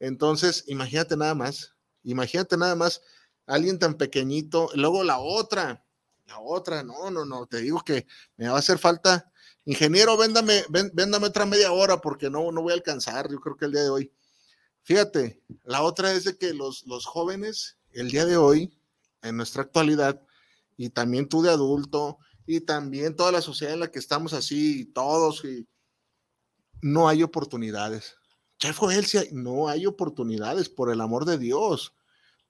Entonces, 0.00 0.64
imagínate 0.66 1.16
nada 1.16 1.34
más, 1.34 1.76
imagínate 2.02 2.56
nada 2.56 2.74
más 2.74 3.02
alguien 3.46 3.78
tan 3.78 3.94
pequeñito, 3.94 4.70
luego 4.74 5.04
la 5.04 5.18
otra, 5.20 5.84
la 6.26 6.40
otra, 6.40 6.82
no, 6.82 7.10
no, 7.10 7.24
no, 7.24 7.46
te 7.46 7.58
digo 7.58 7.82
que 7.84 8.06
me 8.36 8.48
va 8.48 8.56
a 8.56 8.58
hacer 8.58 8.78
falta 8.78 9.31
Ingeniero, 9.64 10.16
véndame, 10.16 10.64
véndame 10.68 11.26
otra 11.26 11.46
media 11.46 11.70
hora 11.72 12.00
porque 12.00 12.28
no, 12.28 12.50
no 12.50 12.62
voy 12.62 12.72
a 12.72 12.76
alcanzar, 12.76 13.30
yo 13.30 13.40
creo 13.40 13.56
que 13.56 13.66
el 13.66 13.72
día 13.72 13.82
de 13.82 13.90
hoy. 13.90 14.12
Fíjate, 14.82 15.40
la 15.64 15.82
otra 15.82 16.12
es 16.12 16.24
de 16.24 16.36
que 16.36 16.52
los, 16.52 16.84
los 16.86 17.06
jóvenes, 17.06 17.78
el 17.92 18.10
día 18.10 18.26
de 18.26 18.36
hoy, 18.36 18.76
en 19.22 19.36
nuestra 19.36 19.62
actualidad, 19.62 20.20
y 20.76 20.90
también 20.90 21.28
tú 21.28 21.42
de 21.42 21.50
adulto, 21.50 22.18
y 22.44 22.60
también 22.60 23.14
toda 23.14 23.30
la 23.30 23.40
sociedad 23.40 23.74
en 23.74 23.80
la 23.80 23.90
que 23.90 24.00
estamos 24.00 24.32
así, 24.32 24.86
todos, 24.86 25.44
y 25.44 25.68
no 26.80 27.08
hay 27.08 27.22
oportunidades. 27.22 28.16
Chef 28.58 28.82
Elsia, 28.82 29.24
no 29.30 29.68
hay 29.68 29.86
oportunidades, 29.86 30.68
por 30.68 30.90
el 30.90 31.00
amor 31.00 31.24
de 31.24 31.38
Dios. 31.38 31.94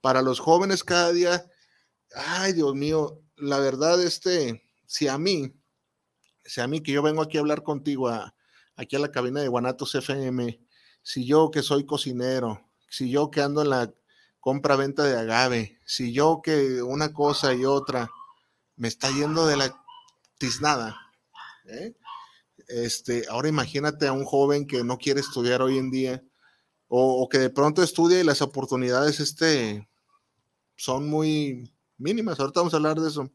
Para 0.01 0.23
los 0.23 0.39
jóvenes 0.39 0.83
cada 0.83 1.11
día, 1.11 1.45
ay 2.15 2.53
Dios 2.53 2.73
mío, 2.75 3.21
la 3.35 3.59
verdad, 3.59 4.01
este, 4.01 4.63
si 4.85 5.07
a 5.07 5.17
mí 5.17 5.53
si 6.45 6.61
a 6.61 6.67
mí 6.67 6.81
que 6.81 6.91
yo 6.91 7.01
vengo 7.01 7.21
aquí 7.21 7.37
a 7.37 7.41
hablar 7.41 7.63
contigo, 7.63 8.09
aquí 8.75 8.95
a 8.95 8.99
la 8.99 9.11
cabina 9.11 9.41
de 9.41 9.47
Guanatos 9.47 9.95
FM, 9.95 10.59
si 11.01 11.25
yo 11.25 11.51
que 11.51 11.61
soy 11.61 11.85
cocinero, 11.85 12.69
si 12.89 13.09
yo 13.09 13.31
que 13.31 13.41
ando 13.41 13.61
en 13.61 13.69
la 13.69 13.93
compra-venta 14.39 15.03
de 15.03 15.17
agave, 15.17 15.79
si 15.85 16.13
yo 16.13 16.41
que 16.43 16.81
una 16.81 17.13
cosa 17.13 17.53
y 17.53 17.65
otra 17.65 18.09
me 18.75 18.87
está 18.87 19.09
yendo 19.11 19.45
de 19.45 19.57
la 19.57 19.83
tiznada, 20.37 20.97
¿eh? 21.65 21.95
este, 22.67 23.25
ahora 23.29 23.49
imagínate 23.49 24.07
a 24.07 24.13
un 24.13 24.25
joven 24.25 24.67
que 24.67 24.83
no 24.83 24.97
quiere 24.97 25.19
estudiar 25.19 25.61
hoy 25.61 25.77
en 25.77 25.91
día 25.91 26.23
o, 26.87 27.21
o, 27.23 27.29
que 27.29 27.39
de 27.39 27.49
pronto 27.49 27.83
estudia 27.83 28.19
y 28.19 28.23
las 28.23 28.41
oportunidades 28.41 29.19
este, 29.19 29.89
son 30.75 31.09
muy 31.09 31.73
mínimas. 31.97 32.39
Ahorita 32.39 32.59
vamos 32.59 32.73
a 32.73 32.77
hablar 32.77 32.99
de 32.99 33.09
eso. 33.09 33.31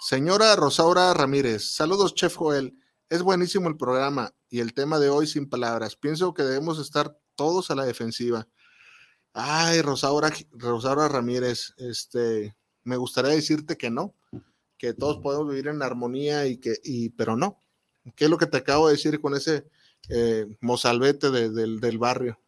Señora 0.00 0.54
Rosaura 0.56 1.12
Ramírez, 1.12 1.74
saludos, 1.74 2.14
Chef 2.14 2.36
Joel. 2.36 2.78
Es 3.08 3.22
buenísimo 3.22 3.68
el 3.68 3.76
programa 3.76 4.32
y 4.48 4.60
el 4.60 4.72
tema 4.72 4.98
de 4.98 5.08
hoy 5.08 5.26
sin 5.26 5.48
palabras. 5.48 5.96
Pienso 5.96 6.34
que 6.34 6.44
debemos 6.44 6.78
estar 6.78 7.18
todos 7.34 7.70
a 7.70 7.74
la 7.74 7.84
defensiva. 7.84 8.46
Ay, 9.32 9.82
Rosaura, 9.82 10.32
Rosaura 10.52 11.08
Ramírez, 11.08 11.74
este, 11.78 12.56
me 12.84 12.96
gustaría 12.96 13.32
decirte 13.32 13.76
que 13.76 13.90
no, 13.90 14.14
que 14.76 14.94
todos 14.94 15.18
podemos 15.18 15.48
vivir 15.48 15.68
en 15.68 15.82
armonía 15.82 16.46
y 16.46 16.58
que, 16.58 16.76
y, 16.84 17.10
pero 17.10 17.36
no. 17.36 17.58
¿Qué 18.14 18.24
es 18.24 18.30
lo 18.30 18.38
que 18.38 18.46
te 18.46 18.58
acabo 18.58 18.86
de 18.86 18.94
decir 18.94 19.20
con 19.20 19.34
ese 19.34 19.68
eh, 20.08 20.46
mozalbete 20.60 21.30
del 21.30 21.98
barrio. 21.98 22.40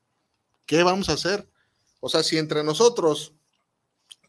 ¿Qué 0.64 0.82
vamos 0.82 1.08
a 1.08 1.14
hacer? 1.14 1.48
O 2.00 2.08
sea, 2.08 2.22
si 2.22 2.38
entre 2.38 2.64
nosotros, 2.64 3.34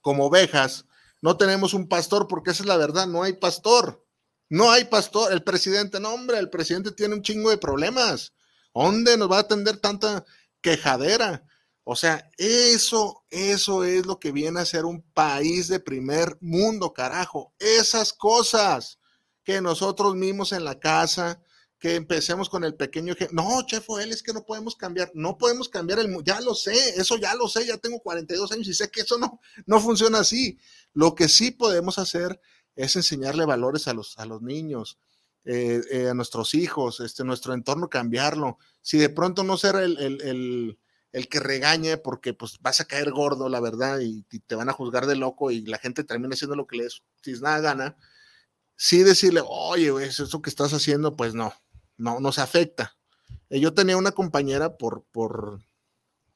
como 0.02 0.26
ovejas, 0.26 0.86
no 1.22 1.38
tenemos 1.38 1.74
un 1.74 1.88
pastor, 1.88 2.28
porque 2.28 2.52
esa 2.52 2.64
es 2.64 2.68
la 2.68 2.78
verdad, 2.78 3.08
no 3.08 3.24
hay 3.24 3.34
pastor. 3.34 4.06
No 4.50 4.70
hay 4.70 4.86
pastor. 4.86 5.32
El 5.32 5.44
presidente, 5.44 6.00
no, 6.00 6.14
hombre, 6.14 6.38
el 6.38 6.50
presidente 6.50 6.92
tiene 6.92 7.16
un 7.16 7.22
chingo 7.22 7.50
de 7.50 7.58
problemas. 7.58 8.34
¿Dónde 8.74 9.16
nos 9.18 9.32
va 9.32 9.38
a 9.38 9.42
atender 9.42 9.78
tanta 9.78 10.26
quejadera? 10.62 11.46
O 11.84 11.96
sea, 11.96 12.30
eso, 12.38 13.24
eso 13.30 13.84
es 13.84 14.06
lo 14.06 14.20
que 14.20 14.32
viene 14.32 14.60
a 14.60 14.66
ser 14.66 14.86
un 14.86 15.02
país 15.14 15.68
de 15.68 15.80
primer 15.80 16.38
mundo, 16.42 16.92
carajo. 16.94 17.54
Esas 17.60 18.14
cosas 18.14 19.00
que 19.44 19.62
nosotros 19.62 20.16
mismos 20.16 20.52
en 20.52 20.66
la 20.66 20.80
casa, 20.80 21.42
que 21.82 21.96
empecemos 21.96 22.48
con 22.48 22.64
el 22.64 22.76
pequeño 22.76 23.16
No, 23.32 23.66
chef, 23.66 23.88
él 24.00 24.12
es 24.12 24.22
que 24.22 24.34
no 24.34 24.46
podemos 24.46 24.76
cambiar, 24.76 25.12
no 25.16 25.40
podemos 25.40 25.68
cambiar 25.68 25.98
el 25.98 26.16
ya 26.24 26.40
lo 26.40 26.54
sé, 26.54 27.02
eso 27.02 27.18
ya 27.18 27.34
lo 27.34 27.50
sé, 27.50 27.66
ya 27.66 27.76
tengo 27.78 28.00
42 28.00 28.52
años 28.52 28.68
y 28.68 28.76
sé 28.76 28.92
que 28.92 29.02
eso 29.02 29.18
no, 29.18 29.42
no 29.66 29.82
funciona 29.82 30.20
así. 30.20 30.60
Lo 30.94 31.16
que 31.16 31.28
sí 31.28 31.50
podemos 31.50 31.98
hacer 31.98 32.40
es 32.76 32.96
enseñarle 32.96 33.46
valores 33.46 33.88
a 33.88 33.96
los, 33.96 34.16
a 34.20 34.28
los 34.28 34.44
niños, 34.44 35.00
eh, 35.44 35.82
eh, 35.90 36.10
a 36.10 36.14
nuestros 36.14 36.54
hijos, 36.54 37.00
este, 37.00 37.24
nuestro 37.24 37.56
entorno, 37.56 37.90
cambiarlo. 37.90 38.60
Si 38.82 39.00
de 39.00 39.10
pronto 39.10 39.44
no 39.44 39.58
ser 39.58 39.76
el, 39.78 39.98
el, 39.98 40.78
el, 41.12 41.30
que 41.30 41.40
regañe 41.40 41.98
porque 41.98 42.36
pues 42.36 42.60
vas 42.62 42.80
a 42.80 42.86
caer 42.86 43.10
gordo, 43.10 43.50
la 43.50 43.60
verdad, 43.60 44.02
y, 44.02 44.22
te 44.22 44.54
van 44.54 44.70
a 44.70 44.74
juzgar 44.74 45.08
de 45.08 45.16
loco 45.16 45.50
y 45.50 45.66
la 45.66 45.80
gente 45.80 46.04
termina 46.04 46.36
haciendo 46.36 46.56
lo 46.56 46.68
que 46.68 46.78
les 46.78 47.02
nada 47.42 47.60
gana, 47.60 47.98
sí 48.76 49.02
decirle, 49.02 49.42
oye, 49.44 49.92
eso 50.06 50.42
que 50.44 50.50
estás 50.52 50.74
haciendo, 50.74 51.16
pues 51.16 51.34
no, 51.34 51.54
no 52.02 52.20
nos 52.20 52.40
afecta. 52.40 52.98
Eh, 53.50 53.60
yo 53.60 53.74
tenía 53.74 53.98
una 53.98 54.12
compañera, 54.12 54.78
por, 54.78 55.06
por, 55.12 55.62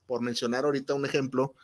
por 0.05 0.22
mencionar 0.22 0.66
ahorita 0.66 0.93
un 0.93 1.05
ejemplo, 1.05 1.55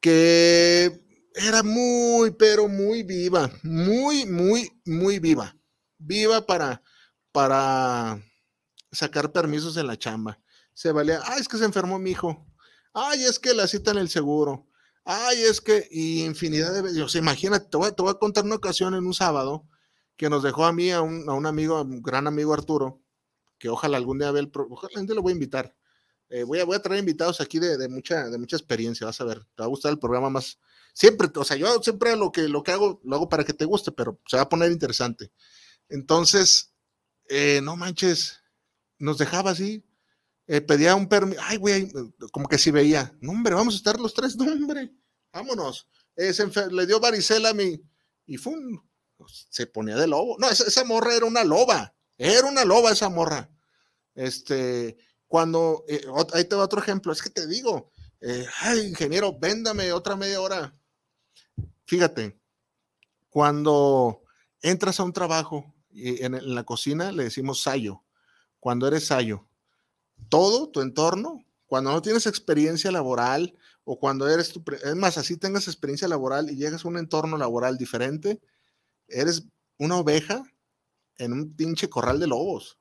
que 0.00 1.00
era 1.34 1.62
muy, 1.62 2.32
pero 2.32 2.68
muy 2.68 3.02
viva, 3.02 3.50
muy, 3.62 4.26
muy, 4.26 4.70
muy 4.84 5.18
viva. 5.18 5.56
Viva 5.98 6.44
para, 6.44 6.82
para 7.32 8.20
sacar 8.92 9.32
permisos 9.32 9.76
en 9.76 9.86
la 9.86 9.96
chamba. 9.96 10.40
Se 10.74 10.90
valía, 10.90 11.20
ay, 11.24 11.40
es 11.40 11.48
que 11.48 11.56
se 11.56 11.64
enfermó 11.64 11.98
mi 11.98 12.10
hijo. 12.10 12.46
Ay, 12.92 13.24
es 13.24 13.38
que 13.38 13.54
la 13.54 13.68
cita 13.68 13.92
en 13.92 13.98
el 13.98 14.08
seguro. 14.08 14.66
Ay, 15.04 15.42
es 15.42 15.60
que, 15.60 15.86
y 15.90 16.24
infinidad 16.24 16.72
de 16.72 16.82
veces. 16.82 17.02
O 17.02 17.08
sea, 17.08 17.20
imagínate, 17.20 17.68
te 17.70 17.76
voy, 17.76 17.92
te 17.92 18.02
voy, 18.02 18.10
a 18.10 18.18
contar 18.18 18.44
una 18.44 18.56
ocasión 18.56 18.94
en 18.94 19.06
un 19.06 19.14
sábado 19.14 19.68
que 20.16 20.30
nos 20.30 20.42
dejó 20.42 20.64
a 20.64 20.72
mí, 20.72 20.90
a 20.90 21.00
un, 21.00 21.28
a 21.28 21.32
un 21.32 21.46
amigo, 21.46 21.76
a 21.76 21.82
un 21.82 22.02
gran 22.02 22.26
amigo 22.26 22.54
Arturo, 22.54 23.03
que 23.64 23.70
ojalá 23.70 23.96
algún 23.96 24.18
día 24.18 24.30
vea 24.30 24.42
el, 24.42 24.52
ojalá 24.54 25.02
lo 25.02 25.22
voy 25.22 25.30
a 25.30 25.36
invitar. 25.36 25.74
Eh, 26.28 26.42
voy, 26.42 26.60
a, 26.60 26.66
voy 26.66 26.76
a 26.76 26.82
traer 26.82 27.00
invitados 27.00 27.40
aquí 27.40 27.58
de, 27.58 27.78
de, 27.78 27.88
mucha, 27.88 28.28
de 28.28 28.36
mucha 28.36 28.56
experiencia, 28.56 29.06
vas 29.06 29.18
a 29.22 29.24
ver, 29.24 29.38
te 29.38 29.62
va 29.62 29.64
a 29.64 29.68
gustar 29.68 29.90
el 29.90 29.98
programa 29.98 30.28
más. 30.28 30.58
Siempre, 30.92 31.30
o 31.34 31.44
sea, 31.44 31.56
yo 31.56 31.82
siempre 31.82 32.14
lo 32.14 32.30
que, 32.30 32.42
lo 32.42 32.62
que 32.62 32.72
hago, 32.72 33.00
lo 33.04 33.16
hago 33.16 33.30
para 33.30 33.42
que 33.42 33.54
te 33.54 33.64
guste, 33.64 33.90
pero 33.90 34.20
se 34.26 34.36
va 34.36 34.42
a 34.42 34.48
poner 34.50 34.70
interesante. 34.70 35.32
Entonces, 35.88 36.74
eh, 37.30 37.60
no 37.62 37.74
manches, 37.74 38.38
nos 38.98 39.16
dejaba 39.16 39.52
así, 39.52 39.82
eh, 40.46 40.60
pedía 40.60 40.94
un 40.94 41.08
permiso, 41.08 41.40
ay, 41.42 41.56
güey, 41.56 41.90
como 42.32 42.48
que 42.48 42.58
si 42.58 42.70
veía, 42.70 43.16
no, 43.22 43.32
hombre, 43.32 43.54
vamos 43.54 43.72
a 43.72 43.78
estar 43.78 43.98
los 43.98 44.12
tres, 44.12 44.36
no, 44.36 44.44
hombre, 44.44 44.92
vámonos. 45.32 45.88
le 46.16 46.86
dio 46.86 47.00
varicela 47.00 47.48
a 47.48 47.54
mí 47.54 47.80
y 48.26 48.36
¡fum! 48.36 48.78
se 49.26 49.66
ponía 49.66 49.96
de 49.96 50.06
lobo. 50.06 50.36
No, 50.38 50.50
esa 50.50 50.84
morra 50.84 51.14
era 51.14 51.24
una 51.24 51.44
loba, 51.44 51.94
era 52.18 52.46
una 52.46 52.64
loba 52.66 52.92
esa 52.92 53.08
morra. 53.08 53.50
Este, 54.14 54.96
cuando, 55.26 55.84
eh, 55.88 56.04
ahí 56.32 56.44
te 56.44 56.56
va 56.56 56.64
otro 56.64 56.80
ejemplo, 56.80 57.12
es 57.12 57.22
que 57.22 57.30
te 57.30 57.46
digo, 57.46 57.90
eh, 58.20 58.46
ay, 58.60 58.86
ingeniero, 58.86 59.38
véndame 59.38 59.92
otra 59.92 60.16
media 60.16 60.40
hora. 60.40 60.74
Fíjate, 61.86 62.38
cuando 63.28 64.22
entras 64.62 64.98
a 65.00 65.04
un 65.04 65.12
trabajo 65.12 65.74
y 65.90 66.24
en, 66.24 66.54
la 66.54 66.64
cocina 66.64 67.12
le 67.12 67.24
decimos 67.24 67.62
sayo, 67.62 68.02
cuando 68.60 68.86
eres 68.88 69.06
sayo, 69.06 69.46
todo 70.28 70.70
tu 70.70 70.80
entorno, 70.80 71.44
cuando 71.66 71.92
no 71.92 72.00
tienes 72.00 72.26
experiencia 72.26 72.90
laboral 72.90 73.54
o 73.84 73.98
cuando 73.98 74.28
eres 74.28 74.52
tu, 74.52 74.64
es 74.82 74.96
más, 74.96 75.18
así 75.18 75.36
tengas 75.36 75.68
experiencia 75.68 76.08
laboral 76.08 76.50
y 76.50 76.56
llegas 76.56 76.84
a 76.84 76.88
un 76.88 76.96
entorno 76.96 77.36
laboral 77.36 77.76
diferente, 77.76 78.40
eres 79.08 79.44
una 79.78 79.96
oveja 79.96 80.42
en 81.18 81.32
un 81.32 81.54
pinche 81.54 81.90
corral 81.90 82.20
de 82.20 82.28
lobos. 82.28 82.78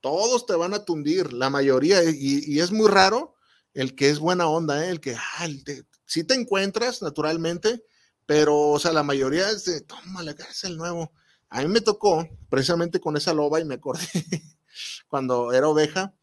Todos 0.00 0.46
te 0.46 0.54
van 0.54 0.74
a 0.74 0.84
tundir, 0.84 1.32
la 1.32 1.50
mayoría, 1.50 2.02
y, 2.04 2.60
es 2.60 2.70
muy 2.70 2.88
raro 2.88 3.34
el 3.74 3.94
que 3.94 4.10
es 4.10 4.18
buena 4.18 4.48
onda, 4.48 4.86
¿eh? 4.86 4.90
el 4.90 5.00
que 5.00 5.14
ah, 5.14 5.48
sí 6.04 6.24
te 6.24 6.34
encuentras 6.34 7.02
naturalmente, 7.02 7.84
pero, 8.26 8.58
o 8.70 8.78
sea, 8.78 8.92
la 8.92 9.02
mayoría 9.02 9.50
es 9.50 9.64
de, 9.64 9.80
toma, 9.80 10.22
la 10.22 10.34
el 10.64 10.76
nuevo. 10.76 11.12
A 11.48 11.62
mí 11.62 11.68
me 11.68 11.80
tocó 11.80 12.28
precisamente 12.50 13.00
con 13.00 13.16
esa 13.16 13.32
loba 13.32 13.60
y 13.60 13.64
me 13.64 13.76
acordé 13.76 14.04
cuando 15.08 15.52
era 15.52 15.68
oveja, 15.68 16.14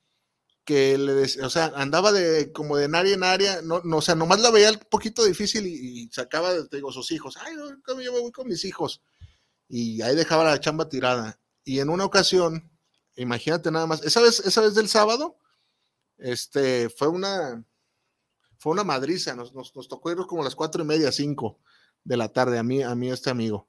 que 0.66 0.98
le 0.98 1.14
decía, 1.14 1.46
o 1.46 1.50
sea, 1.50 1.72
andaba 1.76 2.12
de 2.12 2.52
como 2.52 2.76
de 2.76 2.86
área 2.86 3.14
en 3.14 3.24
área, 3.24 3.62
no, 3.62 3.82
no, 3.84 3.98
o 3.98 4.02
sea, 4.02 4.16
nomás 4.16 4.40
la 4.40 4.52
veía 4.52 4.72
un 4.72 4.80
poquito 4.90 5.24
difícil 5.24 5.68
y, 5.68 6.10
sacaba, 6.12 6.52
te 6.68 6.78
digo, 6.78 6.92
sus 6.92 7.12
hijos, 7.12 7.38
ay, 7.40 7.54
yo 7.56 8.12
me 8.12 8.20
voy 8.20 8.32
con 8.32 8.48
mis 8.48 8.66
hijos 8.66 9.02
y 9.70 10.02
ahí 10.02 10.16
dejaba 10.16 10.44
la 10.44 10.60
chamba 10.60 10.90
tirada. 10.90 11.40
Y 11.64 11.80
en 11.80 11.90
una 11.90 12.06
ocasión, 12.06 12.72
imagínate 13.16 13.72
nada 13.72 13.88
más, 13.88 14.04
esa 14.04 14.22
vez, 14.22 14.40
esa 14.40 14.62
vez 14.62 14.76
del 14.76 14.88
sábado, 14.88 15.38
este, 16.18 16.90
fue 16.90 17.08
una, 17.08 17.64
fue 18.58 18.72
una 18.72 18.84
madriza, 18.84 19.36
nos, 19.36 19.54
nos, 19.54 19.72
tocó 19.88 20.12
irnos 20.12 20.28
como 20.28 20.42
a 20.42 20.46
las 20.46 20.56
cuatro 20.56 20.84
y 20.84 20.86
media, 20.86 21.12
cinco 21.12 21.60
de 22.04 22.18
la 22.18 22.30
tarde, 22.30 22.58
a 22.58 22.64
mí, 22.64 22.84
a 22.84 22.96
mí 22.96 23.10
este 23.12 23.30
amigo. 23.30 23.68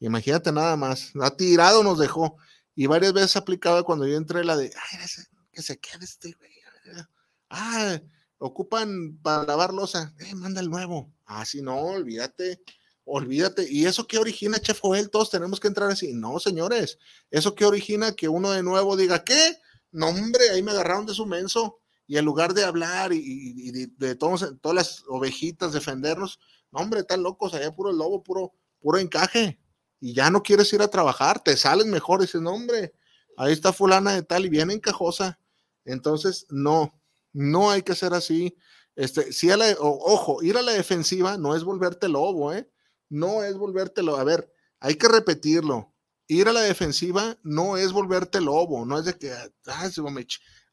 Imagínate 0.00 0.52
nada 0.52 0.76
más, 0.76 1.12
ha 1.20 1.30
tirado 1.36 1.82
nos 1.82 1.98
dejó. 1.98 2.36
Y 2.74 2.86
varias 2.86 3.14
veces 3.14 3.36
aplicaba 3.36 3.82
cuando 3.84 4.06
yo 4.06 4.16
entré 4.16 4.44
la 4.44 4.56
de, 4.56 4.66
ay, 4.66 4.98
que 5.50 5.62
se 5.62 5.78
quede 5.78 6.04
este 6.04 6.32
güey. 6.32 6.50
Ah, 7.48 8.00
ocupan 8.38 9.18
para 9.22 9.44
lavar 9.44 9.72
losa, 9.72 10.14
eh, 10.18 10.34
manda 10.34 10.60
el 10.60 10.68
nuevo. 10.68 11.12
Ah, 11.24 11.44
sí, 11.44 11.62
no, 11.62 11.78
olvídate. 11.78 12.60
Olvídate. 13.08 13.70
¿Y 13.70 13.86
eso 13.86 14.08
qué 14.08 14.18
origina, 14.18 14.58
Chef 14.58 14.80
Joel? 14.80 15.10
Todos 15.10 15.30
tenemos 15.30 15.60
que 15.60 15.68
entrar 15.68 15.88
así. 15.88 16.12
No, 16.12 16.40
señores. 16.40 16.98
¿Eso 17.30 17.54
qué 17.54 17.64
origina 17.64 18.12
que 18.12 18.28
uno 18.28 18.50
de 18.50 18.64
nuevo 18.64 18.96
diga, 18.96 19.22
¿qué? 19.22 19.56
No, 19.92 20.08
hombre, 20.08 20.50
ahí 20.50 20.60
me 20.60 20.72
agarraron 20.72 21.06
de 21.06 21.14
su 21.14 21.24
menso. 21.24 21.78
Y 22.08 22.18
en 22.18 22.24
lugar 22.24 22.52
de 22.52 22.64
hablar 22.64 23.12
y, 23.12 23.70
de, 23.70 24.14
todos, 24.16 24.54
todas 24.60 24.74
las 24.74 25.04
ovejitas 25.08 25.72
defendernos, 25.72 26.40
no, 26.72 26.80
hombre, 26.80 27.00
están 27.00 27.22
locos, 27.22 27.54
allá 27.54 27.72
puro 27.74 27.92
lobo, 27.92 28.24
puro, 28.24 28.52
puro 28.80 28.98
encaje. 28.98 29.60
Y 30.00 30.12
ya 30.12 30.28
no 30.28 30.42
quieres 30.42 30.72
ir 30.72 30.82
a 30.82 30.88
trabajar, 30.88 31.40
te 31.40 31.56
sales 31.56 31.86
mejor. 31.86 32.20
Dices, 32.20 32.40
no, 32.40 32.50
hombre, 32.50 32.92
ahí 33.36 33.52
está 33.52 33.72
fulana 33.72 34.14
de 34.14 34.24
tal 34.24 34.46
y 34.46 34.48
viene 34.48 34.74
encajosa. 34.74 35.38
Entonces, 35.84 36.44
no, 36.50 36.92
no 37.32 37.70
hay 37.70 37.82
que 37.82 37.94
ser 37.94 38.14
así. 38.14 38.56
Este, 38.96 39.32
si 39.32 39.48
a 39.52 39.56
la, 39.56 39.76
ojo, 39.78 40.42
ir 40.42 40.56
a 40.56 40.62
la 40.62 40.72
defensiva 40.72 41.36
no 41.38 41.54
es 41.54 41.62
volverte 41.62 42.08
lobo, 42.08 42.52
¿eh? 42.52 42.68
No 43.08 43.42
es 43.42 43.56
volvértelo. 43.56 44.16
A 44.16 44.24
ver, 44.24 44.52
hay 44.80 44.96
que 44.96 45.08
repetirlo. 45.08 45.94
Ir 46.28 46.48
a 46.48 46.52
la 46.52 46.62
defensiva 46.62 47.38
no 47.42 47.76
es 47.76 47.92
volverte 47.92 48.40
lobo, 48.40 48.84
no 48.84 48.98
es 48.98 49.04
de 49.04 49.16
que, 49.16 49.32
ah, 49.32 49.48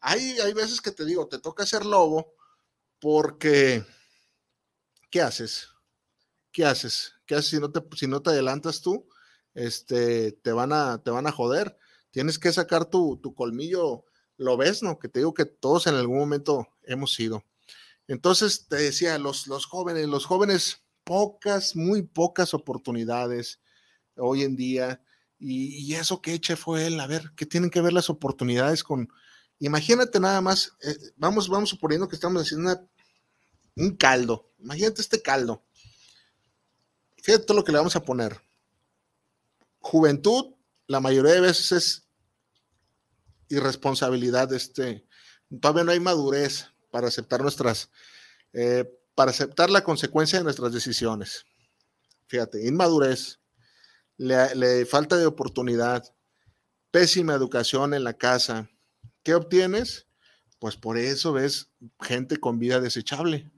hay, 0.01 0.39
hay 0.39 0.53
veces 0.53 0.81
que 0.81 0.91
te 0.91 1.05
digo, 1.05 1.27
te 1.27 1.39
toca 1.39 1.65
ser 1.65 1.86
lobo 1.86 2.34
porque, 2.99 3.86
¿qué 5.11 5.21
haces? 5.21 5.69
¿Qué 6.51 6.65
haces? 6.65 7.13
¿Qué 7.25 7.36
haces 7.36 7.51
si 7.51 7.59
no 7.59 7.71
te, 7.71 7.81
si 7.95 8.07
no 8.07 8.21
te 8.21 8.31
adelantas 8.31 8.81
tú? 8.81 9.07
Este, 9.53 10.31
te 10.31 10.51
van 10.51 10.73
a, 10.73 11.01
te 11.03 11.11
van 11.11 11.27
a 11.27 11.31
joder. 11.31 11.77
Tienes 12.11 12.39
que 12.39 12.51
sacar 12.51 12.86
tu, 12.86 13.19
tu 13.21 13.34
colmillo, 13.34 14.05
lo 14.38 14.57
ves, 14.57 14.84
¿no? 14.84 14.99
Que 14.99 15.09
te 15.09 15.19
digo 15.19 15.34
que 15.34 15.45
todos 15.45 15.88
en 15.88 15.95
algún 15.95 16.17
momento 16.19 16.67
hemos 16.84 17.13
sido. 17.13 17.43
Entonces, 18.07 18.67
te 18.67 18.75
decía, 18.75 19.17
los, 19.17 19.47
los 19.47 19.65
jóvenes, 19.65 20.07
los 20.07 20.25
jóvenes 20.25 20.82
pocas, 21.04 21.76
muy 21.76 22.01
pocas 22.04 22.54
oportunidades 22.54 23.60
hoy 24.18 24.43
en 24.43 24.56
día. 24.56 25.01
Y, 25.39 25.93
eso 25.95 26.22
que 26.22 26.34
eche 26.34 26.56
fue 26.56 26.88
él, 26.88 26.99
a 26.99 27.08
ver, 27.08 27.32
¿qué 27.36 27.45
tienen 27.45 27.70
que 27.70 27.82
ver 27.82 27.93
las 27.93 28.10
oportunidades 28.10 28.84
con... 28.84 29.10
Imagínate 29.60 30.20
nada 30.20 30.41
más, 30.41 30.74
eh, 30.82 30.95
vamos, 31.16 31.49
vamos 31.49 31.70
suponiendo 31.70 32.08
que 32.08 32.16
estamos 32.16 32.41
haciendo 32.41 32.89
un 33.76 33.95
caldo. 33.95 34.51
Imagínate 34.60 35.01
este 35.01 35.22
caldo. 35.22 35.64
Fíjate 37.22 37.54
lo 37.54 37.64
que 37.64 37.72
le 37.72 37.78
vamos 37.78 37.95
a 37.95 38.04
poner. 38.04 38.41
Juventud, 39.80 40.56
la 40.88 40.99
mayoría 40.99 41.34
de 41.34 41.41
veces 41.41 41.72
es 41.72 42.08
irresponsabilidad. 43.49 44.51
Este, 44.54 45.06
todavía 45.62 45.84
no 45.84 45.91
hay 45.91 45.99
madurez 45.99 46.68
para 46.91 47.08
aceptar 47.08 47.41
nuestras 47.41 47.89
eh, 48.54 48.86
para 49.16 49.32
aceptar 49.32 49.70
la 49.70 49.84
consecuencia 49.84 50.39
de 50.39 50.43
nuestras 50.43 50.72
decisiones. 50.74 51.45
Fíjate, 52.28 52.68
inmadurez, 52.68 53.39
le, 54.18 54.86
falta 54.86 55.18
de 55.18 55.26
oportunidad, 55.26 56.03
pésima 56.91 57.34
educación 57.34 57.93
en 57.93 58.03
la 58.03 58.14
casa, 58.14 58.70
¿qué 59.24 59.36
obtienes? 59.36 60.07
Pues 60.59 60.78
por 60.78 60.97
eso 60.97 61.34
ves 61.34 61.70
gente 61.99 62.38
con 62.38 62.59
vida 62.59 62.80
desechable. 62.80 63.51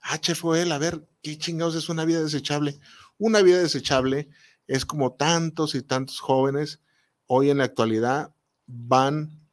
HFOL, 0.00 0.70
a 0.70 0.78
ver, 0.78 1.08
¿qué 1.22 1.36
chingados 1.36 1.74
es 1.74 1.88
una 1.88 2.04
vida 2.04 2.22
desechable? 2.22 2.80
Una 3.18 3.42
vida 3.42 3.58
desechable 3.58 4.28
es 4.66 4.84
como 4.84 5.14
tantos 5.14 5.74
y 5.74 5.82
tantos 5.82 6.20
jóvenes 6.20 6.80
hoy 7.26 7.50
en 7.50 7.58
la 7.58 7.64
actualidad 7.64 8.32
van 8.66 9.48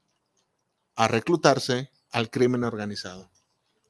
a 0.96 1.08
reclutarse 1.08 1.92
al 2.12 2.30
crimen 2.30 2.64
organizado. 2.64 3.32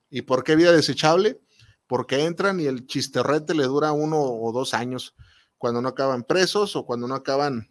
¿Y 0.09 0.23
por 0.23 0.43
qué 0.43 0.55
vida 0.55 0.71
desechable? 0.71 1.41
Porque 1.87 2.25
entran 2.25 2.59
y 2.59 2.65
el 2.65 2.87
chisterrete 2.87 3.53
le 3.53 3.63
dura 3.63 3.91
uno 3.91 4.21
o 4.21 4.51
dos 4.51 4.73
años 4.73 5.15
cuando 5.57 5.81
no 5.81 5.89
acaban 5.89 6.23
presos 6.23 6.75
o 6.75 6.85
cuando 6.85 7.07
no 7.07 7.15
acaban, 7.15 7.67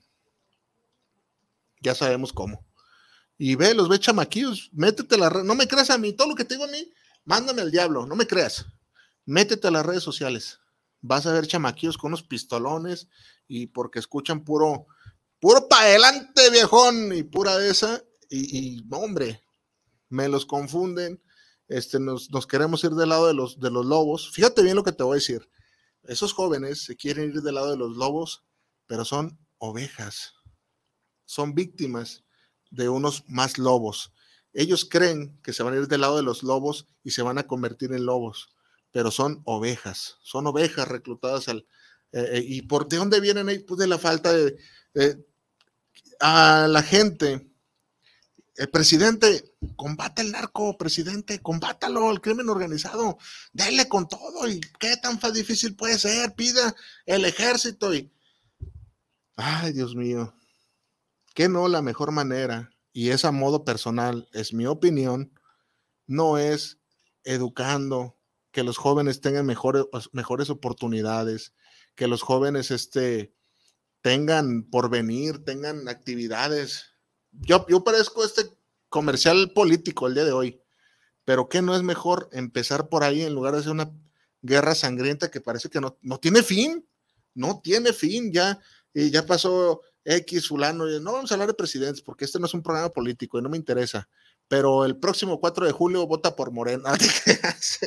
ya 1.80 1.94
sabemos 1.94 2.32
cómo. 2.32 2.66
Y 3.36 3.56
ve, 3.56 3.74
los 3.74 3.88
ve 3.88 3.98
chamaquillos, 3.98 4.70
métete 4.72 5.18
la 5.18 5.28
red, 5.28 5.42
no 5.42 5.54
me 5.54 5.66
creas 5.68 5.90
a 5.90 5.98
mí, 5.98 6.12
todo 6.12 6.28
lo 6.28 6.34
que 6.34 6.44
te 6.44 6.54
digo 6.54 6.64
a 6.64 6.70
mí, 6.70 6.92
mándame 7.24 7.62
al 7.62 7.70
diablo, 7.70 8.06
no 8.06 8.14
me 8.16 8.26
creas, 8.26 8.66
métete 9.26 9.68
a 9.68 9.72
las 9.72 9.84
redes 9.84 10.02
sociales, 10.02 10.60
vas 11.00 11.26
a 11.26 11.32
ver 11.32 11.46
chamaquillos 11.46 11.98
con 11.98 12.08
unos 12.08 12.22
pistolones 12.22 13.08
y 13.48 13.66
porque 13.66 13.98
escuchan 13.98 14.44
puro, 14.44 14.86
puro 15.40 15.68
para 15.68 15.82
adelante, 15.82 16.50
viejón, 16.50 17.12
y 17.12 17.24
pura 17.24 17.64
esa, 17.64 18.02
y 18.30 18.84
hombre, 18.90 19.42
me 20.08 20.28
los 20.28 20.46
confunden, 20.46 21.20
este, 21.68 21.98
nos, 21.98 22.30
nos, 22.30 22.46
queremos 22.46 22.84
ir 22.84 22.90
del 22.90 23.08
lado 23.08 23.26
de 23.26 23.34
los, 23.34 23.58
de 23.58 23.70
los 23.70 23.86
lobos. 23.86 24.30
Fíjate 24.32 24.62
bien 24.62 24.76
lo 24.76 24.84
que 24.84 24.92
te 24.92 25.02
voy 25.02 25.14
a 25.14 25.20
decir. 25.20 25.48
Esos 26.02 26.32
jóvenes 26.32 26.84
se 26.84 26.96
quieren 26.96 27.30
ir 27.30 27.42
del 27.42 27.54
lado 27.54 27.70
de 27.70 27.76
los 27.76 27.96
lobos, 27.96 28.44
pero 28.86 29.04
son 29.04 29.38
ovejas, 29.58 30.34
son 31.24 31.54
víctimas 31.54 32.24
de 32.70 32.88
unos 32.88 33.24
más 33.26 33.58
lobos. 33.58 34.12
Ellos 34.52 34.84
creen 34.84 35.40
que 35.42 35.52
se 35.52 35.62
van 35.62 35.74
a 35.74 35.78
ir 35.78 35.88
del 35.88 36.02
lado 36.02 36.16
de 36.16 36.22
los 36.22 36.42
lobos 36.42 36.86
y 37.02 37.12
se 37.12 37.22
van 37.22 37.38
a 37.38 37.46
convertir 37.46 37.92
en 37.92 38.04
lobos, 38.04 38.54
pero 38.90 39.10
son 39.10 39.42
ovejas, 39.44 40.18
son 40.22 40.46
ovejas 40.46 40.86
reclutadas 40.86 41.48
al... 41.48 41.66
Eh, 42.12 42.28
eh, 42.34 42.44
¿Y 42.46 42.62
por 42.62 42.86
de 42.86 42.98
dónde 42.98 43.20
vienen 43.20 43.48
ahí? 43.48 43.58
Pues 43.58 43.78
de 43.78 43.88
la 43.88 43.98
falta 43.98 44.32
de... 44.32 44.56
a 46.20 46.68
la 46.68 46.82
gente 46.82 47.50
el 48.56 48.70
presidente, 48.70 49.56
combate 49.76 50.22
el 50.22 50.32
narco, 50.32 50.78
presidente, 50.78 51.40
combátalo, 51.40 52.10
el 52.10 52.20
crimen 52.20 52.48
organizado, 52.48 53.18
dale 53.52 53.88
con 53.88 54.08
todo 54.08 54.48
y 54.48 54.60
qué 54.78 54.96
tan 54.96 55.18
difícil 55.32 55.74
puede 55.74 55.98
ser, 55.98 56.34
pida 56.34 56.74
el 57.06 57.24
ejército 57.24 57.94
y... 57.94 58.12
Ay, 59.36 59.72
Dios 59.72 59.96
mío, 59.96 60.34
que 61.34 61.48
no 61.48 61.66
la 61.66 61.82
mejor 61.82 62.12
manera, 62.12 62.70
y 62.92 63.10
es 63.10 63.24
a 63.24 63.32
modo 63.32 63.64
personal, 63.64 64.28
es 64.32 64.52
mi 64.52 64.66
opinión, 64.66 65.32
no 66.06 66.38
es 66.38 66.78
educando, 67.24 68.16
que 68.52 68.62
los 68.62 68.76
jóvenes 68.78 69.20
tengan 69.20 69.46
mejores, 69.46 69.86
mejores 70.12 70.48
oportunidades, 70.48 71.54
que 71.96 72.06
los 72.06 72.22
jóvenes 72.22 72.70
este, 72.70 73.34
tengan 74.00 74.62
porvenir, 74.70 75.44
tengan 75.44 75.88
actividades 75.88 76.93
yo, 77.40 77.66
yo 77.68 77.84
parezco 77.84 78.24
este 78.24 78.50
comercial 78.88 79.52
político 79.54 80.06
el 80.06 80.14
día 80.14 80.24
de 80.24 80.32
hoy, 80.32 80.60
pero 81.24 81.48
¿qué 81.48 81.62
no 81.62 81.74
es 81.74 81.82
mejor 81.82 82.28
empezar 82.32 82.88
por 82.88 83.04
ahí 83.04 83.22
en 83.22 83.34
lugar 83.34 83.54
de 83.54 83.60
hacer 83.60 83.72
una 83.72 83.90
guerra 84.42 84.74
sangrienta 84.74 85.30
que 85.30 85.40
parece 85.40 85.68
que 85.68 85.80
no, 85.80 85.98
no 86.02 86.18
tiene 86.18 86.42
fin? 86.42 86.86
No 87.34 87.60
tiene 87.62 87.92
fin, 87.92 88.32
ya, 88.32 88.60
y 88.92 89.10
ya 89.10 89.26
pasó 89.26 89.80
X, 90.04 90.48
fulano, 90.48 90.86
no 91.00 91.12
vamos 91.12 91.30
a 91.30 91.34
hablar 91.34 91.48
de 91.48 91.54
presidentes 91.54 92.02
porque 92.02 92.24
este 92.24 92.38
no 92.38 92.46
es 92.46 92.54
un 92.54 92.62
programa 92.62 92.90
político 92.90 93.38
y 93.38 93.42
no 93.42 93.48
me 93.48 93.56
interesa, 93.56 94.08
pero 94.48 94.84
el 94.84 94.98
próximo 94.98 95.40
4 95.40 95.66
de 95.66 95.72
julio 95.72 96.06
vota 96.06 96.36
por 96.36 96.52
Morena, 96.52 96.90
no 96.92 96.96
te 96.96 97.08
creas, 97.08 97.78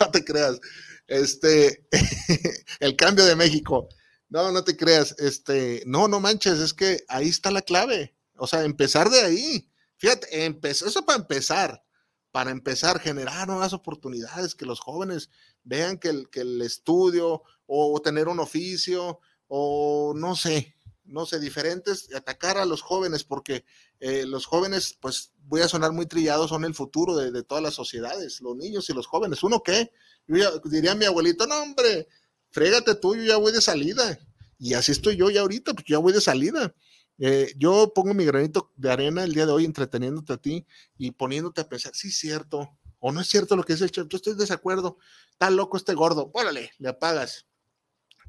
no 0.00 0.10
te 0.10 0.24
creas, 0.24 0.60
este, 1.06 1.86
el 2.80 2.96
cambio 2.96 3.24
de 3.26 3.36
México, 3.36 3.88
no, 4.30 4.50
no 4.50 4.64
te 4.64 4.76
creas, 4.76 5.14
este, 5.18 5.82
no, 5.86 6.08
no 6.08 6.20
manches, 6.20 6.58
es 6.58 6.74
que 6.74 7.04
ahí 7.08 7.28
está 7.28 7.50
la 7.50 7.62
clave, 7.62 8.16
o 8.38 8.46
sea, 8.46 8.64
empezar 8.64 9.10
de 9.10 9.20
ahí. 9.20 9.70
Fíjate, 9.96 10.28
eso 10.70 11.04
para 11.04 11.18
empezar, 11.18 11.84
para 12.30 12.50
empezar, 12.50 13.00
generar 13.00 13.48
nuevas 13.48 13.72
oportunidades, 13.72 14.54
que 14.54 14.66
los 14.66 14.80
jóvenes 14.80 15.30
vean 15.64 15.98
que 15.98 16.08
el, 16.08 16.30
que 16.30 16.40
el 16.40 16.62
estudio 16.62 17.42
o 17.66 18.00
tener 18.00 18.28
un 18.28 18.40
oficio 18.40 19.20
o 19.48 20.12
no 20.14 20.36
sé, 20.36 20.76
no 21.04 21.26
sé, 21.26 21.40
diferentes, 21.40 22.14
atacar 22.14 22.58
a 22.58 22.66
los 22.66 22.82
jóvenes, 22.82 23.24
porque 23.24 23.64
eh, 23.98 24.26
los 24.26 24.46
jóvenes, 24.46 24.96
pues 25.00 25.32
voy 25.44 25.62
a 25.62 25.68
sonar 25.68 25.92
muy 25.92 26.06
trillado, 26.06 26.46
son 26.46 26.64
el 26.64 26.74
futuro 26.74 27.16
de, 27.16 27.42
todas 27.42 27.64
las 27.64 27.74
sociedades, 27.74 28.40
los 28.40 28.56
niños 28.56 28.88
y 28.90 28.92
los 28.92 29.06
jóvenes. 29.06 29.42
¿Uno 29.42 29.62
qué? 29.62 29.90
Yo 30.26 30.58
diría 30.60 30.94
mi 30.94 31.06
abuelito, 31.06 31.46
no, 31.46 31.62
hombre, 31.62 32.06
frégate 32.50 32.94
tú, 32.94 33.16
yo 33.16 33.22
ya 33.22 33.36
voy 33.36 33.52
de 33.52 33.62
salida. 33.62 34.18
Y 34.58 34.74
así 34.74 34.92
estoy 34.92 35.16
yo 35.16 35.30
ya 35.30 35.40
ahorita, 35.40 35.72
porque 35.72 35.92
ya 35.92 35.98
voy 35.98 36.12
de 36.12 36.20
salida. 36.20 36.74
Eh, 37.18 37.52
yo 37.56 37.92
pongo 37.94 38.14
mi 38.14 38.24
granito 38.24 38.72
de 38.76 38.90
arena 38.90 39.24
el 39.24 39.34
día 39.34 39.44
de 39.44 39.52
hoy 39.52 39.64
entreteniéndote 39.64 40.32
a 40.32 40.36
ti 40.36 40.66
y 40.96 41.10
poniéndote 41.10 41.60
a 41.60 41.68
pensar, 41.68 41.94
sí 41.94 42.12
cierto, 42.12 42.78
o 43.00 43.12
no 43.12 43.20
es 43.20 43.28
cierto 43.28 43.56
lo 43.56 43.64
que 43.64 43.72
dice 43.72 43.84
el 43.84 43.90
chef, 43.90 44.06
yo 44.08 44.16
estoy 44.16 44.34
de 44.34 44.40
desacuerdo, 44.40 44.98
está 45.30 45.50
loco 45.50 45.76
este 45.76 45.94
gordo, 45.94 46.30
órale, 46.32 46.70
le 46.78 46.88
apagas. 46.88 47.46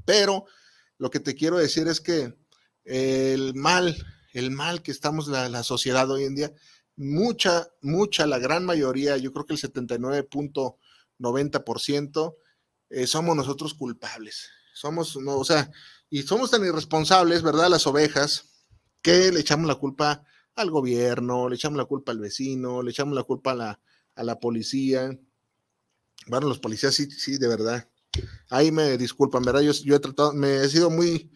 Pero 0.05 0.45
lo 0.97 1.11
que 1.11 1.19
te 1.19 1.35
quiero 1.35 1.57
decir 1.57 1.87
es 1.87 2.01
que 2.01 2.35
el 2.83 3.53
mal, 3.55 3.95
el 4.33 4.51
mal 4.51 4.81
que 4.81 4.91
estamos 4.91 5.27
la, 5.27 5.49
la 5.49 5.63
sociedad 5.63 6.09
hoy 6.09 6.23
en 6.23 6.35
día, 6.35 6.53
mucha, 6.99 7.67
mucha, 7.81 8.27
la 8.27 8.37
gran 8.39 8.65
mayoría, 8.65 9.17
yo 9.17 9.31
creo 9.31 9.45
que 9.45 9.53
el 9.53 9.59
79.90% 9.59 12.35
eh, 12.89 13.07
somos 13.07 13.35
nosotros 13.35 13.73
culpables. 13.73 14.49
Somos, 14.73 15.17
no, 15.17 15.37
o 15.37 15.45
sea, 15.45 15.71
y 16.09 16.23
somos 16.23 16.51
tan 16.51 16.65
irresponsables, 16.65 17.41
¿verdad? 17.41 17.69
Las 17.69 17.87
ovejas, 17.87 18.48
que 19.01 19.31
le 19.31 19.39
echamos 19.39 19.67
la 19.67 19.75
culpa 19.75 20.23
al 20.55 20.71
gobierno, 20.71 21.49
le 21.49 21.55
echamos 21.55 21.77
la 21.77 21.85
culpa 21.85 22.11
al 22.11 22.19
vecino, 22.19 22.81
le 22.81 22.91
echamos 22.91 23.15
la 23.15 23.23
culpa 23.23 23.51
a 23.51 23.55
la, 23.55 23.79
a 24.15 24.23
la 24.23 24.39
policía. 24.39 25.17
Bueno, 26.27 26.47
los 26.47 26.59
policías 26.59 26.93
sí, 26.93 27.09
sí, 27.09 27.37
de 27.37 27.47
verdad. 27.47 27.89
Ahí 28.49 28.71
me 28.71 28.97
disculpan, 28.97 29.43
¿verdad? 29.43 29.61
Yo, 29.61 29.95
he 29.95 29.99
tratado, 29.99 30.33
me 30.33 30.57
he 30.57 30.69
sido 30.69 30.89
muy, 30.89 31.31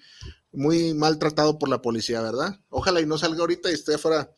muy 0.51 0.93
maltratado 0.93 1.57
por 1.57 1.69
la 1.69 1.81
policía, 1.81 2.21
¿verdad? 2.21 2.59
Ojalá 2.69 3.01
y 3.01 3.05
no 3.05 3.17
salga 3.17 3.39
ahorita 3.41 3.71
y 3.71 3.75
esté 3.75 3.95
afuera 3.95 4.35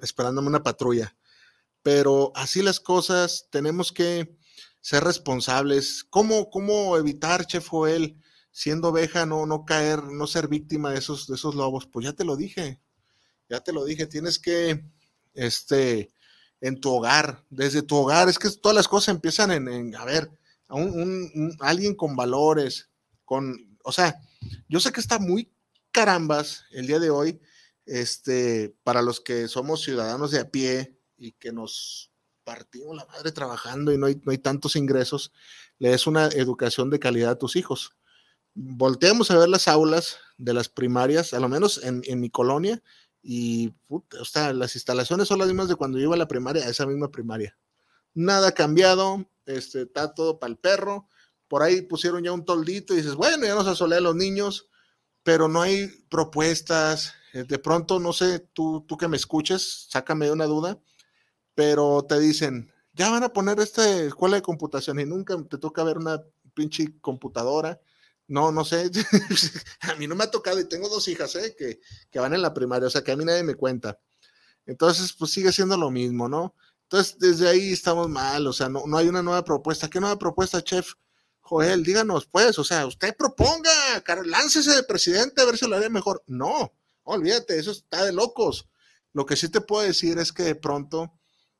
esperándome 0.00 0.48
una 0.48 0.62
patrulla. 0.62 1.16
Pero 1.82 2.32
así 2.34 2.62
las 2.62 2.80
cosas, 2.80 3.48
tenemos 3.50 3.92
que 3.92 4.36
ser 4.80 5.04
responsables. 5.04 6.04
¿Cómo, 6.04 6.50
cómo 6.50 6.96
evitar, 6.96 7.46
Chef 7.46 7.68
Joel, 7.68 8.16
siendo 8.52 8.88
oveja, 8.88 9.26
no, 9.26 9.46
no 9.46 9.64
caer, 9.64 10.04
no 10.04 10.26
ser 10.26 10.46
víctima 10.46 10.92
de 10.92 10.98
esos, 10.98 11.26
de 11.26 11.34
esos 11.34 11.54
lobos. 11.54 11.86
Pues 11.86 12.04
ya 12.04 12.12
te 12.12 12.24
lo 12.24 12.36
dije, 12.36 12.80
ya 13.48 13.60
te 13.60 13.72
lo 13.72 13.84
dije, 13.84 14.06
tienes 14.06 14.38
que, 14.38 14.84
este, 15.34 16.12
en 16.60 16.80
tu 16.80 16.90
hogar, 16.90 17.44
desde 17.50 17.82
tu 17.82 17.96
hogar, 17.96 18.28
es 18.28 18.38
que 18.38 18.50
todas 18.50 18.76
las 18.76 18.86
cosas 18.86 19.14
empiezan 19.14 19.50
en, 19.50 19.96
a 19.96 20.04
ver, 20.04 20.30
a 20.68 20.76
un, 20.76 21.56
alguien 21.60 21.94
con 21.94 22.14
valores, 22.14 22.90
con, 23.24 23.76
o 23.82 23.90
sea, 23.90 24.20
yo 24.68 24.78
sé 24.80 24.92
que 24.92 25.00
está 25.00 25.18
muy 25.18 25.50
carambas 25.90 26.64
el 26.70 26.86
día 26.86 27.00
de 27.00 27.10
hoy, 27.10 27.40
este, 27.86 28.76
para 28.84 29.02
los 29.02 29.20
que 29.20 29.48
somos 29.48 29.82
ciudadanos 29.82 30.30
de 30.30 30.40
a 30.40 30.50
pie 30.50 30.98
y 31.16 31.32
que 31.32 31.52
nos 31.52 32.12
partimos 32.44 32.96
la 32.96 33.06
madre 33.06 33.32
trabajando 33.32 33.92
y 33.92 33.98
no 33.98 34.06
hay, 34.06 34.20
no 34.24 34.30
hay 34.30 34.38
tantos 34.38 34.76
ingresos, 34.76 35.32
le 35.78 35.90
des 35.90 36.06
una 36.06 36.26
educación 36.28 36.90
de 36.90 36.98
calidad 36.98 37.32
a 37.32 37.38
tus 37.38 37.56
hijos 37.56 37.96
volteamos 38.54 39.30
a 39.30 39.38
ver 39.38 39.48
las 39.48 39.68
aulas 39.68 40.18
de 40.38 40.54
las 40.54 40.68
primarias, 40.68 41.34
a 41.34 41.40
lo 41.40 41.48
menos 41.48 41.80
en, 41.82 42.20
mi 42.20 42.30
colonia, 42.30 42.82
y 43.22 43.72
o 43.88 44.24
sea, 44.24 44.52
las 44.52 44.74
instalaciones 44.74 45.28
son 45.28 45.38
las 45.38 45.48
mismas 45.48 45.68
de 45.68 45.76
cuando 45.76 45.98
yo 45.98 46.04
iba 46.04 46.14
a 46.14 46.18
la 46.18 46.28
primaria, 46.28 46.64
a 46.64 46.68
esa 46.68 46.86
misma 46.86 47.10
primaria. 47.10 47.56
Nada 48.14 48.52
cambiado, 48.52 49.26
este, 49.46 49.82
está 49.82 50.12
todo 50.12 50.38
para 50.38 50.50
el 50.50 50.58
perro. 50.58 51.08
Por 51.48 51.62
ahí 51.62 51.82
pusieron 51.82 52.24
ya 52.24 52.32
un 52.32 52.44
toldito 52.44 52.92
y 52.92 52.98
dices, 52.98 53.14
bueno, 53.14 53.46
ya 53.46 53.54
nos 53.54 53.66
asolé 53.66 53.96
a 53.96 54.00
los 54.00 54.16
niños, 54.16 54.68
pero 55.22 55.48
no 55.48 55.62
hay 55.62 55.88
propuestas. 56.08 57.14
Eh, 57.32 57.44
de 57.44 57.58
pronto, 57.58 58.00
no 58.00 58.12
sé, 58.12 58.40
tú, 58.40 58.84
tú 58.86 58.96
que 58.96 59.08
me 59.08 59.16
escuches, 59.16 59.86
sácame 59.88 60.26
de 60.26 60.32
una 60.32 60.46
duda, 60.46 60.80
pero 61.54 62.04
te 62.08 62.18
dicen, 62.18 62.72
ya 62.94 63.10
van 63.10 63.22
a 63.22 63.32
poner 63.32 63.60
esta 63.60 63.88
escuela 64.02 64.36
de 64.36 64.42
computación 64.42 65.00
y 65.00 65.06
nunca 65.06 65.36
te 65.48 65.58
toca 65.58 65.84
ver 65.84 65.98
una 65.98 66.22
pinche 66.54 66.98
computadora 67.00 67.80
no, 68.28 68.52
no 68.52 68.64
sé. 68.64 68.90
a 69.80 69.94
mí 69.96 70.06
no 70.06 70.14
me 70.14 70.24
ha 70.24 70.30
tocado 70.30 70.60
y 70.60 70.68
tengo 70.68 70.88
dos 70.88 71.08
hijas 71.08 71.34
¿eh? 71.36 71.54
que, 71.56 71.80
que 72.10 72.18
van 72.18 72.34
en 72.34 72.42
la 72.42 72.54
primaria, 72.54 72.88
o 72.88 72.90
sea 72.90 73.02
que 73.02 73.12
a 73.12 73.16
mí 73.16 73.24
nadie 73.24 73.42
me 73.42 73.54
cuenta. 73.54 73.98
Entonces, 74.66 75.12
pues 75.12 75.32
sigue 75.32 75.52
siendo 75.52 75.76
lo 75.76 75.90
mismo, 75.90 76.28
¿no? 76.28 76.54
Entonces, 76.84 77.18
desde 77.18 77.48
ahí 77.48 77.72
estamos 77.72 78.08
mal, 78.08 78.46
o 78.46 78.52
sea, 78.52 78.68
no, 78.68 78.84
no 78.86 78.98
hay 78.98 79.08
una 79.08 79.22
nueva 79.22 79.44
propuesta. 79.44 79.88
¿Qué 79.88 79.98
nueva 79.98 80.18
propuesta, 80.18 80.62
chef? 80.62 80.92
Joel, 81.40 81.82
díganos, 81.82 82.26
pues, 82.26 82.58
o 82.58 82.64
sea, 82.64 82.86
usted 82.86 83.16
proponga, 83.16 83.70
láncese 84.24 84.70
de 84.70 84.84
presidente 84.84 85.42
a 85.42 85.44
ver 85.44 85.58
si 85.58 85.68
lo 85.68 85.76
haría 85.76 85.90
mejor. 85.90 86.22
No, 86.26 86.72
olvídate, 87.02 87.58
eso 87.58 87.72
está 87.72 88.04
de 88.04 88.12
locos. 88.12 88.68
Lo 89.12 89.26
que 89.26 89.36
sí 89.36 89.48
te 89.48 89.60
puedo 89.60 89.82
decir 89.82 90.18
es 90.18 90.32
que 90.32 90.44
de 90.44 90.54
pronto, 90.54 91.12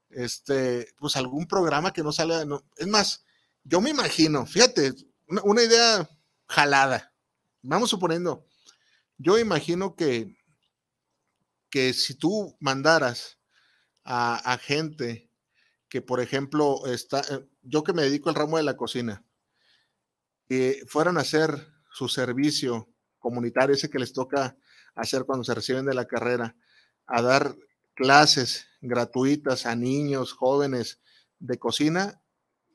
este, 0.08 0.88
pues 0.98 1.16
algún 1.16 1.46
programa 1.46 1.92
que 1.92 2.02
no 2.02 2.12
sale, 2.12 2.34
es 2.76 2.86
más, 2.86 3.24
yo 3.64 3.80
me 3.80 3.90
imagino, 3.90 4.46
fíjate, 4.46 4.94
una, 5.26 5.62
idea 5.62 6.08
jalada. 6.52 7.12
Vamos 7.62 7.90
suponiendo, 7.90 8.46
yo 9.16 9.38
imagino 9.38 9.96
que, 9.96 10.36
que 11.70 11.92
si 11.94 12.14
tú 12.14 12.56
mandaras 12.60 13.38
a, 14.04 14.58
gente 14.60 15.30
que, 15.88 16.02
por 16.02 16.20
ejemplo, 16.20 16.86
está, 16.86 17.20
eh, 17.20 17.48
yo 17.62 17.84
que 17.84 17.92
me 17.92 18.02
dedico 18.02 18.28
al 18.28 18.34
ramo 18.34 18.56
de 18.56 18.64
la 18.64 18.76
cocina, 18.76 19.24
que 20.48 20.82
fueran 20.88 21.16
a 21.16 21.20
hacer 21.20 21.68
su 21.90 22.08
servicio 22.08 22.88
comunitario, 23.18 23.74
ese 23.74 23.90
que 23.90 23.98
les 23.98 24.12
toca 24.12 24.56
hacer 24.94 25.24
cuando 25.24 25.44
se 25.44 25.54
reciben 25.54 25.86
de 25.86 25.94
la 25.94 26.06
carrera, 26.06 26.56
a 27.06 27.22
dar 27.22 27.56
clases 27.94 28.66
gratuitas 28.80 29.66
a 29.66 29.76
niños, 29.76 30.32
jóvenes 30.32 31.00
de 31.38 31.58
cocina, 31.58 32.22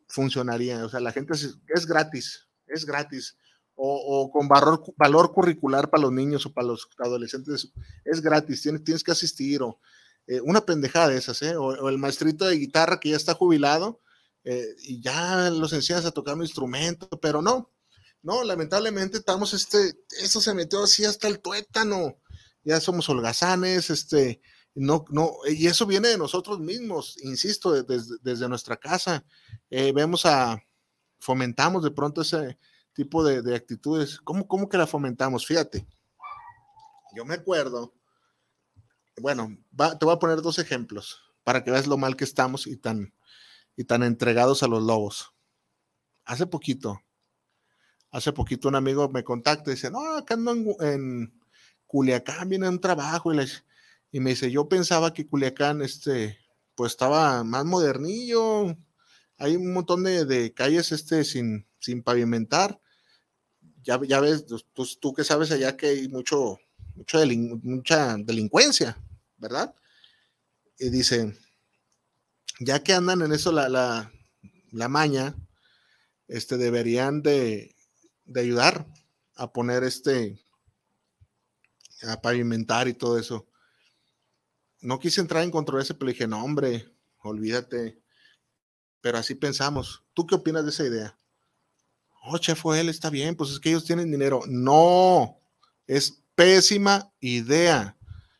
funcionaría. 0.07 0.85
O 0.85 0.89
sea, 0.89 0.99
la 0.99 1.11
gente 1.11 1.33
es, 1.33 1.85
gratis, 1.85 2.47
es 2.67 2.85
gratis. 2.85 3.37
O, 3.79 4.31
con 4.31 4.47
valor, 4.47 4.83
valor, 4.97 5.31
curricular 5.31 5.91
para 5.91 6.01
los 6.01 6.11
niños 6.11 6.45
o 6.47 6.51
para 6.51 6.67
los 6.67 6.89
adolescentes, 6.97 7.71
es 8.03 8.21
gratis, 8.21 8.63
tienes, 8.63 8.83
tienes 8.83 9.03
que 9.03 9.11
asistir. 9.11 9.61
O 9.61 9.79
eh, 10.27 10.41
una 10.41 10.65
pendejada 10.65 11.09
de 11.09 11.17
esas, 11.17 11.41
¿eh? 11.41 11.55
O, 11.55 11.87
el 11.87 11.97
maestrito 11.97 12.45
de 12.45 12.57
guitarra 12.57 12.99
que 12.99 13.09
ya 13.09 13.15
está 13.15 13.33
jubilado 13.33 14.01
eh, 14.43 14.75
y 14.83 15.01
ya 15.01 15.49
los 15.49 15.73
enseñas 15.73 16.05
a 16.05 16.11
tocar 16.11 16.35
un 16.35 16.41
instrumento, 16.41 17.07
pero 17.21 17.41
no, 17.41 17.71
no, 18.21 18.43
lamentablemente 18.43 19.17
estamos, 19.19 19.53
este, 19.53 19.93
eso 20.21 20.41
se 20.41 20.53
metió 20.53 20.83
así 20.83 21.05
hasta 21.05 21.27
el 21.27 21.39
tuétano. 21.39 22.17
Ya 22.63 22.81
somos 22.81 23.07
holgazanes, 23.07 23.89
este, 23.89 24.41
no, 24.75 25.05
no, 25.09 25.33
y 25.47 25.67
eso 25.67 25.85
viene 25.85 26.09
de 26.09 26.17
nosotros 26.17 26.59
mismos, 26.59 27.17
insisto, 27.23 27.83
desde, 27.83 28.49
nuestra 28.49 28.77
casa. 28.77 29.23
Eh, 29.69 29.93
vemos 29.93 30.25
a, 30.25 30.61
fomentamos 31.19 31.83
de 31.83 31.91
pronto 31.91 32.21
ese 32.21 32.57
tipo 32.97 33.23
de, 33.23 33.55
actitudes. 33.55 34.19
¿Cómo, 34.21 34.47
¿Cómo, 34.47 34.67
que 34.67 34.77
la 34.77 34.87
fomentamos? 34.87 35.45
Fíjate, 35.45 35.87
yo 37.15 37.25
me 37.25 37.35
acuerdo, 37.35 37.93
bueno, 39.21 39.55
te 39.99 40.03
voy 40.03 40.15
a 40.15 40.19
poner 40.19 40.41
dos 40.41 40.57
ejemplos 40.57 41.21
para 41.43 41.63
que 41.63 41.69
veas 41.69 41.85
lo 41.85 41.97
mal 41.97 42.15
que 42.15 42.23
estamos 42.23 42.65
y 42.65 42.75
tan, 42.75 43.13
y 43.75 43.83
tan 43.83 44.01
entregados 44.01 44.63
a 44.63 44.67
los 44.67 44.81
lobos. 44.81 45.31
Hace 46.25 46.47
poquito, 46.47 46.99
Hace 48.09 48.31
poquito 48.33 48.69
un 48.69 48.75
amigo 48.75 49.09
me 49.09 49.23
contacta 49.23 49.69
y 49.69 49.75
dice, 49.75 49.91
no, 49.91 50.15
acá 50.15 50.33
ando 50.33 50.53
en, 50.81 51.39
Culiacán, 51.85 52.49
viene 52.49 52.67
un 52.67 52.79
trabajo 52.79 53.31
y, 53.33 53.39
y 54.11 54.19
me 54.19 54.31
dice, 54.31 54.49
yo 54.49 54.67
pensaba 54.67 55.13
que 55.13 55.27
Culiacán, 55.27 55.83
este, 55.83 56.39
pues 56.73 56.93
estaba 56.93 57.43
más 57.43 57.65
modernillo, 57.65 58.75
hay 59.37 59.55
un 59.55 59.71
montón 59.73 60.03
de, 60.03 60.53
calles 60.55 60.91
este, 60.91 61.23
sin, 61.23 61.67
sin 61.79 62.01
pavimentar. 62.01 62.79
Ya, 63.87 63.97
ya 64.03 64.19
ves, 64.19 64.43
pues, 64.43 64.65
pues, 64.75 64.99
tú 64.99 65.13
que 65.13 65.23
sabes 65.23 65.49
allá 65.49 65.77
que 65.77 65.87
hay 65.87 66.09
mucho, 66.09 66.59
mucho 66.95 67.19
mucha 67.63 68.17
delincuencia, 68.17 68.97
¿verdad? 69.37 69.73
Y 70.77 70.89
dice, 70.89 71.37
ya 72.59 72.83
que 72.83 72.93
andan 72.93 73.21
en 73.21 73.31
eso 73.31 73.53
la, 73.53 73.69
la, 73.69 74.11
la 74.71 74.89
maña, 74.89 75.35
este, 76.27 76.57
deberían 76.57 77.21
de, 77.21 77.77
de 78.25 78.41
ayudar 78.41 78.85
a 79.35 79.53
poner 79.53 79.85
este, 79.85 80.37
a 82.01 82.21
pavimentar 82.21 82.89
y 82.89 82.93
todo 82.93 83.17
eso. 83.17 83.47
No 84.81 84.99
quise 84.99 85.21
entrar 85.21 85.43
en 85.43 85.51
controversia, 85.51 85.95
pero 85.97 86.11
dije, 86.11 86.27
no, 86.27 86.43
hombre, 86.43 86.91
olvídate. 87.19 88.01
Pero 88.99 89.17
así 89.17 89.33
pensamos. 89.33 90.03
¿Tú 90.13 90.27
qué 90.27 90.35
opinas 90.35 90.65
de 90.65 90.71
esa 90.71 90.85
idea? 90.85 91.17
Oh, 92.29 92.37
chef, 92.37 92.65
él 92.75 92.89
está 92.89 93.09
bien, 93.09 93.35
pues 93.35 93.51
es 93.51 93.59
que 93.59 93.69
ellos 93.69 93.85
tienen 93.85 94.11
dinero. 94.11 94.41
No, 94.47 95.39
es 95.87 96.23
pésima 96.35 97.13
idea. 97.21 97.97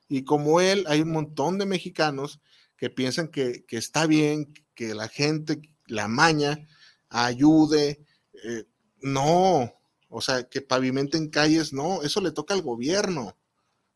Y 0.09 0.23
como 0.23 0.59
él, 0.59 0.85
hay 0.87 1.01
un 1.01 1.11
montón 1.11 1.57
de 1.57 1.65
mexicanos 1.65 2.41
que 2.75 2.89
piensan 2.89 3.29
que, 3.29 3.63
está 3.69 4.05
bien 4.05 4.53
que 4.75 4.93
la 4.93 5.07
gente, 5.07 5.61
la 5.85 6.09
maña, 6.09 6.67
ayude. 7.09 8.05
Eh, 8.43 8.65
no, 8.99 9.73
o 10.09 10.21
sea, 10.21 10.43
que 10.43 10.61
pavimenten 10.61 11.29
calles, 11.29 11.71
no, 11.71 12.01
eso 12.03 12.19
le 12.19 12.31
toca 12.31 12.53
al 12.53 12.61
gobierno. 12.61 13.37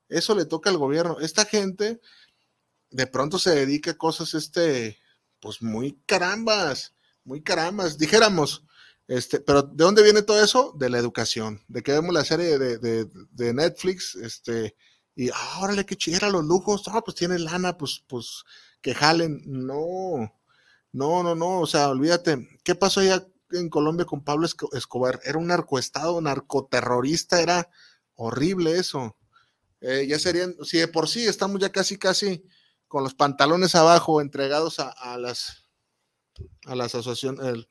Eso 0.07 0.35
le 0.35 0.45
toca 0.45 0.69
al 0.69 0.77
gobierno. 0.77 1.19
Esta 1.19 1.43
gente 1.43 1.99
de 2.91 3.07
pronto 3.07 3.39
se 3.39 3.55
dedica 3.55 3.91
a 3.91 3.97
cosas, 3.97 4.33
este, 4.35 4.99
pues 5.41 5.61
muy 5.61 5.99
carambas, 6.05 6.93
muy 7.25 7.41
carambas, 7.41 7.97
dijéramos. 7.97 8.65
Este, 9.07 9.39
pero 9.39 9.63
¿de 9.63 9.83
dónde 9.83 10.03
viene 10.03 10.21
todo 10.21 10.43
eso? 10.43 10.73
De 10.77 10.89
la 10.89 10.97
educación, 10.97 11.61
de 11.67 11.83
que 11.83 11.91
vemos 11.91 12.13
la 12.13 12.23
serie 12.23 12.57
de, 12.57 13.53
Netflix, 13.53 14.15
este, 14.15 14.75
y 15.15 15.29
ah, 15.29 15.59
órale, 15.61 15.85
qué 15.85 15.97
chida 15.97 16.29
los 16.29 16.45
lujos, 16.45 16.83
ah, 16.87 17.01
pues 17.03 17.15
tiene 17.15 17.37
lana, 17.39 17.77
pues, 17.77 18.03
pues, 18.07 18.43
que 18.81 18.93
jalen. 18.93 19.41
No, 19.45 20.33
no, 20.93 21.23
no, 21.23 21.35
no, 21.35 21.59
o 21.61 21.67
sea, 21.67 21.89
olvídate, 21.89 22.47
¿qué 22.63 22.75
pasó 22.75 23.01
allá 23.01 23.25
en 23.53 23.69
Colombia 23.69 24.05
con 24.05 24.23
Pablo 24.23 24.47
Escobar. 24.73 25.19
Era 25.23 25.37
un 25.37 25.47
narcoestado, 25.47 26.21
narcoterrorista, 26.21 27.41
era 27.41 27.69
horrible 28.15 28.77
eso. 28.77 29.17
Eh, 29.81 30.05
ya 30.07 30.19
serían, 30.19 30.55
si 30.63 30.77
de 30.77 30.87
por 30.87 31.07
sí 31.07 31.25
estamos 31.25 31.59
ya 31.59 31.71
casi, 31.71 31.97
casi 31.97 32.43
con 32.87 33.03
los 33.03 33.13
pantalones 33.13 33.75
abajo, 33.75 34.21
entregados 34.21 34.79
a, 34.79 35.17
las 35.17 35.69
a 36.65 36.75
las 36.75 36.93
asociaciones, 36.95 37.67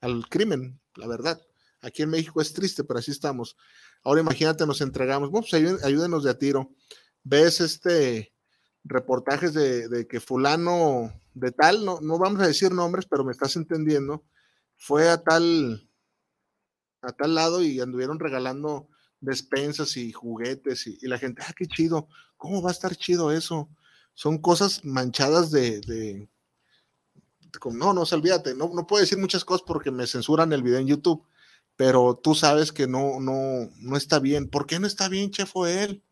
al 0.00 0.28
crimen, 0.28 0.80
la 0.96 1.06
verdad. 1.06 1.40
Aquí 1.82 2.02
en 2.02 2.10
México 2.10 2.40
es 2.40 2.52
triste, 2.52 2.84
pero 2.84 2.98
así 2.98 3.10
estamos. 3.10 3.56
Ahora 4.02 4.20
imagínate, 4.20 4.66
nos 4.66 4.80
entregamos, 4.80 5.30
bueno, 5.30 5.46
pues 5.48 5.82
ayúdenos 5.82 6.24
de 6.24 6.30
a 6.30 6.38
tiro. 6.38 6.70
Ves 7.22 7.60
este 7.60 8.32
reportajes 8.84 9.52
de, 9.52 10.06
que 10.08 10.20
fulano 10.20 11.12
de 11.34 11.52
tal, 11.52 11.84
no, 11.84 12.00
no 12.00 12.18
vamos 12.18 12.40
a 12.40 12.46
decir 12.46 12.72
nombres, 12.72 13.06
pero 13.06 13.24
me 13.24 13.32
estás 13.32 13.56
entendiendo, 13.56 14.24
fue 14.76 15.10
a 15.10 15.22
tal, 15.22 15.88
a 17.02 17.12
tal 17.12 17.34
lado 17.34 17.62
y 17.62 17.80
anduvieron 17.80 18.18
regalando 18.18 18.88
despensas 19.20 19.96
y 19.96 20.12
juguetes 20.12 20.86
y, 20.86 21.06
la 21.06 21.18
gente, 21.18 21.42
ah, 21.46 21.52
qué 21.54 21.66
chido, 21.66 22.08
¿cómo 22.36 22.62
va 22.62 22.70
a 22.70 22.72
estar 22.72 22.96
chido 22.96 23.32
eso? 23.32 23.68
Son 24.14 24.38
cosas 24.38 24.84
manchadas 24.84 25.50
de, 25.50 25.80
de, 25.82 26.28
no, 27.72 27.92
no, 27.92 28.02
olvídate, 28.02 28.54
no, 28.54 28.70
no 28.74 28.86
puedo 28.86 29.00
decir 29.00 29.18
muchas 29.18 29.44
cosas 29.44 29.62
porque 29.66 29.90
me 29.90 30.06
censuran 30.06 30.52
el 30.52 30.62
video 30.62 30.78
en 30.78 30.86
YouTube, 30.86 31.24
pero 31.76 32.18
tú 32.22 32.34
sabes 32.34 32.72
que 32.72 32.86
no, 32.86 33.20
no, 33.20 33.70
no 33.78 33.96
está 33.96 34.18
bien. 34.18 34.48
¿Por 34.48 34.66
qué 34.66 34.78
no 34.78 34.86
está 34.86 35.08
bien, 35.08 35.30
Chef 35.30 35.52
él? 35.66 36.02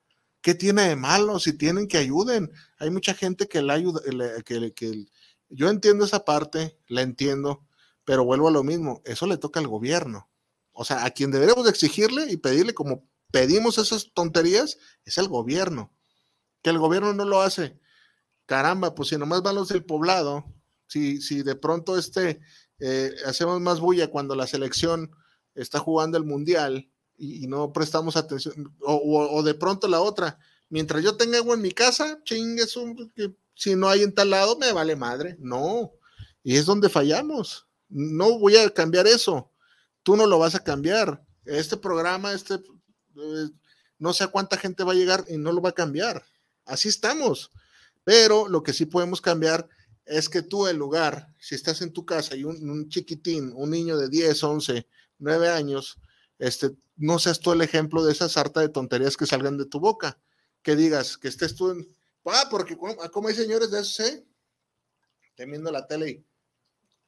¿Qué 0.40 0.54
tiene 0.54 0.88
de 0.88 0.96
malo? 0.96 1.38
Si 1.38 1.52
tienen 1.52 1.88
que 1.88 1.98
ayuden. 1.98 2.50
Hay 2.78 2.90
mucha 2.90 3.14
gente 3.14 3.48
que 3.48 3.60
la 3.60 3.74
ayuda, 3.74 4.00
que, 4.44 4.72
que 4.72 5.06
yo 5.50 5.68
entiendo 5.68 6.04
esa 6.04 6.24
parte, 6.24 6.78
la 6.86 7.02
entiendo, 7.02 7.66
pero 8.04 8.24
vuelvo 8.24 8.48
a 8.48 8.52
lo 8.52 8.62
mismo, 8.62 9.02
eso 9.04 9.26
le 9.26 9.36
toca 9.36 9.60
al 9.60 9.68
gobierno. 9.68 10.28
O 10.72 10.84
sea, 10.84 11.04
a 11.04 11.10
quien 11.10 11.30
deberíamos 11.30 11.64
de 11.64 11.70
exigirle 11.70 12.30
y 12.30 12.36
pedirle 12.36 12.72
como 12.72 13.04
pedimos 13.30 13.78
esas 13.78 14.12
tonterías 14.14 14.78
es 15.04 15.18
el 15.18 15.28
gobierno. 15.28 15.92
Que 16.62 16.70
el 16.70 16.78
gobierno 16.78 17.12
no 17.12 17.24
lo 17.24 17.42
hace. 17.42 17.78
Caramba, 18.46 18.94
pues 18.94 19.10
si 19.10 19.18
nomás 19.18 19.42
van 19.42 19.56
los 19.56 19.68
del 19.68 19.84
poblado, 19.84 20.44
si, 20.88 21.22
si 21.22 21.42
de 21.42 21.54
pronto 21.54 21.96
este, 21.96 22.40
eh, 22.80 23.14
hacemos 23.24 23.60
más 23.60 23.78
bulla 23.78 24.08
cuando 24.08 24.34
la 24.34 24.48
selección 24.48 25.12
está 25.54 25.78
jugando 25.78 26.18
el 26.18 26.24
mundial 26.24 26.90
y, 27.16 27.46
no 27.46 27.72
prestamos 27.72 28.16
atención, 28.16 28.74
o, 28.80 29.42
de 29.44 29.54
pronto 29.54 29.86
la 29.86 30.00
otra, 30.00 30.38
mientras 30.68 31.04
yo 31.04 31.16
tenga 31.16 31.38
agua 31.38 31.54
en 31.54 31.62
mi 31.62 31.70
casa, 31.70 32.20
chingue, 32.24 32.64
que 33.14 33.34
si 33.54 33.76
no 33.76 33.88
hay 33.88 34.02
en 34.02 34.14
tal 34.14 34.30
lado, 34.30 34.56
me 34.56 34.72
vale 34.72 34.96
madre. 34.96 35.36
No, 35.38 35.92
y 36.42 36.56
es 36.56 36.66
donde 36.66 36.88
fallamos 36.88 37.68
no 37.88 38.38
voy 38.38 38.56
a 38.56 38.70
cambiar 38.70 39.06
eso. 39.06 39.50
Tú 40.02 40.16
no 40.16 40.26
lo 40.26 40.38
vas 40.38 40.54
a 40.54 40.62
cambiar. 40.62 41.22
Este 41.44 41.76
programa, 41.76 42.32
este, 42.32 42.54
eh, 42.54 43.50
no 43.98 44.12
sé 44.12 44.24
a 44.24 44.28
cuánta 44.28 44.56
gente 44.56 44.84
va 44.84 44.92
a 44.92 44.96
llegar 44.96 45.24
y 45.28 45.38
no 45.38 45.52
lo 45.52 45.62
va 45.62 45.70
a 45.70 45.74
cambiar. 45.74 46.24
Así 46.64 46.88
estamos. 46.88 47.50
Pero 48.04 48.48
lo 48.48 48.62
que 48.62 48.72
sí 48.72 48.86
podemos 48.86 49.20
cambiar 49.20 49.68
es 50.08 50.28
que 50.28 50.42
tú, 50.42 50.66
en 50.66 50.78
lugar, 50.78 51.34
si 51.38 51.54
estás 51.54 51.82
en 51.82 51.92
tu 51.92 52.04
casa 52.04 52.36
y 52.36 52.44
un, 52.44 52.88
chiquitín, 52.88 53.52
un 53.54 53.70
niño 53.70 53.96
de 53.96 54.08
10, 54.08 54.42
11, 54.42 54.86
9 55.18 55.48
años, 55.48 55.98
este, 56.38 56.70
no 56.96 57.18
seas 57.18 57.40
tú 57.40 57.52
el 57.52 57.62
ejemplo 57.62 58.04
de 58.04 58.12
esa 58.12 58.28
sarta 58.28 58.60
de 58.60 58.68
tonterías 58.68 59.16
que 59.16 59.26
salgan 59.26 59.58
de 59.58 59.66
tu 59.66 59.80
boca. 59.80 60.18
Que 60.62 60.74
digas, 60.76 61.16
que 61.16 61.28
estés 61.28 61.54
tú 61.54 61.70
en. 61.70 61.86
Ah, 62.24 62.48
porque 62.50 62.76
como 62.76 63.28
hay 63.28 63.34
señores 63.34 63.70
de 63.70 63.80
eso, 63.80 64.02
¿eh? 64.02 64.26
Temiendo 65.34 65.70
la 65.70 65.86
tele 65.86 66.10
y 66.10 66.26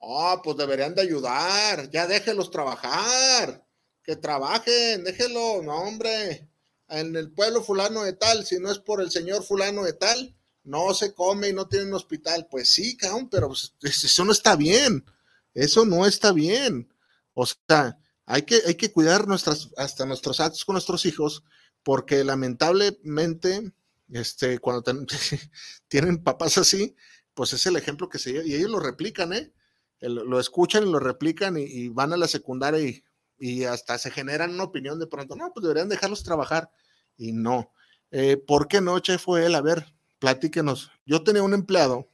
Oh, 0.02 0.40
pues 0.42 0.56
deberían 0.56 0.94
de 0.94 1.02
ayudar, 1.02 1.90
ya 1.90 2.06
déjelos 2.06 2.50
trabajar, 2.50 3.62
que 4.02 4.16
trabajen, 4.16 5.04
déjelo, 5.04 5.62
no 5.62 5.76
hombre, 5.76 6.48
en 6.88 7.14
el 7.14 7.30
pueblo 7.32 7.62
fulano 7.62 8.02
de 8.02 8.14
tal, 8.14 8.46
si 8.46 8.58
no 8.58 8.72
es 8.72 8.78
por 8.78 9.02
el 9.02 9.10
señor 9.10 9.44
fulano 9.44 9.84
de 9.84 9.92
tal, 9.92 10.34
no 10.70 10.94
se 10.94 11.12
come 11.14 11.48
y 11.48 11.52
no 11.52 11.66
tienen 11.66 11.92
hospital. 11.92 12.46
Pues 12.50 12.70
sí, 12.70 12.96
cabrón, 12.96 13.28
pero 13.28 13.48
pues, 13.48 13.74
eso 13.82 14.24
no 14.24 14.32
está 14.32 14.56
bien. 14.56 15.04
Eso 15.52 15.84
no 15.84 16.06
está 16.06 16.32
bien. 16.32 16.92
O 17.34 17.44
sea, 17.44 17.98
hay 18.26 18.42
que, 18.42 18.60
hay 18.66 18.76
que 18.76 18.92
cuidar 18.92 19.26
nuestras, 19.26 19.70
hasta 19.76 20.06
nuestros 20.06 20.38
actos 20.38 20.64
con 20.64 20.74
nuestros 20.74 21.04
hijos, 21.06 21.42
porque 21.82 22.22
lamentablemente, 22.22 23.72
este, 24.12 24.58
cuando 24.60 24.84
tienen 25.88 26.22
papás 26.22 26.58
así, 26.58 26.94
pues 27.34 27.52
es 27.52 27.66
el 27.66 27.76
ejemplo 27.76 28.08
que 28.08 28.18
se 28.18 28.30
y 28.46 28.54
ellos 28.54 28.70
lo 28.70 28.80
replican, 28.80 29.32
¿eh? 29.32 29.52
lo 30.00 30.40
escuchan 30.40 30.86
y 30.86 30.90
lo 30.90 30.98
replican 30.98 31.56
y, 31.58 31.88
van 31.88 32.12
a 32.12 32.16
la 32.16 32.28
secundaria 32.28 33.02
y, 33.38 33.64
hasta 33.64 33.98
se 33.98 34.10
generan 34.10 34.54
una 34.54 34.64
opinión 34.64 34.98
de 34.98 35.06
pronto, 35.06 35.34
no, 35.36 35.52
pues 35.52 35.62
deberían 35.62 35.88
dejarlos 35.88 36.22
trabajar. 36.22 36.70
Y 37.16 37.32
no. 37.32 37.72
Eh, 38.10 38.36
¿Por 38.36 38.68
qué 38.68 38.80
noche 38.80 39.18
fue 39.18 39.46
él? 39.46 39.54
A 39.54 39.60
ver, 39.60 39.86
platíquenos. 40.20 40.92
Yo 41.04 41.24
tenía 41.24 41.42
un 41.42 41.54
empleado, 41.54 42.08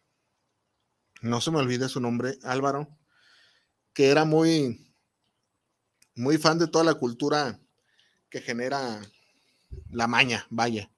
no 1.20 1.42
se 1.42 1.50
me 1.50 1.58
olvide 1.58 1.90
su 1.90 2.00
nombre, 2.00 2.38
Álvaro, 2.42 2.88
que 3.92 4.08
era 4.08 4.24
muy, 4.24 4.94
muy 6.14 6.38
fan 6.38 6.58
de 6.58 6.68
toda 6.68 6.84
la 6.84 6.94
cultura 6.94 7.60
que 8.30 8.40
genera 8.40 9.02
la 9.90 10.06
maña, 10.06 10.46
vaya. 10.48 10.90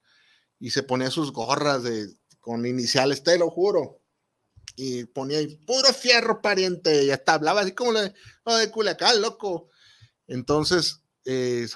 Y 0.61 0.70
se 0.70 0.84
ponía 0.84 1.11
sus 1.11 1.32
gorras 1.32 1.82
de, 1.82 2.14
con 2.40 2.64
iniciales, 2.66 3.24
te 3.24 3.36
lo 3.38 3.50
juro 3.50 3.98
y 4.80 5.06
ponía 5.06 5.38
ahí, 5.38 5.56
puro 5.66 5.92
fierro 5.92 6.40
pariente, 6.40 7.04
y 7.04 7.11
hasta 7.11 7.34
hablaba 7.34 7.62
así 7.62 7.72
como 7.72 7.94
de, 7.94 8.14
oh, 8.44 8.56
de 8.56 8.70
Culiacán, 8.70 9.20
loco. 9.20 9.70
Entonces, 10.28 11.02
eh, 11.24 11.66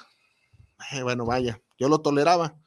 bueno, 1.01 1.25
vaya, 1.25 1.61
yo 1.77 1.89
lo 1.89 1.99
toleraba. 1.99 2.57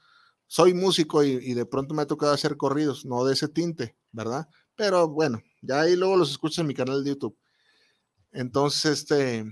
Soy 0.47 0.75
músico 0.75 1.25
y, 1.25 1.55
de 1.55 1.67
pronto 1.67 1.95
me 1.95 2.03
ha 2.03 2.07
tocado 2.07 2.33
hacer 2.33 2.57
corridos, 2.57 3.05
no 3.05 3.25
de 3.25 3.35
ese 3.35 3.49
tinte, 3.49 3.97
¿verdad? 4.13 4.49
Pero 4.77 5.09
bueno, 5.09 5.43
ya 5.63 5.81
ahí 5.81 5.97
luego 5.97 6.17
los 6.17 6.31
escucho 6.31 6.61
en 6.61 6.69
mi 6.69 6.75
canal 6.75 7.03
de 7.03 7.11
YouTube. 7.11 7.37
Entonces, 8.33 8.85
este, 9.01 9.45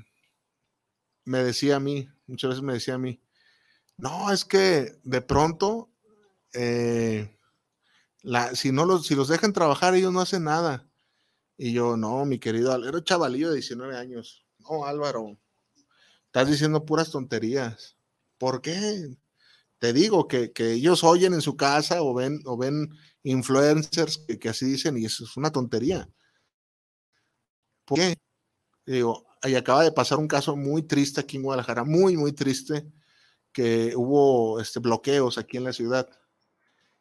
me 1.24 1.42
decía 1.42 1.76
a 1.76 1.80
mí, 1.80 2.08
muchas 2.26 2.50
veces 2.50 2.62
me 2.62 2.74
decía 2.74 2.94
a 2.94 2.98
mí, 2.98 3.20
no, 3.96 4.30
es 4.32 4.44
que 4.44 4.98
de 5.02 5.20
pronto 5.20 5.90
eh, 6.54 7.36
si, 8.54 8.72
no 8.72 8.86
los, 8.86 9.06
si 9.06 9.14
los 9.14 9.28
dejan 9.28 9.52
trabajar, 9.52 9.94
ellos 9.94 10.12
no 10.12 10.20
hacen 10.20 10.44
nada. 10.44 10.88
Y 11.56 11.72
yo, 11.72 11.96
no, 11.96 12.24
mi 12.24 12.38
querido, 12.38 12.74
era 12.86 13.04
chavalillo 13.04 13.48
de 13.48 13.56
19 13.56 13.96
años. 13.96 14.46
No, 14.60 14.86
Álvaro, 14.86 15.38
estás 16.26 16.48
diciendo 16.48 16.84
puras 16.84 17.10
tonterías. 17.10 17.96
¿Por 18.38 18.62
qué? 18.62 19.16
Te 19.84 19.92
digo 19.92 20.26
que, 20.26 20.50
ellos 20.56 21.04
oyen 21.04 21.34
en 21.34 21.42
su 21.42 21.58
casa 21.58 22.00
o 22.00 22.14
ven, 22.14 22.40
o 22.46 22.56
ven 22.56 22.88
influencers 23.22 24.16
que, 24.16 24.48
así 24.48 24.64
dicen 24.64 24.96
y 24.96 25.04
eso 25.04 25.24
es 25.24 25.36
una 25.36 25.52
tontería. 25.52 26.08
¿Por 27.84 27.98
qué? 27.98 28.16
digo, 28.86 29.26
ahí 29.42 29.54
acaba 29.56 29.84
de 29.84 29.92
pasar 29.92 30.16
un 30.16 30.26
caso 30.26 30.56
muy 30.56 30.84
triste 30.84 31.20
aquí 31.20 31.36
en 31.36 31.42
Guadalajara, 31.42 31.84
muy, 31.84 32.16
muy 32.16 32.32
triste, 32.32 32.90
que 33.52 33.92
hubo 33.94 34.58
este, 34.58 34.80
bloqueos 34.80 35.36
aquí 35.36 35.58
en 35.58 35.64
la 35.64 35.74
ciudad 35.74 36.08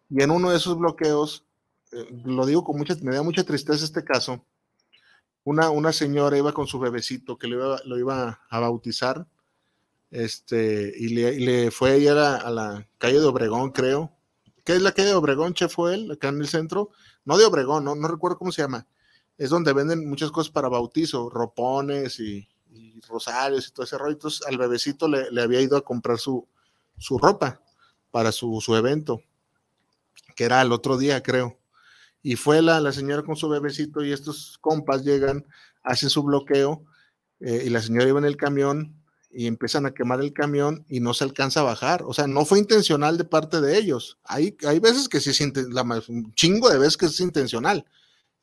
y 0.10 0.22
en 0.22 0.32
uno 0.32 0.50
de 0.50 0.58
esos 0.58 0.78
bloqueos, 0.78 1.46
eh, 1.94 2.06
lo 2.26 2.46
digo 2.46 2.66
con 2.66 2.78
mucha, 2.78 2.96
me 3.02 3.16
da 3.16 3.24
mucha 3.24 3.46
tristeza 3.46 3.86
este 3.86 4.04
caso, 4.04 4.46
una, 5.46 5.70
una 5.70 5.94
señora 5.94 6.38
iba 6.38 6.52
con 6.52 6.68
su 6.68 6.80
bebecito 6.80 7.38
que 7.38 7.48
lo 7.48 7.98
iba, 7.98 8.42
a 8.50 8.60
bautizar, 8.60 9.26
este, 10.14 10.94
y 10.96 11.10
le, 11.10 11.72
fue 11.72 11.96
ella 11.96 12.38
a 12.38 12.52
la, 12.52 12.88
calle 13.00 13.20
de 13.20 13.26
Obregón, 13.26 13.72
creo. 13.72 14.12
¿Qué 14.64 14.76
es 14.76 14.82
la 14.82 14.92
calle 14.92 15.10
de 15.10 15.16
Obregón, 15.16 15.56
Che 15.56 15.68
fue 15.68 15.96
él, 15.96 16.12
acá 16.12 16.30
en 16.30 16.40
el 16.40 16.48
centro? 16.48 16.92
No 17.26 17.38
de 17.38 17.46
Obregón, 17.46 17.84
no, 17.84 17.96
no 17.96 18.08
recuerdo 18.08 18.38
cómo 18.38 18.52
se 18.52 18.62
llama. 18.62 18.88
Es 19.38 19.50
donde 19.50 19.74
venden 19.74 20.08
muchas 20.08 20.32
cosas 20.32 20.52
para 20.52 20.70
bautizo, 20.70 21.30
ropones 21.30 22.20
y, 22.20 22.48
rosarios 23.10 23.68
y 23.68 23.72
todo 23.74 23.86
ese 23.86 23.98
rollo. 23.98 24.14
Entonces 24.14 24.46
al 24.48 24.58
bebecito 24.58 25.08
le, 25.08 25.42
había 25.42 25.62
ido 25.62 25.78
a 25.78 25.84
comprar 25.84 26.20
su, 26.20 26.48
su 26.98 27.18
ropa 27.18 27.62
para 28.12 28.32
su, 28.32 28.62
su 28.62 28.76
evento 28.76 29.22
que 30.36 30.46
era 30.46 30.62
el 30.62 30.72
otro 30.72 30.98
día, 30.98 31.22
creo. 31.24 31.60
Y 32.22 32.36
fue 32.36 32.62
la, 32.62 32.80
la 32.80 32.92
señora 32.92 33.24
con 33.24 33.36
su 33.36 33.50
bebecito 33.50 34.04
y 34.04 34.12
estos 34.12 34.58
compas 34.62 35.04
llegan, 35.04 35.46
hacen 35.84 36.10
su 36.10 36.24
bloqueo 36.24 36.86
eh, 37.40 37.64
y 37.66 37.70
la 37.70 37.82
señora 37.82 38.08
iba 38.08 38.20
en 38.20 38.26
el 38.26 38.38
camión 38.38 39.03
y 39.34 39.48
empiezan 39.48 39.86
a 39.86 39.94
quemar 39.94 40.22
el 40.22 40.34
camión 40.34 40.86
y 40.88 41.00
no 41.00 41.14
se 41.14 41.24
alcanza 41.24 41.62
a 41.62 41.64
bajar. 41.64 42.04
O 42.06 42.14
sea, 42.14 42.28
no 42.28 42.46
fue 42.46 42.60
intencional 42.60 43.18
de 43.18 43.24
parte 43.24 43.62
de 43.62 43.78
ellos. 43.78 44.20
Hay, 44.24 44.56
hay 44.68 44.80
veces 44.80 45.10
que 45.10 45.20
sí 45.20 45.32
es 45.32 45.40
la, 45.70 45.84
un 46.08 46.34
chingo 46.34 46.70
de 46.70 46.78
veces 46.78 46.98
que 46.98 47.08
es 47.08 47.20
intencional. 47.20 47.86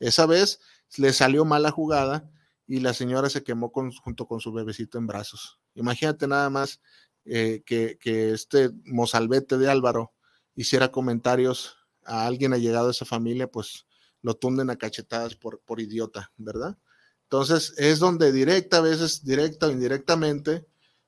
Esa 0.01 0.26
vez 0.26 0.61
le 0.97 1.12
salió 1.12 1.45
mala 1.45 1.70
jugada 1.70 2.30
y 2.66 2.80
la 2.80 2.95
señora 2.95 3.30
se 3.30 3.43
quemó 3.43 3.70
junto 3.70 4.26
con 4.26 4.41
su 4.41 4.53
bebecito 4.53 4.99
en 4.99 5.07
brazos. 5.07 5.61
Imagínate 5.74 6.26
nada 6.26 6.51
más 6.51 6.80
eh, 7.24 7.62
que, 7.64 7.99
que, 8.01 8.32
este 8.32 8.70
mozalbete 8.84 9.59
de 9.59 9.70
Álvaro 9.70 10.12
hiciera 10.55 10.91
comentarios 10.91 11.76
a 12.05 12.26
alguien 12.26 12.53
ha 12.53 12.59
llegado 12.59 12.88
a 12.88 12.91
esa 12.93 13.05
familia, 13.05 13.51
pues 13.51 13.86
lo 14.22 14.34
tunden 14.34 14.70
a 14.70 14.76
cachetadas 14.76 15.36
por, 15.36 15.61
por 15.61 15.80
idiota, 15.80 16.32
¿verdad? 16.36 16.76
Entonces 17.24 17.74
es 17.76 17.99
donde 17.99 18.32
directa, 18.32 18.78
a 18.78 18.80
veces 18.80 19.24
directa 19.24 19.68
o 19.68 19.70
indirectamente, 19.70 20.66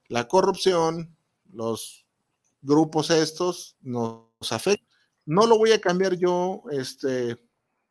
la 0.08 0.28
corrupción, 0.28 1.16
los 1.52 2.06
grupos 2.60 3.10
estos 3.10 3.76
nos 3.80 4.26
afectan. 4.50 4.86
No 5.24 5.46
lo 5.46 5.58
voy 5.58 5.72
a 5.72 5.80
cambiar 5.80 6.16
yo, 6.16 6.62
este, 6.70 7.36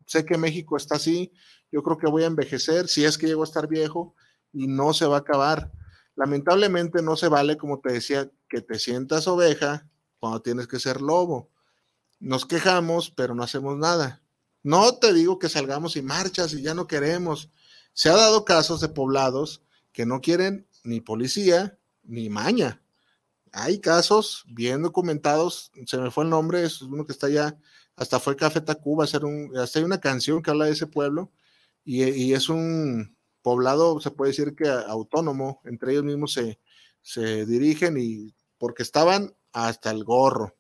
sé 0.06 0.26
que 0.26 0.38
México 0.38 0.78
está 0.78 0.96
así, 0.96 1.32
yo 1.72 1.82
creo 1.84 1.98
que 1.98 2.08
voy 2.08 2.24
a 2.24 2.28
envejecer, 2.28 2.88
si 2.88 3.06
es 3.06 3.18
que 3.18 3.28
llego 3.28 3.42
a 3.42 3.46
estar 3.46 3.68
viejo, 3.68 4.16
y 4.54 4.68
no 4.68 4.94
se 4.94 5.06
va 5.06 5.18
a 5.18 5.20
acabar. 5.20 5.72
Lamentablemente 6.16 7.02
no 7.02 7.16
se 7.16 7.30
vale, 7.30 7.58
como 7.58 7.80
te 7.80 7.94
decía, 7.94 8.30
que 8.50 8.62
te 8.62 8.78
sientas 8.80 9.28
oveja 9.28 9.90
cuando 10.20 10.42
tienes 10.42 10.68
que 10.68 10.80
ser 10.80 11.02
lobo 11.02 11.52
nos 12.22 12.46
quejamos, 12.46 13.10
pero 13.10 13.36
no 13.36 13.44
hacemos 13.44 13.78
nada. 13.78 14.22
No 14.64 14.96
te 15.00 15.12
digo 15.12 15.40
que 15.40 15.50
salgamos 15.50 15.96
y 15.98 16.04
marchas 16.04 16.54
y 16.54 16.62
ya 16.62 16.74
no 16.76 16.88
queremos. 16.88 17.50
Se 17.94 18.10
ha 18.10 18.16
dado 18.16 18.46
casos 18.46 18.80
de 18.80 18.90
poblados 18.90 19.64
que 19.92 20.06
no 20.06 20.22
quieren 20.22 20.68
ni 20.84 21.02
policía 21.02 21.78
ni 22.04 22.30
maña. 22.30 22.82
Hay 23.52 23.80
casos 23.80 24.46
bien 24.48 24.82
documentados, 24.82 25.72
se 25.86 25.98
me 25.98 26.12
fue 26.12 26.24
el 26.24 26.30
nombre, 26.30 26.64
es 26.64 26.82
uno 26.82 27.06
que 27.06 27.12
está 27.12 27.28
allá, 27.28 27.58
hasta 27.96 28.20
fue 28.20 28.36
Café 28.36 28.62
Tacuba, 28.62 29.04
hacer 29.04 29.26
un, 29.26 29.56
hasta 29.58 29.80
hay 29.80 29.86
una 29.86 30.00
canción 30.00 30.42
que 30.42 30.52
habla 30.52 30.66
de 30.66 30.72
ese 30.72 30.88
pueblo 30.88 31.32
y, 31.84 32.04
y, 32.04 32.34
es 32.34 32.50
un 32.50 33.18
poblado, 33.42 34.00
se 34.00 34.12
puede 34.12 34.32
decir 34.32 34.56
que 34.56 34.70
autónomo, 34.70 35.62
entre 35.66 35.92
ellos 35.94 36.04
mismos 36.06 36.34
se, 36.34 36.60
se 37.02 37.46
dirigen 37.46 37.98
y 37.98 38.34
porque 38.58 38.84
estaban 38.84 39.36
hasta 39.52 39.92
el 39.92 40.04
gorro 40.04 40.56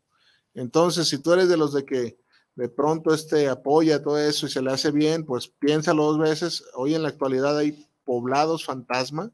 entonces, 0.54 1.08
si 1.08 1.18
tú 1.18 1.34
eres 1.34 1.50
de 1.50 1.58
los 1.58 1.74
de 1.74 1.86
que 1.86 2.18
de 2.56 2.70
pronto 2.70 3.14
este 3.14 3.48
apoya 3.48 4.04
todo 4.04 4.18
eso 4.18 4.46
y 4.46 4.50
se 4.50 4.62
le 4.62 4.72
hace 4.72 4.92
bien, 4.92 5.26
pues 5.26 5.48
piénsalo 5.48 6.04
dos 6.04 6.20
veces. 6.20 6.64
Hoy 6.76 6.96
en 6.96 7.04
la 7.04 7.10
actualidad 7.10 7.58
hay 7.58 7.88
poblados 8.04 8.66
fantasma 8.66 9.32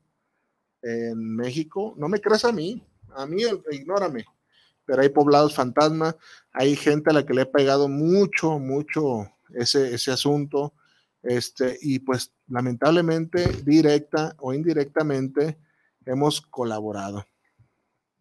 en 0.82 1.36
México. 1.36 1.93
No 1.97 2.07
me 2.07 2.19
creas 2.19 2.45
a 2.45 2.51
mí, 2.51 2.82
a 3.15 3.25
mí 3.25 3.43
ignórame, 3.71 4.25
pero 4.86 5.01
hay 5.01 5.09
poblados 5.09 5.55
fantasma, 5.55 6.15
hay 6.51 6.75
gente 6.75 7.09
a 7.09 7.13
la 7.13 7.25
que 7.25 7.34
le 7.34 7.43
he 7.43 7.45
pegado 7.45 7.88
mucho, 7.88 8.59
mucho 8.59 9.32
ese, 9.53 9.93
ese 9.93 10.11
asunto. 10.11 10.73
Este, 11.23 11.78
y 11.82 11.99
pues 11.99 12.32
lamentablemente, 12.47 13.47
directa 13.63 14.36
o 14.39 14.53
indirectamente, 14.53 15.57
hemos 16.05 16.41
colaborado. 16.41 17.25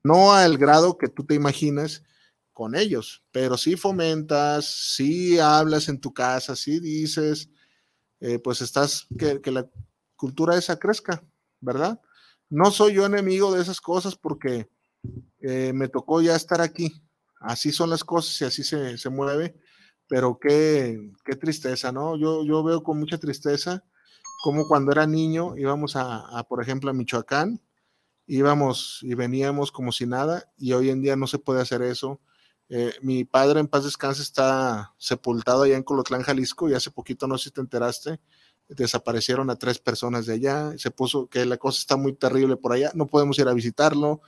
No 0.02 0.32
al 0.32 0.58
grado 0.58 0.98
que 0.98 1.08
tú 1.08 1.24
te 1.24 1.34
imaginas, 1.34 2.02
con 2.56 2.74
ellos, 2.74 3.22
pero 3.32 3.58
si 3.58 3.76
fomentas, 3.76 4.64
si 4.64 5.38
hablas 5.38 5.90
en 5.90 6.00
tu 6.00 6.14
casa, 6.14 6.56
si 6.56 6.80
dices, 6.80 7.50
eh, 8.18 8.38
pues 8.38 8.62
estás, 8.62 9.06
que, 9.18 9.38
la 9.50 9.68
cultura 10.16 10.56
esa 10.56 10.78
crezca, 10.78 11.22
¿verdad? 11.60 12.00
No 12.48 12.70
soy 12.70 12.94
yo 12.94 13.06
enemigo 13.06 13.52
de 13.54 13.62
esas 13.62 13.80
cosas 13.80 14.16
porque 14.16 14.68
eh, 15.40 15.72
me 15.74 15.88
tocó 15.88 16.20
ya 16.20 16.36
estar 16.36 16.60
aquí. 16.60 17.02
Así 17.40 17.72
son 17.72 17.90
las 17.90 18.04
cosas 18.04 18.40
y 18.40 18.44
así 18.44 18.64
se, 18.64 19.10
mueve, 19.10 19.56
pero 20.08 20.38
qué, 20.40 21.12
qué, 21.24 21.36
tristeza, 21.36 21.92
¿no? 21.92 22.16
Yo, 22.16 22.44
yo 22.44 22.64
veo 22.64 22.82
con 22.82 22.98
mucha 22.98 23.18
tristeza 23.18 23.84
como 24.42 24.66
cuando 24.66 24.92
era 24.92 25.06
niño 25.06 25.56
íbamos 25.56 25.96
a, 25.96 26.38
a, 26.38 26.44
por 26.44 26.62
ejemplo, 26.62 26.90
a 26.90 26.94
Michoacán, 26.94 27.60
íbamos 28.26 29.00
y 29.02 29.14
veníamos 29.14 29.70
como 29.70 29.92
si 29.92 30.06
nada 30.06 30.50
y 30.56 30.72
hoy 30.72 30.90
en 30.90 31.02
día 31.02 31.14
no 31.16 31.26
se 31.26 31.38
puede 31.38 31.60
hacer 31.60 31.82
eso 31.82 32.20
eh, 32.68 32.92
mi 33.00 33.24
padre 33.24 33.60
en 33.60 33.68
paz 33.68 33.84
descanse 33.84 34.22
está 34.22 34.92
sepultado 34.98 35.62
allá 35.62 35.76
en 35.76 35.84
Colotlán, 35.84 36.22
Jalisco, 36.22 36.68
y 36.68 36.74
hace 36.74 36.90
poquito, 36.90 37.28
no 37.28 37.38
sé 37.38 37.44
si 37.44 37.50
te 37.52 37.60
enteraste, 37.60 38.20
desaparecieron 38.68 39.50
a 39.50 39.56
tres 39.56 39.78
personas 39.78 40.26
de 40.26 40.34
allá, 40.34 40.72
se 40.78 40.90
puso 40.90 41.28
que 41.28 41.44
la 41.46 41.56
cosa 41.56 41.78
está 41.78 41.96
muy 41.96 42.12
terrible 42.12 42.56
por 42.56 42.72
allá, 42.72 42.90
no 42.94 43.06
podemos 43.06 43.38
ir 43.38 43.48
a 43.48 43.54
visitarlo, 43.54 44.20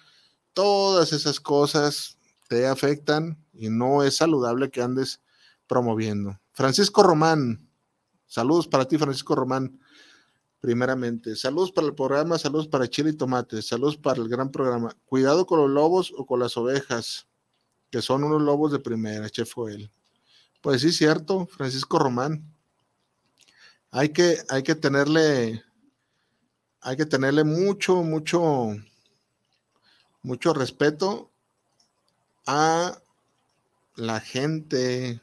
todas 0.53 1.12
esas 1.12 1.41
cosas 1.41 2.18
te 2.49 2.66
afectan 2.66 3.36
y 3.53 3.68
no 3.68 4.03
es 4.03 4.16
saludable 4.16 4.70
que 4.70 4.82
andes 4.82 5.20
promoviendo. 5.66 6.41
Francisco 6.53 7.03
Román, 7.03 7.68
saludos 8.26 8.68
para 8.68 8.86
ti, 8.86 8.97
Francisco 8.97 9.34
Román, 9.34 9.78
primeramente. 10.61 11.36
Saludos 11.36 11.72
para 11.72 11.86
el 11.86 11.95
programa, 11.95 12.39
saludos 12.39 12.68
para 12.68 12.89
Chile 12.89 13.11
y 13.11 13.16
Tomate, 13.16 13.62
saludos 13.62 13.97
para 13.97 14.20
el 14.20 14.28
gran 14.28 14.51
programa. 14.51 14.97
Cuidado 15.05 15.47
con 15.47 15.61
los 15.61 15.70
lobos 15.70 16.12
o 16.16 16.26
con 16.26 16.41
las 16.41 16.57
ovejas, 16.57 17.28
que 17.91 18.03
son 18.03 18.24
unos 18.24 18.43
lobos 18.43 18.72
de 18.72 18.78
primera, 18.78 19.28
Chef 19.30 19.53
Joel. 19.53 19.91
Pues 20.61 20.82
sí, 20.82 20.93
cierto, 20.93 21.47
Francisco 21.47 21.99
Román. 21.99 22.45
Hay 23.91 24.11
que, 24.11 24.36
hay 24.49 24.62
que 24.62 24.74
tenerle, 24.74 25.62
hay 26.80 26.97
que 26.97 27.07
tenerle 27.07 27.45
mucho, 27.45 28.03
mucho, 28.03 28.76
mucho 30.22 30.53
respeto 30.53 31.30
a 32.47 33.01
la 33.97 34.20
gente 34.20 35.20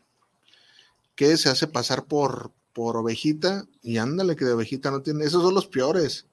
que 1.16 1.38
se 1.38 1.50
hace 1.50 1.68
pasar 1.68 2.06
por, 2.06 2.52
por 2.74 2.98
ovejita 2.98 3.66
y 3.82 3.98
ándale 3.98 4.36
que 4.36 4.46
de 4.46 4.54
ovejita 4.54 4.92
no 4.92 5.02
tiene, 5.02 5.26
esos 5.26 5.44
son 5.44 5.54
los 5.54 5.68
peores. 5.68 6.26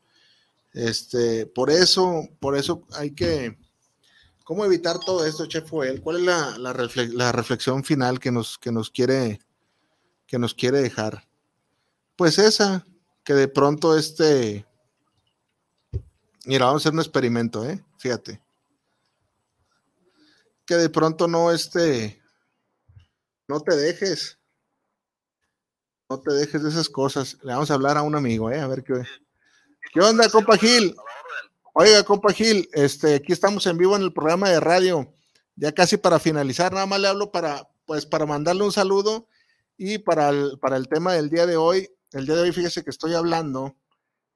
Este, 0.72 1.47
por 1.47 1.70
eso, 1.70 2.28
por 2.41 2.57
eso 2.57 2.83
hay 2.95 3.12
que, 3.12 3.59
¿cómo 4.43 4.64
evitar 4.64 4.99
todo 4.99 5.24
esto, 5.26 5.47
Chef 5.47 5.68
Joel? 5.68 6.01
¿Cuál 6.01 6.16
es 6.16 6.22
la, 6.22 6.59
la, 6.59 7.33
reflexión 7.33 7.85
final 7.85 8.18
que 8.18 8.33
nos, 8.33 8.59
que 8.59 8.72
nos 8.72 8.91
quiere, 8.91 9.41
que 10.26 10.39
nos 10.39 10.55
quiere 10.55 10.80
dejar? 10.80 11.28
Pues 12.22 12.38
esa, 12.38 12.86
que 13.24 13.34
de 13.34 13.48
pronto 13.48 13.98
este, 13.98 14.64
mira, 16.44 16.66
vamos 16.66 16.80
a 16.80 16.82
hacer 16.82 16.92
un 16.92 17.00
experimento, 17.00 17.68
¿eh? 17.68 17.84
Fíjate. 17.98 18.40
Que 20.64 20.76
de 20.76 20.88
pronto 20.88 21.26
no 21.26 21.50
este, 21.50 22.22
no 23.48 23.58
te 23.58 23.74
dejes, 23.74 24.38
no 26.08 26.20
te 26.20 26.32
dejes 26.32 26.62
de 26.62 26.68
esas 26.68 26.88
cosas. 26.88 27.38
Le 27.42 27.54
vamos 27.54 27.72
a 27.72 27.74
hablar 27.74 27.98
a 27.98 28.02
un 28.02 28.14
amigo, 28.14 28.52
¿eh? 28.52 28.60
A 28.60 28.68
ver 28.68 28.84
qué. 28.84 29.02
¿Qué 29.92 30.00
onda, 30.00 30.30
compa 30.30 30.56
Gil? 30.56 30.94
Oiga, 31.72 32.04
compa 32.04 32.32
Gil, 32.32 32.68
este, 32.72 33.16
aquí 33.16 33.32
estamos 33.32 33.66
en 33.66 33.78
vivo 33.78 33.96
en 33.96 34.02
el 34.02 34.12
programa 34.12 34.48
de 34.48 34.60
radio. 34.60 35.12
Ya 35.56 35.72
casi 35.72 35.96
para 35.96 36.20
finalizar, 36.20 36.72
nada 36.72 36.86
más 36.86 37.00
le 37.00 37.08
hablo 37.08 37.32
para, 37.32 37.68
pues, 37.84 38.06
para 38.06 38.26
mandarle 38.26 38.62
un 38.62 38.70
saludo 38.70 39.26
y 39.76 39.98
para 39.98 40.28
el, 40.28 40.60
para 40.60 40.76
el 40.76 40.86
tema 40.86 41.14
del 41.14 41.28
día 41.28 41.46
de 41.46 41.56
hoy. 41.56 41.88
El 42.12 42.26
día 42.26 42.36
de 42.36 42.42
hoy, 42.42 42.52
fíjese 42.52 42.84
que 42.84 42.90
estoy 42.90 43.14
hablando, 43.14 43.76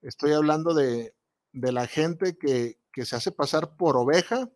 estoy 0.03 0.33
hablando 0.33 0.75
de, 0.75 1.15
de 1.53 1.73
la 1.73 1.87
gente 1.87 2.37
que, 2.39 2.81
que 2.93 3.05
se 3.05 3.17
hace 3.17 3.33
pasar 3.33 3.77
por 3.77 3.97
oveja, 3.97 4.51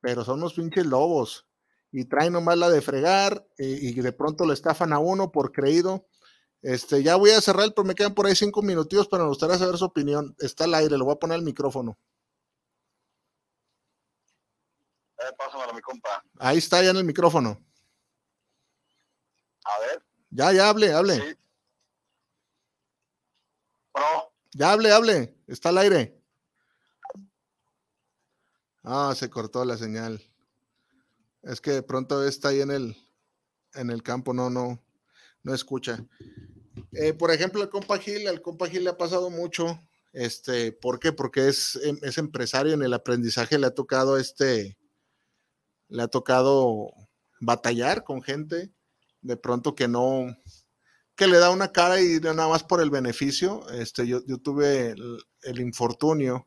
pero 0.00 0.24
son 0.24 0.38
unos 0.40 0.54
pinches 0.54 0.86
lobos 0.86 1.46
y 1.90 2.04
traen 2.04 2.32
nomás 2.34 2.58
la 2.58 2.68
de 2.70 2.82
fregar 2.82 3.46
y 3.56 3.92
de 3.98 4.12
pronto 4.12 4.44
le 4.44 4.54
estafan 4.54 4.92
a 4.92 4.98
uno 4.98 5.32
por 5.32 5.52
creído 5.52 6.06
este, 6.62 7.02
ya 7.02 7.16
voy 7.16 7.30
a 7.30 7.40
cerrar, 7.40 7.72
pero 7.74 7.86
me 7.86 7.94
quedan 7.94 8.14
por 8.14 8.26
ahí 8.26 8.34
cinco 8.34 8.62
minutitos, 8.62 9.06
pero 9.08 9.24
me 9.24 9.28
gustaría 9.28 9.58
saber 9.58 9.76
su 9.76 9.84
opinión. 9.84 10.34
Está 10.38 10.64
al 10.64 10.74
aire, 10.74 10.98
lo 10.98 11.04
voy 11.04 11.14
a 11.14 11.18
poner 11.18 11.38
el 11.38 11.44
micrófono. 11.44 11.98
Eh, 15.18 15.32
pásamelo, 15.36 15.72
mi 15.72 15.80
compa. 15.80 16.22
Ahí 16.38 16.58
está, 16.58 16.82
ya 16.82 16.90
en 16.90 16.96
el 16.96 17.04
micrófono. 17.04 17.58
A 19.64 19.80
ver. 19.80 20.02
Ya, 20.30 20.52
ya 20.52 20.68
hable, 20.68 20.92
hable. 20.92 21.16
Sí. 21.16 21.38
Ya 24.52 24.72
hable, 24.72 24.92
hable. 24.92 25.36
Está 25.46 25.68
al 25.70 25.78
aire. 25.78 26.22
Ah, 28.82 29.14
se 29.16 29.28
cortó 29.28 29.64
la 29.64 29.76
señal. 29.76 30.22
Es 31.42 31.60
que 31.60 31.72
de 31.72 31.82
pronto 31.82 32.26
está 32.26 32.48
ahí 32.48 32.60
en 32.60 32.70
el, 32.70 32.96
en 33.74 33.90
el 33.90 34.02
campo, 34.02 34.34
no, 34.34 34.50
no, 34.50 34.82
no 35.42 35.54
escucha. 35.54 36.04
Eh, 36.92 37.12
por 37.12 37.30
ejemplo, 37.30 37.62
el 37.62 37.68
compa 37.68 37.98
Gil, 37.98 38.26
al 38.26 38.42
compa 38.42 38.68
Gil 38.68 38.84
le 38.84 38.90
ha 38.90 38.96
pasado 38.96 39.30
mucho. 39.30 39.78
Este, 40.12 40.72
¿por 40.72 40.98
qué? 40.98 41.12
Porque 41.12 41.48
es, 41.48 41.76
em, 41.82 41.98
es 42.02 42.18
empresario 42.18 42.72
en 42.72 42.82
el 42.82 42.94
aprendizaje, 42.94 43.58
le 43.58 43.66
ha 43.66 43.74
tocado 43.74 44.16
este, 44.16 44.78
le 45.88 46.02
ha 46.02 46.08
tocado 46.08 46.90
batallar 47.40 48.04
con 48.04 48.22
gente 48.22 48.72
de 49.20 49.36
pronto 49.36 49.74
que 49.74 49.88
no, 49.88 50.26
que 51.18 51.26
le 51.26 51.38
da 51.38 51.50
una 51.50 51.72
cara 51.72 52.00
y 52.00 52.20
nada 52.20 52.46
más 52.46 52.62
por 52.62 52.80
el 52.80 52.90
beneficio. 52.90 53.68
Este, 53.70 54.06
yo, 54.06 54.22
tuve 54.38 54.94
el, 55.42 55.60
infortunio 55.60 56.46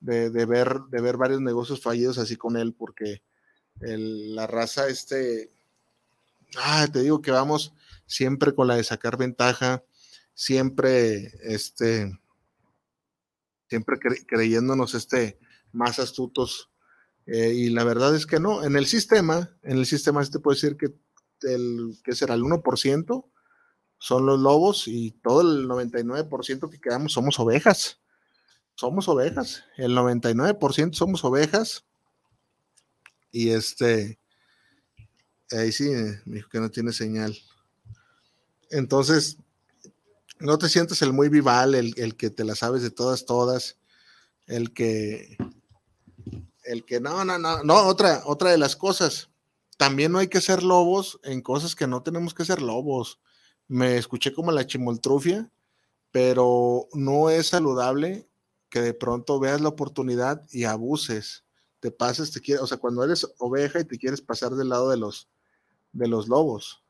de, 0.00 0.30
ver, 0.46 0.80
de 0.88 1.02
ver 1.02 1.18
varios 1.18 1.42
negocios 1.42 1.82
fallidos 1.82 2.16
así 2.16 2.36
con 2.36 2.56
él, 2.56 2.72
porque 2.72 3.22
la 3.80 4.46
raza, 4.46 4.88
este, 4.88 5.52
ah, 6.56 6.88
te 6.90 7.02
digo 7.02 7.20
que 7.20 7.32
vamos, 7.32 7.74
siempre 8.06 8.54
con 8.54 8.66
la 8.66 8.76
de 8.76 8.84
sacar 8.84 9.18
ventaja, 9.18 9.84
siempre, 10.32 11.30
este, 11.42 12.18
siempre 13.68 13.98
creyéndonos 14.26 14.94
este, 14.94 15.38
más 15.70 15.98
astutos. 15.98 16.70
Eh, 17.26 17.52
y 17.54 17.68
la 17.68 17.84
verdad 17.84 18.16
es 18.16 18.24
que 18.24 18.40
no, 18.40 18.64
en 18.64 18.74
el 18.74 18.86
sistema, 18.86 19.54
en 19.62 19.76
el 19.76 19.84
sistema 19.84 20.24
se 20.24 20.30
te 20.30 20.38
puede 20.38 20.56
decir 20.56 20.78
que 20.78 20.94
el, 21.42 21.98
que 22.02 22.14
será 22.14 22.32
el 22.32 22.42
1% 22.42 23.31
son 24.02 24.26
los 24.26 24.40
lobos 24.40 24.88
y 24.88 25.12
todo 25.12 25.42
el 25.42 25.68
99% 25.68 26.68
que 26.68 26.80
quedamos 26.80 27.12
somos 27.12 27.38
ovejas. 27.38 28.00
Somos 28.74 29.06
ovejas, 29.06 29.62
el 29.76 29.96
99% 29.96 30.94
somos 30.94 31.24
ovejas. 31.24 31.84
Y 33.30 33.50
este, 33.50 34.18
ahí 35.52 35.70
sí, 35.70 35.84
me 36.24 36.34
dijo 36.34 36.48
que 36.50 36.58
no 36.58 36.68
tiene 36.68 36.92
señal. 36.92 37.38
Entonces, 38.70 39.38
no 40.40 40.58
te 40.58 40.68
sientes 40.68 41.00
el 41.02 41.12
muy 41.12 41.28
vival, 41.28 41.76
el, 41.76 42.16
que 42.16 42.28
te 42.28 42.42
la 42.42 42.56
sabes 42.56 42.82
de 42.82 42.90
todas, 42.90 43.24
todas, 43.24 43.78
el 44.48 44.72
que, 44.72 45.36
el 46.64 46.84
que, 46.84 46.98
no, 46.98 47.24
no, 47.24 47.38
no, 47.38 47.62
no, 47.62 47.86
otra, 47.86 48.22
otra 48.24 48.50
de 48.50 48.58
las 48.58 48.74
cosas, 48.74 49.30
también 49.76 50.10
no 50.10 50.18
hay 50.18 50.26
que 50.26 50.40
ser 50.40 50.64
lobos 50.64 51.20
en 51.22 51.40
cosas 51.40 51.76
que 51.76 51.86
no 51.86 52.02
tenemos 52.02 52.34
que 52.34 52.44
ser 52.44 52.60
lobos. 52.60 53.20
Me 53.68 53.96
escuché 53.96 54.32
como 54.32 54.52
la 54.52 54.66
chimoltrufia, 54.66 55.50
pero 56.10 56.88
no 56.92 57.30
es 57.30 57.48
saludable 57.48 58.28
que 58.68 58.80
de 58.80 58.94
pronto 58.94 59.38
veas 59.38 59.60
la 59.60 59.68
oportunidad 59.68 60.42
y 60.50 60.64
abuses, 60.64 61.44
te 61.80 61.90
pases, 61.90 62.30
te 62.30 62.40
quieres, 62.40 62.62
o 62.62 62.66
sea, 62.66 62.78
cuando 62.78 63.04
eres 63.04 63.26
oveja 63.38 63.80
y 63.80 63.84
te 63.84 63.98
quieres 63.98 64.20
pasar 64.20 64.52
del 64.52 64.68
lado 64.68 64.88
de 64.88 64.96
los, 64.96 65.28
de 65.92 66.08
los 66.08 66.28
lobos. 66.28 66.82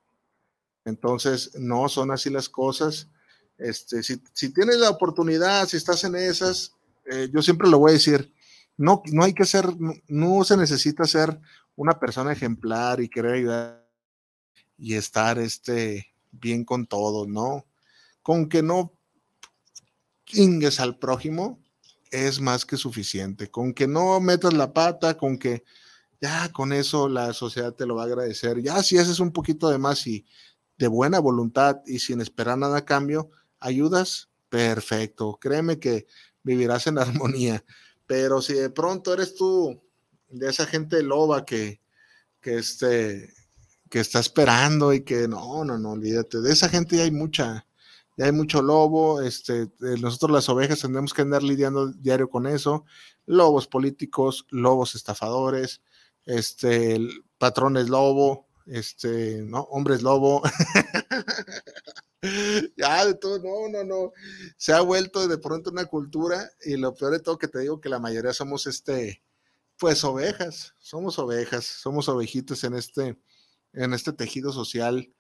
Entonces, 0.85 1.53
no 1.55 1.89
son 1.89 2.11
así 2.11 2.31
las 2.31 2.49
cosas. 2.49 3.09
Este, 3.59 4.03
si, 4.03 4.19
tienes 4.53 4.79
la 4.79 4.91
oportunidad, 4.91 5.67
si 5.69 5.77
estás 5.77 6.05
en 6.05 6.17
esas, 6.17 6.75
eh, 7.11 7.29
yo 7.33 7.43
siempre 7.43 7.69
lo 7.69 7.79
voy 7.79 7.91
a 7.91 7.95
decir, 7.95 8.33
no, 8.77 9.03
no 9.13 9.25
hay 9.25 9.35
que 9.35 9.45
ser, 9.45 9.67
no, 10.09 10.45
se 10.45 10.57
necesita 10.57 11.05
ser 11.05 11.41
una 11.77 11.99
persona 11.99 12.33
ejemplar 12.33 13.01
y 13.01 13.09
querer 13.09 13.35
ayudar 13.35 13.89
y 14.77 14.95
estar 14.95 15.39
este, 15.39 16.12
bien 16.33 16.65
con 16.65 16.87
todo, 16.87 17.27
¿no? 17.27 17.67
Con 18.23 18.49
que 18.49 18.63
no 18.63 18.93
ingues 20.33 20.81
al 20.81 20.99
prójimo 20.99 21.63
es 22.11 22.41
más 22.41 22.67
que 22.67 22.77
suficiente. 22.77 23.51
Con 23.51 23.73
que 23.73 23.87
no 23.87 24.19
metas 24.21 24.53
la 24.53 24.73
pata, 24.73 25.17
con 25.17 25.39
que 25.39 25.63
ya 26.21 26.51
con 26.53 26.73
eso 26.73 27.09
la 27.09 27.33
sociedad 27.33 27.75
te 27.75 27.87
lo 27.87 27.97
va 27.97 28.03
a 28.03 28.07
agradecer. 28.07 28.63
Ya 28.63 28.83
si 28.83 28.99
haces 28.99 29.19
un 29.21 29.33
poquito 29.33 29.69
de 29.71 29.79
más 29.79 30.07
y 30.07 30.25
de 30.79 30.87
buena 30.89 31.19
voluntad 31.21 31.81
y 31.87 31.99
sin 31.99 32.21
esperar 32.21 32.59
nada 32.59 32.79
a 32.79 32.85
cambio, 32.85 33.31
ayudas, 33.61 34.29
perfecto. 34.49 35.39
Créeme 35.41 35.79
que 35.79 36.07
vivirás 36.43 36.87
en 36.87 36.99
armonía. 36.99 37.65
Pero 38.07 38.43
si 38.43 38.55
de 38.55 38.71
pronto 38.71 39.15
eres 39.15 39.35
tú 39.35 39.83
de 40.29 40.49
esa 40.49 40.67
gente 40.67 41.03
loba 41.03 41.45
que, 41.45 41.81
que, 42.41 42.59
este, 42.59 43.33
que 43.93 44.01
está 44.01 44.21
esperando 44.21 44.95
y 44.95 45.05
que 45.05 45.29
no, 45.29 45.67
no, 45.67 45.77
no, 45.77 45.91
olvídate. 45.91 46.41
De 46.41 46.51
esa 46.51 46.71
gente 46.71 46.97
ya 46.97 47.03
hay 47.03 47.11
mucha, 47.11 47.67
ya 48.17 48.25
hay 48.25 48.33
mucho 48.33 48.63
lobo. 48.63 49.21
Este, 49.21 49.69
nosotros 50.01 50.31
las 50.31 50.49
ovejas 50.49 50.81
tendremos 50.81 51.13
que 51.13 51.21
andar 51.21 51.43
lidiando 51.43 51.93
diario 51.93 52.31
con 52.31 52.47
eso. 52.47 52.87
Lobos 53.27 53.69
políticos, 53.69 54.47
lobos 54.49 54.95
estafadores, 54.95 55.83
este, 56.25 57.07
patrones 57.37 57.91
lobo, 57.91 58.49
este, 58.65 59.43
¿no? 59.43 59.61
Hombres 59.65 60.01
lobo. 60.01 60.41
ya, 62.79 63.05
de 63.05 63.13
todo, 63.13 63.41
no, 63.41 63.69
no, 63.69 63.85
no. 63.85 64.13
Se 64.57 64.73
ha 64.73 64.81
vuelto 64.81 65.29
de 65.29 65.37
pronto 65.37 65.71
una 65.71 65.85
cultura 65.85 66.51
y 66.65 66.79
lo 66.79 66.95
peor 66.95 67.13
de 67.13 67.21
todo 67.21 67.37
que 67.37 67.49
te 67.49 67.59
digo 67.59 67.79
que 67.79 67.91
la 67.91 67.99
mayoría 67.99 68.33
somos 68.33 68.67
este, 68.67 69.23
pues 69.77 70.03
ovejas, 70.03 70.73
somos 70.79 71.19
ovejas, 71.19 71.67
somos 71.67 72.09
ovejitas 72.09 72.65
en 72.65 72.73
este, 72.73 73.19
en 73.73 73.95
este 73.95 74.13
tejido 74.13 74.53
social 74.53 75.13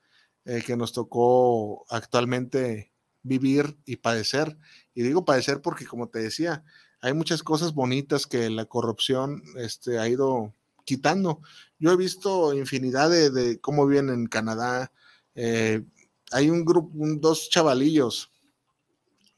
eh, 0.44 0.62
que 0.64 0.76
nos 0.76 0.92
tocó 0.92 1.84
actualmente 1.88 2.92
vivir 3.22 3.78
y 3.84 3.96
padecer. 3.96 4.58
Y 4.94 5.02
digo 5.02 5.24
padecer 5.24 5.62
porque, 5.62 5.86
como 5.86 6.08
te 6.08 6.18
decía, 6.18 6.64
hay 7.00 7.14
muchas 7.14 7.42
cosas 7.42 7.74
bonitas 7.74 8.26
que 8.26 8.50
la 8.50 8.66
corrupción 8.66 9.42
este, 9.56 9.98
ha 9.98 10.08
ido 10.08 10.54
quitando. 10.84 11.40
Yo 11.78 11.92
he 11.92 11.96
visto 11.96 12.54
infinidad 12.54 13.10
de, 13.10 13.60
cómo 13.60 13.86
viven 13.86 14.08
en 14.10 14.26
Canadá, 14.26 14.92
Eh, 15.34 15.82
hay 16.30 16.50
un 16.50 16.64
grupo, 16.64 16.90
dos 17.20 17.48
chavalillos 17.48 18.30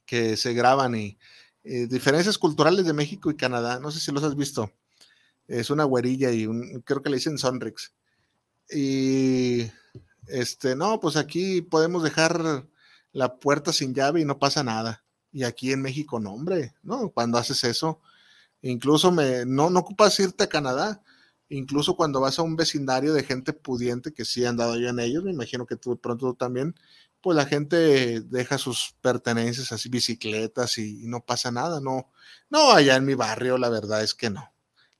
que 0.06 0.36
se 0.36 0.54
graban 0.54 0.96
y 0.96 1.18
eh, 1.64 1.86
diferencias 1.86 2.36
culturales 2.38 2.84
de 2.84 2.92
México 2.92 3.30
y 3.30 3.36
Canadá. 3.36 3.80
No 3.80 3.90
sé 3.90 4.00
si 4.00 4.12
los 4.12 4.24
has 4.24 4.36
visto. 4.36 4.72
Es 5.46 5.70
una 5.70 5.84
güerilla 5.84 6.30
y 6.32 6.46
un, 6.46 6.82
creo 6.82 7.02
que 7.02 7.10
le 7.10 7.16
dicen 7.16 7.38
Sonrix. 7.38 7.94
Y 8.70 9.70
este, 10.28 10.76
no, 10.76 11.00
pues 11.00 11.16
aquí 11.16 11.62
podemos 11.62 12.02
dejar 12.02 12.66
la 13.12 13.36
puerta 13.38 13.72
sin 13.72 13.94
llave 13.94 14.20
y 14.20 14.24
no 14.24 14.38
pasa 14.38 14.62
nada. 14.62 15.04
Y 15.32 15.44
aquí 15.44 15.72
en 15.72 15.82
México, 15.82 16.20
no, 16.20 16.32
hombre, 16.32 16.74
¿no? 16.82 17.10
Cuando 17.10 17.38
haces 17.38 17.64
eso, 17.64 18.00
incluso 18.62 19.12
me, 19.12 19.44
no, 19.46 19.70
no 19.70 19.80
ocupas 19.80 20.18
irte 20.20 20.44
a 20.44 20.48
Canadá, 20.48 21.02
incluso 21.48 21.96
cuando 21.96 22.20
vas 22.20 22.38
a 22.38 22.42
un 22.42 22.56
vecindario 22.56 23.12
de 23.12 23.24
gente 23.24 23.52
pudiente 23.52 24.12
que 24.12 24.24
sí 24.24 24.44
han 24.44 24.56
dado 24.56 24.76
yo 24.76 24.88
en 24.88 25.00
ellos, 25.00 25.24
me 25.24 25.32
imagino 25.32 25.66
que 25.66 25.76
tú 25.76 25.90
de 25.90 25.96
pronto 25.96 26.34
también, 26.34 26.74
pues 27.20 27.36
la 27.36 27.46
gente 27.46 28.20
deja 28.20 28.58
sus 28.58 28.96
pertenencias 29.00 29.72
así, 29.72 29.88
bicicletas 29.88 30.78
y, 30.78 31.06
no 31.06 31.24
pasa 31.24 31.50
nada, 31.50 31.80
no, 31.80 32.10
no, 32.50 32.72
allá 32.72 32.96
en 32.96 33.04
mi 33.04 33.14
barrio 33.14 33.58
la 33.58 33.68
verdad 33.70 34.02
es 34.02 34.14
que 34.14 34.30
no. 34.30 34.52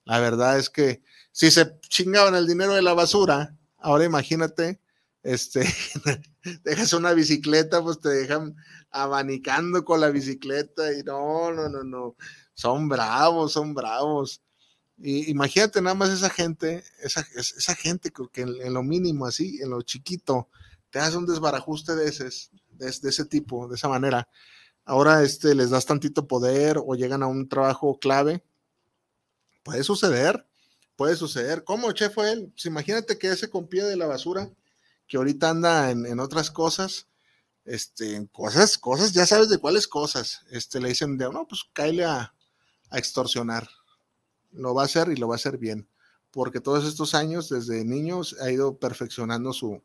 La 0.05 0.21
verdad 0.21 0.59
es 0.59 0.71
que 0.71 1.03
si 1.35 1.51
se 1.51 1.81
chingaban 1.89 2.37
el 2.37 2.47
dinero 2.47 2.75
de 2.75 2.83
la 2.83 2.95
basura, 2.95 3.59
ahora 3.79 4.05
imagínate, 4.05 4.81
este, 5.25 5.65
dejas 6.63 6.93
una 6.93 7.13
bicicleta, 7.13 7.83
pues 7.83 8.01
te 8.01 8.09
dejan 8.09 8.55
abanicando 8.93 9.85
con 9.85 10.01
la 10.01 10.11
bicicleta 10.11 10.93
y 10.93 11.03
no, 11.03 11.53
no, 11.53 11.69
no, 11.69 11.83
no, 11.83 12.15
son 12.55 12.89
bravos, 12.89 13.51
son 13.51 13.75
bravos. 13.75 14.43
Y 14.97 15.29
imagínate 15.29 15.83
nada 15.83 15.97
más 15.97 16.11
esa 16.11 16.31
gente, 16.31 16.85
esa, 17.03 17.27
esa 17.35 17.75
gente 17.75 18.13
que 18.13 18.43
en, 18.43 18.73
lo 18.73 18.85
mínimo 18.85 19.27
así, 19.27 19.59
en 19.61 19.71
lo 19.71 19.83
chiquito, 19.83 20.49
te 20.91 21.01
hace 21.01 21.17
un 21.17 21.27
desbarajuste 21.27 21.97
de 21.97 22.11
ese, 22.11 22.29
de, 22.71 22.89
ese 22.89 23.25
tipo, 23.25 23.67
de 23.67 23.75
esa 23.75 23.89
manera. 23.89 24.29
Ahora 24.85 25.25
este, 25.25 25.57
les 25.57 25.71
das 25.71 25.85
tantito 25.85 26.29
poder 26.29 26.79
o 26.79 26.95
llegan 26.95 27.25
a 27.25 27.27
un 27.27 27.49
trabajo 27.49 27.99
clave. 27.99 28.45
Puede 29.65 29.83
suceder, 29.83 30.47
puede 30.97 31.17
suceder. 31.17 31.65
¿Cómo, 31.65 31.93
chef, 31.93 32.15
fue 32.15 32.33
él? 32.33 32.51
Pues 32.53 32.67
imagínate 32.67 33.19
que 33.19 33.29
ese 33.29 33.51
con 33.51 33.69
pie 33.69 33.85
de 33.85 33.97
la 33.97 34.07
basura, 34.07 34.51
que 35.07 35.17
ahorita 35.17 35.51
anda 35.51 35.91
en, 35.91 36.21
otras 36.21 36.51
cosas, 36.51 37.09
este, 37.65 38.29
cosas, 38.33 38.79
cosas, 38.79 39.13
ya 39.13 39.27
sabes 39.27 39.49
de 39.49 39.59
cuáles 39.59 39.89
cosas, 39.89 40.41
este, 40.51 40.81
le 40.81 40.89
dicen, 40.89 41.19
de, 41.19 41.31
no, 41.31 41.47
pues 41.49 41.63
cáele 41.73 42.05
a, 42.05 42.35
a 42.91 42.99
extorsionar 42.99 43.69
lo 44.55 44.75
va 44.75 44.83
a 44.83 44.85
hacer 44.87 45.09
y 45.09 45.17
lo 45.17 45.29
va 45.29 45.35
a 45.35 45.37
hacer 45.37 45.59
bien, 45.59 45.89
porque 46.31 46.61
todos 46.61 46.85
estos 46.87 47.15
años, 47.15 47.49
desde 47.49 47.85
niños, 47.85 48.37
ha 48.41 48.51
ido 48.51 48.79
perfeccionando 48.79 49.53
su, 49.53 49.83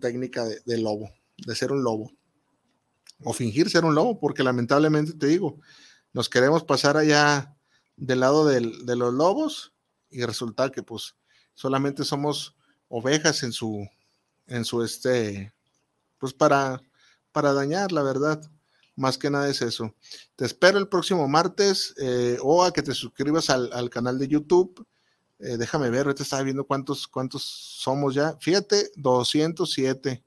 técnica 0.00 0.44
de, 0.44 0.78
lobo, 0.78 1.10
de 1.36 1.54
ser 1.54 1.72
un 1.72 1.82
lobo, 1.82 2.12
o 3.22 3.32
fingir 3.32 3.68
ser 3.70 3.84
un 3.84 3.94
lobo, 3.94 4.18
porque 4.20 4.42
lamentablemente 4.42 5.12
te 5.12 5.26
digo, 5.26 5.60
nos 6.12 6.28
queremos 6.28 6.64
pasar 6.64 6.96
allá 6.96 7.56
del 7.96 8.20
lado 8.20 8.46
de 8.46 8.60
los 8.96 9.12
lobos 9.12 9.74
y 10.10 10.24
resulta 10.24 10.70
que 10.70 10.82
pues 10.82 11.14
solamente 11.54 12.04
somos 12.04 12.56
ovejas 12.88 13.42
en 13.42 13.52
su, 13.52 13.88
en 14.46 14.64
su 14.64 14.82
este, 14.82 15.52
pues 16.18 16.32
para, 16.32 16.80
para 17.32 17.52
dañar, 17.52 17.92
la 17.92 18.02
verdad. 18.02 18.40
Más 18.96 19.16
que 19.16 19.30
nada 19.30 19.48
es 19.48 19.62
eso. 19.62 19.94
Te 20.34 20.44
espero 20.44 20.76
el 20.78 20.88
próximo 20.88 21.28
martes 21.28 21.94
eh, 21.98 22.36
o 22.42 22.64
a 22.64 22.72
que 22.72 22.82
te 22.82 22.94
suscribas 22.94 23.48
al, 23.48 23.90
canal 23.90 24.18
de 24.18 24.26
YouTube. 24.26 24.84
Eh, 25.38 25.56
déjame 25.56 25.88
ver, 25.88 26.06
ahorita 26.06 26.24
estaba 26.24 26.42
viendo 26.42 26.64
cuántos, 26.64 27.06
cuántos 27.06 27.44
somos 27.44 28.14
ya. 28.14 28.36
Fíjate, 28.40 28.90
207. 28.96 30.24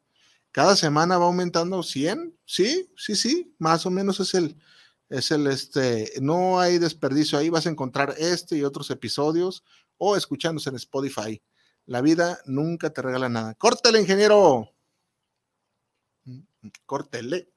Cada 0.54 0.78
semana 0.78 1.18
va 1.18 1.26
aumentando 1.26 1.84
100. 1.84 2.34
Sí, 2.46 2.90
sí, 2.96 3.16
sí, 3.18 3.54
más 3.58 3.86
o 3.86 3.92
menos 3.92 4.22
es 4.22 4.34
el, 4.36 4.56
es 5.12 5.30
el, 5.32 5.46
este, 5.48 6.14
no 6.22 6.60
hay 6.60 6.80
desperdicio 6.80 7.38
ahí. 7.38 7.50
Vas 7.50 7.68
a 7.68 7.70
encontrar 7.70 8.16
este 8.18 8.58
y 8.58 8.64
otros 8.64 8.90
episodios 8.92 9.64
o 9.98 10.16
escuchándose 10.16 10.70
en 10.70 10.78
Spotify. 10.78 11.42
La 11.86 12.02
vida 12.02 12.40
nunca 12.46 12.92
te 12.92 13.02
regala 13.02 13.28
nada. 13.28 13.54
Córtale, 13.56 14.00
ingeniero. 14.00 14.70
Mm, 16.24 16.40
mm, 16.62 16.72
córtele. 16.86 17.50